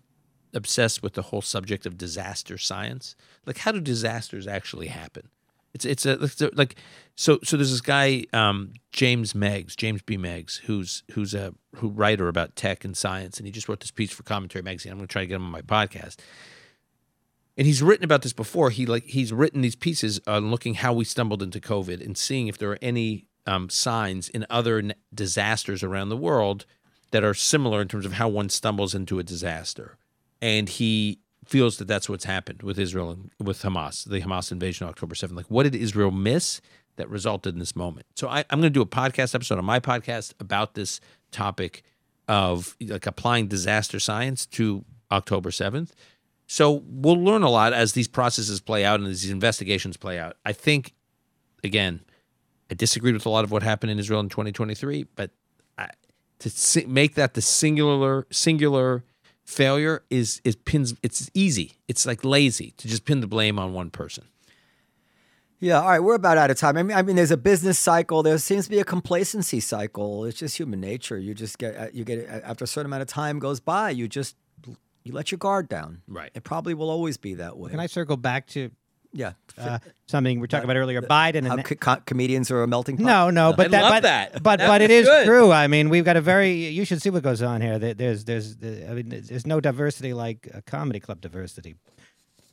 [0.55, 3.15] obsessed with the whole subject of disaster science.
[3.45, 5.29] Like, how do disasters actually happen?
[5.77, 6.77] It's it's a, it's a like
[7.15, 11.89] so so there's this guy um, James Meigs James B Meigs who's who's a who
[11.89, 14.93] writer about tech and science and he just wrote this piece for Commentary Magazine.
[14.93, 16.17] I'm going to try to get him on my podcast.
[17.59, 18.71] And he's written about this before.
[18.71, 22.49] He like he's written these pieces on looking how we stumbled into COVID and seeing
[22.49, 26.65] if there are any um, signs in other n- disasters around the world
[27.11, 29.97] that are similar in terms of how one stumbles into a disaster.
[30.43, 34.85] And he feels that that's what's happened with Israel and with Hamas, the Hamas invasion
[34.85, 35.37] on October 7th.
[35.37, 36.61] Like, what did Israel miss
[36.97, 38.07] that resulted in this moment?
[38.15, 41.01] So I, I'm going to do a podcast episode on my podcast about this
[41.31, 41.83] topic
[42.29, 45.91] of like applying disaster science to October 7th.
[46.47, 50.19] So we'll learn a lot as these processes play out and as these investigations play
[50.19, 50.37] out.
[50.45, 50.95] I think,
[51.65, 52.01] again,
[52.71, 55.31] I disagreed with a lot of what happened in Israel in 2023, but
[55.79, 55.91] I,
[56.41, 59.05] to make that the singular singular
[59.47, 60.95] failure is is pins.
[61.03, 61.73] It's easy.
[61.89, 64.25] It's like lazy to just pin the blame on one person.
[65.59, 66.77] Yeah, all right, we're about out of time.
[66.77, 68.23] I mean, I mean, there's a business cycle.
[68.23, 70.27] There seems to be a complacency cycle.
[70.27, 71.17] It's just human nature.
[71.17, 74.07] You just get, uh, you get after a certain amount of time goes by, you
[74.07, 74.37] just
[75.03, 76.03] you let your guard down.
[76.07, 76.31] Right.
[76.35, 77.71] It probably will always be that way.
[77.71, 78.71] Can I circle back to
[79.17, 79.33] Yeah.
[79.59, 81.01] uh, something we were talking about earlier?
[81.03, 83.05] Biden and co- co- comedians are a melting pot.
[83.05, 84.43] no, no, but I that, love but, that.
[84.43, 85.27] but That but it was is good.
[85.27, 85.51] true.
[85.53, 86.53] I mean, we've got a very.
[86.69, 87.79] You should see what goes on here.
[87.79, 91.75] There- There's there's I mean, there's no diversity like a comedy club diversity.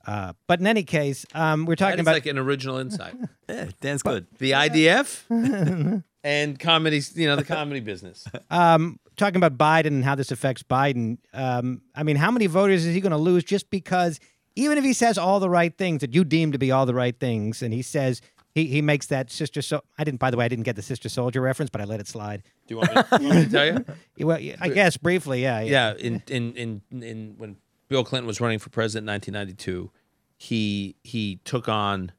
[0.05, 3.15] Uh, but in any case, um, we're talking is about like an original insight.
[3.49, 4.25] Yeah, Dan's good.
[4.39, 5.23] the IDF
[6.23, 8.25] and comedy, you know, the comedy business.
[8.49, 11.17] um, talking about Biden and how this affects Biden.
[11.33, 14.19] Um, I mean, how many voters is he going to lose just because,
[14.55, 16.93] even if he says all the right things that you deem to be all the
[16.93, 18.21] right things, and he says
[18.53, 20.81] he, he makes that sister so I didn't by the way I didn't get the
[20.81, 22.43] sister soldier reference, but I let it slide.
[22.67, 23.85] Do you want me, you want me to tell you?
[24.25, 27.57] Well, yeah, I guess briefly, yeah, Yeah, in in in in when
[27.89, 29.91] Bill Clinton was running for president in 1992,
[30.37, 32.11] he he took on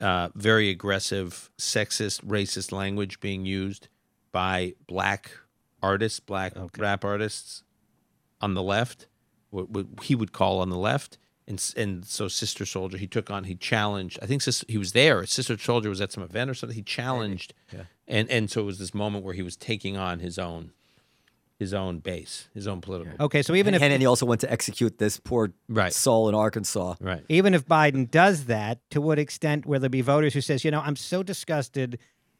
[0.00, 3.88] uh, very aggressive, sexist, racist language being used
[4.32, 5.30] by black
[5.82, 7.62] artists, black rap artists
[8.40, 9.06] on the left,
[9.50, 11.18] what, what he would call on the left,
[11.50, 14.18] and and so Sister Soldier he took on he challenged.
[14.22, 15.26] I think Sister, he was there.
[15.26, 16.76] Sister Soldier was at some event or something.
[16.76, 17.52] He challenged,
[18.08, 20.70] and and so it was this moment where he was taking on his own
[21.58, 23.12] his own base, his own political.
[23.26, 25.92] Okay, so even and, if and he also went to execute this poor Right.
[25.92, 26.94] soul in Arkansas.
[27.00, 27.22] Right.
[27.28, 30.70] even if Biden does that, to what extent will there be voters who says, you
[30.70, 31.98] know, I'm so disgusted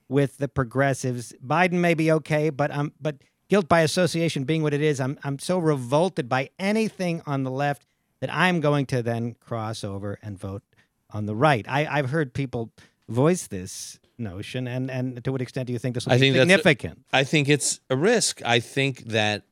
[0.09, 1.35] with the progressives.
[1.47, 3.17] Biden may be okay, but I'm but
[3.51, 7.51] guilt by association being what it is, I'm I'm so revolted by anything on the
[7.51, 7.85] left
[8.21, 10.63] that I'm going to then cross over and vote
[11.11, 11.65] on the right.
[11.69, 12.71] I, I've heard people
[13.09, 16.21] voice this notion, and and to what extent do you think this will I be
[16.21, 17.05] think that's a- significant?
[17.13, 18.41] I think it's a risk.
[18.45, 19.43] I think that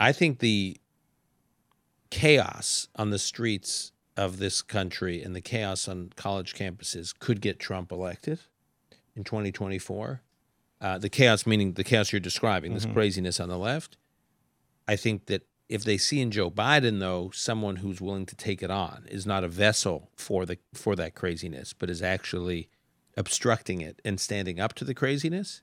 [0.00, 0.76] I think the
[2.10, 7.58] chaos on the streets of this country and the chaos on college campuses could get
[7.58, 8.40] Trump elected
[9.16, 10.22] in 2024.
[10.80, 13.96] Uh, the chaos, meaning the chaos you're describing, this craziness on the left.
[14.86, 18.62] I think that if they see in Joe Biden, though, someone who's willing to take
[18.62, 22.68] it on, is not a vessel for the for that craziness, but is actually
[23.16, 25.62] obstructing it and standing up to the craziness,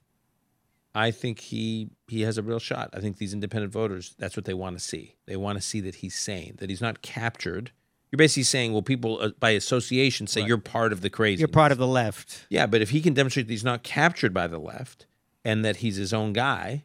[0.93, 2.89] I think he he has a real shot.
[2.93, 5.15] I think these independent voters, that's what they want to see.
[5.25, 7.71] They want to see that he's sane, that he's not captured.
[8.11, 11.39] You're basically saying, well, people uh, by association say you're part of the crazy.
[11.39, 12.45] You're part of the left.
[12.49, 15.05] Yeah, but if he can demonstrate that he's not captured by the left
[15.45, 16.83] and that he's his own guy,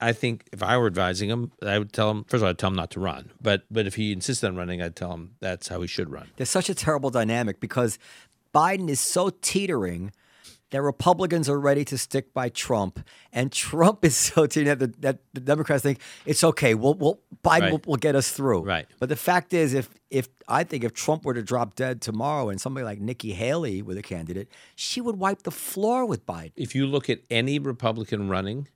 [0.00, 2.58] I think if I were advising him, I would tell him first of all, I'd
[2.58, 3.30] tell him not to run.
[3.40, 6.28] But but if he insisted on running, I'd tell him that's how he should run.
[6.36, 7.98] There's such a terrible dynamic because
[8.54, 10.12] Biden is so teetering
[10.70, 12.98] that Republicans are ready to stick by Trump,
[13.32, 16.74] and Trump is so teetering that the, that the Democrats think it's okay.
[16.74, 17.72] We'll, we'll Biden Right.
[17.72, 18.62] will, will get us through.
[18.62, 18.86] Right.
[18.98, 22.48] But the fact is, if if I think if Trump were to drop dead tomorrow
[22.48, 26.52] and somebody like Nikki Haley were the candidate, she would wipe the floor with Biden.
[26.56, 28.68] If you look at any Republican running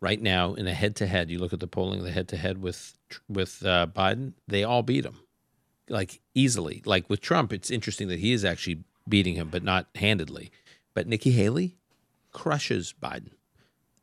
[0.00, 2.94] right now in a head-to-head, you look at the polling, the head-to-head with
[3.28, 5.20] with uh, Biden, they all beat him,
[5.88, 6.82] like easily.
[6.84, 10.50] Like with Trump, it's interesting that he is actually beating him, but not handedly.
[10.94, 11.76] But Nikki Haley
[12.32, 13.30] crushes Biden.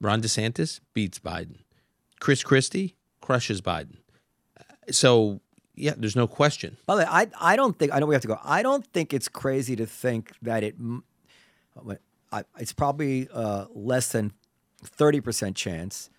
[0.01, 1.59] Ron DeSantis beats Biden.
[2.19, 3.97] Chris Christie crushes Biden.
[4.91, 5.41] So
[5.75, 6.77] yeah, there's no question.
[6.85, 8.39] By the way, I I don't think I know we have to go.
[8.43, 10.75] I don't think it's crazy to think that it.
[12.57, 14.33] it's probably uh, less than
[14.83, 16.09] thirty percent chance,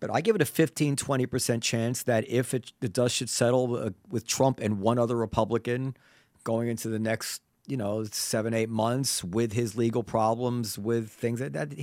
[0.00, 3.28] but I give it a 15, 20 percent chance that if it, the dust should
[3.30, 5.96] settle uh, with Trump and one other Republican
[6.44, 11.40] going into the next, you know, seven eight months with his legal problems, with things
[11.40, 11.74] that, that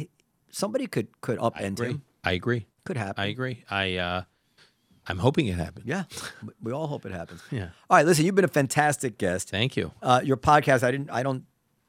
[0.50, 2.02] somebody could could upend him.
[2.24, 2.66] I agree.
[2.86, 3.24] Could happen.
[3.24, 3.64] I agree.
[3.70, 4.22] I uh,
[5.08, 5.86] I'm hoping it happens.
[5.86, 6.04] Yeah,
[6.44, 7.42] we- we all hope it happens.
[7.52, 7.70] Yeah.
[7.90, 9.50] All right, listen, you've been a fantastic guest.
[9.50, 9.92] Thank you.
[10.02, 11.44] Uh, your podcast, I didn't, I don't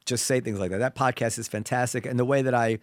[0.05, 0.77] just say things like that.
[0.79, 2.79] That podcast is fantastic, and the way that I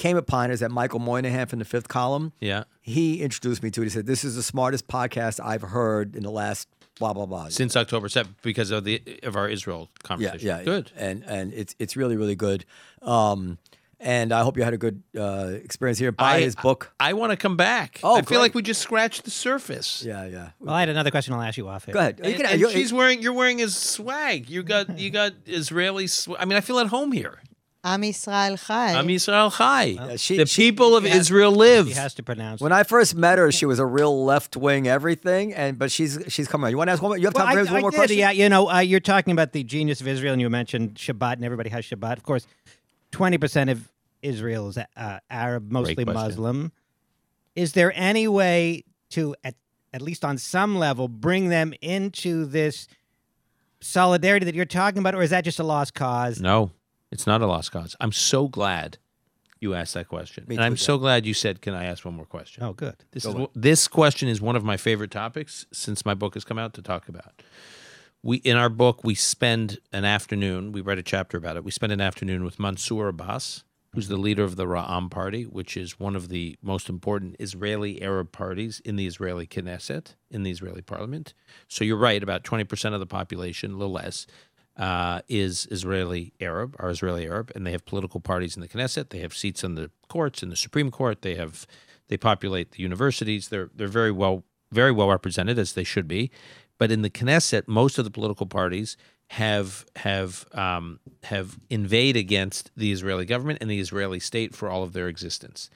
[0.00, 2.32] came upon is that Michael Moynihan from the Fifth Column.
[2.40, 2.64] Yeah.
[2.80, 3.84] He introduced me to it.
[3.84, 6.66] He said, "This is the smartest podcast I've heard in the last
[6.98, 10.48] blah blah blah." Since October 7th because of the of our Israel conversation.
[10.48, 10.90] yeah, Good.
[10.96, 12.64] and and it's it's really really good.
[13.02, 13.58] Um,
[14.02, 16.10] and I hope you had a good uh, experience here.
[16.10, 16.90] Buy I- his book.
[16.98, 18.00] I want to come back.
[18.02, 20.02] Oh, I feel like we just scratched the surface.
[20.02, 20.50] Yeah, yeah.
[20.58, 21.92] Well, I had another question I'll ask you off here.
[21.92, 22.18] Go ahead.
[22.24, 23.20] You can- and you- she's wearing.
[23.20, 24.48] You're wearing his swag.
[24.48, 24.98] You got.
[24.98, 26.06] You got Israeli.
[26.06, 27.42] Sw- I mean, I feel at home here.
[27.82, 28.92] Am Israel Chai.
[28.94, 29.84] I'm Israel Chai.
[29.84, 31.86] Yeah, she- the she- people of has- Israel live.
[31.86, 32.60] He has to pronounce.
[32.60, 36.18] When I first met her, she was a real left wing everything, and but she's
[36.28, 36.70] she's coming on.
[36.72, 37.10] You want to ask one?
[37.10, 38.18] more- You have time Well, for I, one I more did, question?
[38.18, 41.34] Yeah, you know, uh, you're talking about the genius of Israel, and you mentioned Shabbat,
[41.34, 42.18] and everybody has Shabbat.
[42.18, 42.46] Of course,
[43.12, 43.90] twenty percent of
[44.20, 46.04] Israel is uh, Arab, mostly.
[46.04, 46.72] Muslim.
[47.56, 49.54] Is there any way to, at,
[49.94, 52.86] at least on some level, bring them into this
[53.80, 56.40] solidarity that you're talking about, or is that just a lost cause?
[56.40, 56.70] no,
[57.10, 57.96] it's not a lost cause.
[58.00, 58.98] I'm so glad
[59.60, 62.04] you asked that question, Me and I'm too, so glad you said, "Can I ask
[62.04, 62.96] one more question?" Oh, good.
[63.12, 66.58] This is this question is one of my favorite topics since my book has come
[66.58, 67.42] out to talk about.
[68.22, 70.72] We in our book we spend an afternoon.
[70.72, 71.64] We read a chapter about it.
[71.64, 74.24] We spend an afternoon with Mansour Abbas, who's the mm-hmm.
[74.24, 78.80] leader of the Ra'am Party, which is one of the most important Israeli Arab parties
[78.84, 81.34] in the Israeli Knesset, in the Israeli Parliament.
[81.68, 82.22] So you're right.
[82.22, 84.26] About twenty percent of the population, a little less,
[84.80, 89.10] uh, is Israeli Arab, are Israeli Arab, and they have political parties in the Knesset.
[89.10, 91.20] They have seats in the courts, in the Supreme Court.
[91.20, 91.66] They have
[92.08, 93.48] they populate the universities.
[93.48, 94.42] They're they're very well
[94.72, 96.30] very well represented as they should be.
[96.78, 98.96] But in the Knesset, most of the political parties
[99.28, 104.82] have have um, have invade against the Israeli government and the Israeli state for all
[104.82, 105.68] of their existence.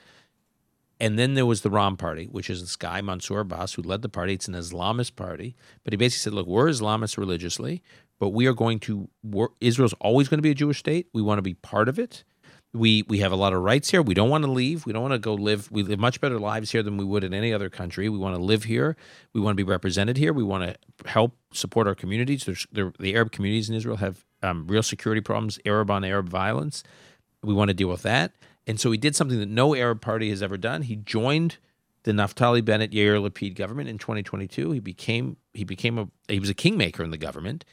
[1.00, 4.02] And then there was the Ra'am Party, which is this guy, Mansour Abbas, who led
[4.02, 4.32] the party.
[4.32, 5.56] It's an Islamist party.
[5.82, 7.82] But he basically said, look, we're Islamists religiously,
[8.18, 11.08] but we are going to, we're, Israel's always going to be a Jewish state.
[11.12, 12.24] We want to be part of it.
[12.72, 14.02] We we have a lot of rights here.
[14.02, 14.84] We don't want to leave.
[14.84, 15.70] We don't want to go live.
[15.70, 18.08] We live much better lives here than we would in any other country.
[18.08, 18.96] We want to live here.
[19.32, 20.32] We want to be represented here.
[20.32, 22.46] We want to help support our communities.
[22.46, 26.28] There's there, the Arab communities in Israel have um, real security problems, Arab on Arab
[26.28, 26.82] violence.
[27.44, 28.32] We want to deal with that.
[28.66, 30.82] And so he did something that no Arab party has ever done.
[30.82, 31.58] He joined
[32.04, 34.72] the Naftali Bennett Yair Lapid government in 2022.
[34.72, 37.64] He became he became a he was a kingmaker in the government,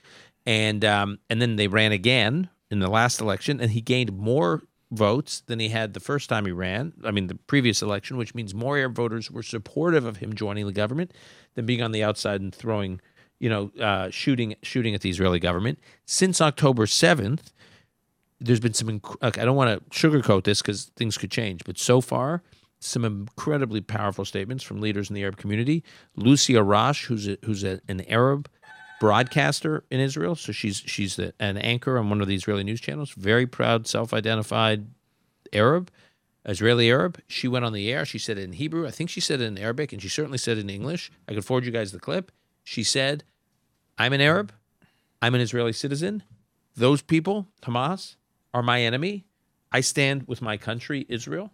[0.46, 4.64] and um, and then they ran again in the last election, and he gained more
[4.92, 6.94] votes than he had the first time he ran.
[7.04, 10.66] I mean, the previous election, which means more Arab voters were supportive of him joining
[10.66, 11.14] the government
[11.56, 13.00] than being on the outside and throwing,
[13.40, 15.80] you know, uh, shooting shooting at the Israeli government.
[16.06, 17.52] Since October seventh,
[18.40, 19.00] there's been some.
[19.00, 22.44] Inc- I don't want to sugarcoat this because things could change, but so far,
[22.80, 25.84] some incredibly powerful statements from leaders in the Arab community.
[26.16, 28.50] Lucy Aharish, who's a, who's a, an Arab
[29.02, 30.36] broadcaster in Israel.
[30.36, 33.10] So she's she's the, an anchor on one of the Israeli news channels.
[33.18, 34.86] Very proud, self-identified
[35.52, 35.90] Arab,
[36.46, 37.20] Israeli Arab.
[37.28, 38.06] She went on the air.
[38.06, 38.86] She said it in Hebrew.
[38.86, 41.12] I think she said it in Arabic, and she certainly said it in English.
[41.28, 42.32] I could forward you guys the clip.
[42.64, 43.24] She said,
[43.98, 44.54] "I'm an Arab.
[45.20, 46.22] I'm an Israeli citizen.
[46.76, 48.18] Those people, Hamas,
[48.54, 49.26] are my enemy.
[49.72, 51.50] I stand with my country, Israel."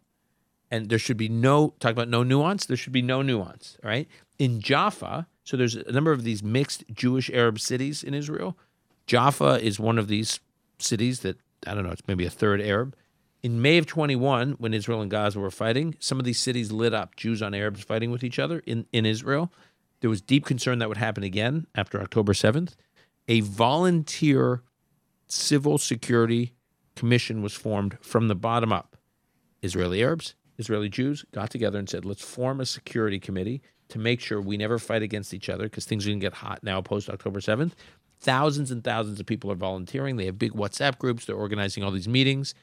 [0.70, 2.66] And there should be no talk about no nuance.
[2.66, 3.78] There should be no nuance.
[3.82, 4.10] All right.
[4.38, 8.58] In Jaffa, so there's a number of these mixed Jewish Arab cities in Israel.
[9.06, 10.42] Jaffa is one of these
[10.78, 12.98] cities that I don't know, it's maybe a third Arab.
[13.42, 16.94] In May of 21, when Israel and Gaza were fighting, some of these cities lit
[16.94, 19.50] up, Jews on Arabs fighting with each other in, in Israel.
[20.02, 22.76] There was deep concern that would happen again after October 7th.
[23.30, 24.64] A volunteer
[25.28, 26.56] civil security
[26.98, 28.98] commission was formed from the bottom up.
[29.62, 34.20] Israeli Arabs, Israeli Jews got together and said, let's form a security committee to make
[34.20, 36.82] sure we never fight against each other because things are going to get hot now
[36.82, 37.74] post October 7th.
[38.20, 40.18] Thousands and thousands of people are volunteering.
[40.18, 41.26] They have big WhatsApp groups.
[41.26, 42.56] They're organizing all these meetings.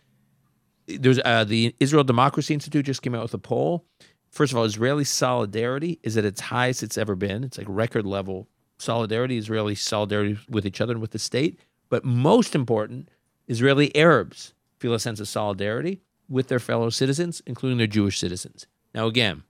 [0.86, 3.86] There's uh, the Israel Democracy Institute just came out with a poll.
[4.30, 7.44] First of all, Israeli solidarity is at its highest it's ever been.
[7.44, 8.48] It's like record level
[8.78, 11.58] solidarity, Israeli solidarity with each other and with the state.
[11.88, 13.08] But most important,
[13.46, 18.66] Israeli Arabs feel a sense of solidarity with their fellow citizens, including their Jewish citizens.
[18.94, 19.44] Now, again,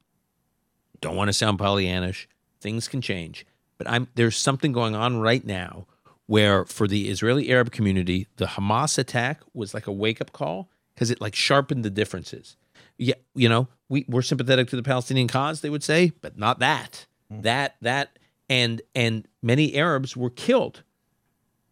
[1.04, 2.26] don't want to sound Pollyannish.
[2.60, 5.86] Things can change, but I'm there's something going on right now
[6.26, 10.70] where for the Israeli Arab community, the Hamas attack was like a wake up call
[10.94, 12.56] because it like sharpened the differences.
[12.96, 16.58] Yeah, you know, we we're sympathetic to the Palestinian cause, they would say, but not
[16.60, 17.06] that.
[17.30, 17.42] Hmm.
[17.42, 18.18] That that
[18.48, 20.84] and and many Arabs were killed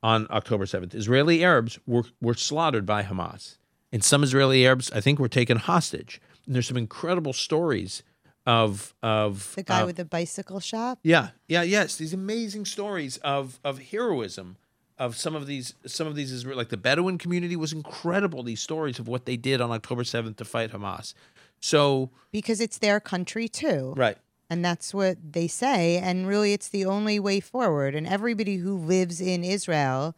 [0.03, 0.95] on October 7th.
[0.95, 3.57] Israeli Arabs were were slaughtered by Hamas.
[3.91, 6.21] And some Israeli Arabs, I think, were taken hostage.
[6.45, 8.03] And there's some incredible stories
[8.47, 10.99] of of The guy uh, with the bicycle shop.
[11.03, 11.97] yeah, yeah, yes.
[11.97, 14.57] These amazing stories of of heroism
[14.99, 18.43] of some of these some of these Israel like the Bedouin community was incredible.
[18.43, 21.15] These stories of what they did on October seventh to fight Hamas.
[21.61, 23.95] So because it's their country too.
[23.97, 24.19] right,
[24.51, 25.99] And that's what they say.
[25.99, 27.95] And really, it's the only way forward.
[27.95, 30.17] And everybody who lives in Israel,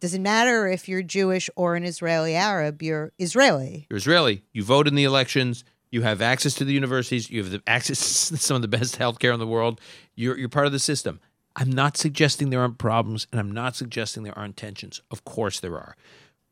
[0.00, 3.86] doesn't matter if you're Jewish or an Israeli Arab, you're Israeli.
[3.90, 4.44] you're Israeli.
[4.52, 5.64] You vote in the elections.
[5.90, 7.30] You have access to the universities.
[7.30, 7.98] You have the access
[8.28, 9.80] to some of the best healthcare in the world.
[10.14, 11.20] You're you're part of the system.
[11.56, 15.00] I'm not suggesting there aren't problems, and I'm not suggesting there aren't tensions.
[15.10, 15.96] Of course there are,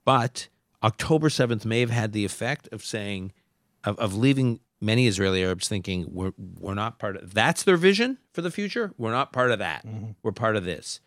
[0.05, 0.49] but
[0.83, 3.33] October 7th may have had the effect of saying,
[3.85, 7.35] of, of leaving many Israeli Arabs thinking we're we're not part of.
[7.35, 8.93] That's their vision for the future.
[8.99, 9.87] We're not part of that.
[9.87, 10.13] Mm-hmm.
[10.23, 11.01] We're part of this,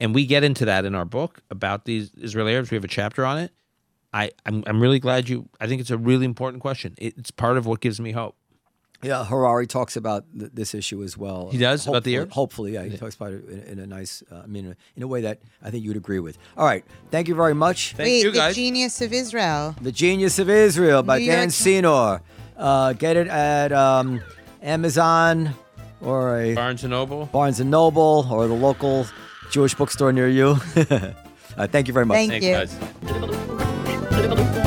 [0.00, 2.70] and we get into that in our book about these Israeli Arabs.
[2.70, 3.52] We have a chapter on it.
[4.14, 5.48] I, I'm, I'm really glad you.
[5.60, 6.94] I think it's a really important question.
[6.98, 8.36] It, it's part of what gives me hope.
[9.02, 11.50] Yeah, Harari talks about th- this issue as well.
[11.50, 11.86] He does?
[11.86, 12.84] About the Hopefully- Hopefully, yeah.
[12.84, 15.40] He talks about it in, in a nice, uh, I mean, in a way that
[15.62, 16.38] I think you'd agree with.
[16.56, 16.84] All right.
[17.10, 17.92] Thank you very much.
[17.96, 18.54] Thank Wait, you the guys.
[18.54, 19.74] genius of Israel.
[19.82, 22.22] The Genius of Israel by New Dan York- Senor.
[22.56, 24.22] Uh, get it at um,
[24.62, 25.54] Amazon
[26.00, 27.26] or a Barnes and Noble.
[27.26, 29.06] Barnes and Noble or the local
[29.50, 30.56] Jewish bookstore near you.
[30.76, 32.16] uh, thank you very much.
[32.16, 33.10] Thank Thanks, you.
[33.10, 33.63] guys.
[34.36, 34.63] Thank.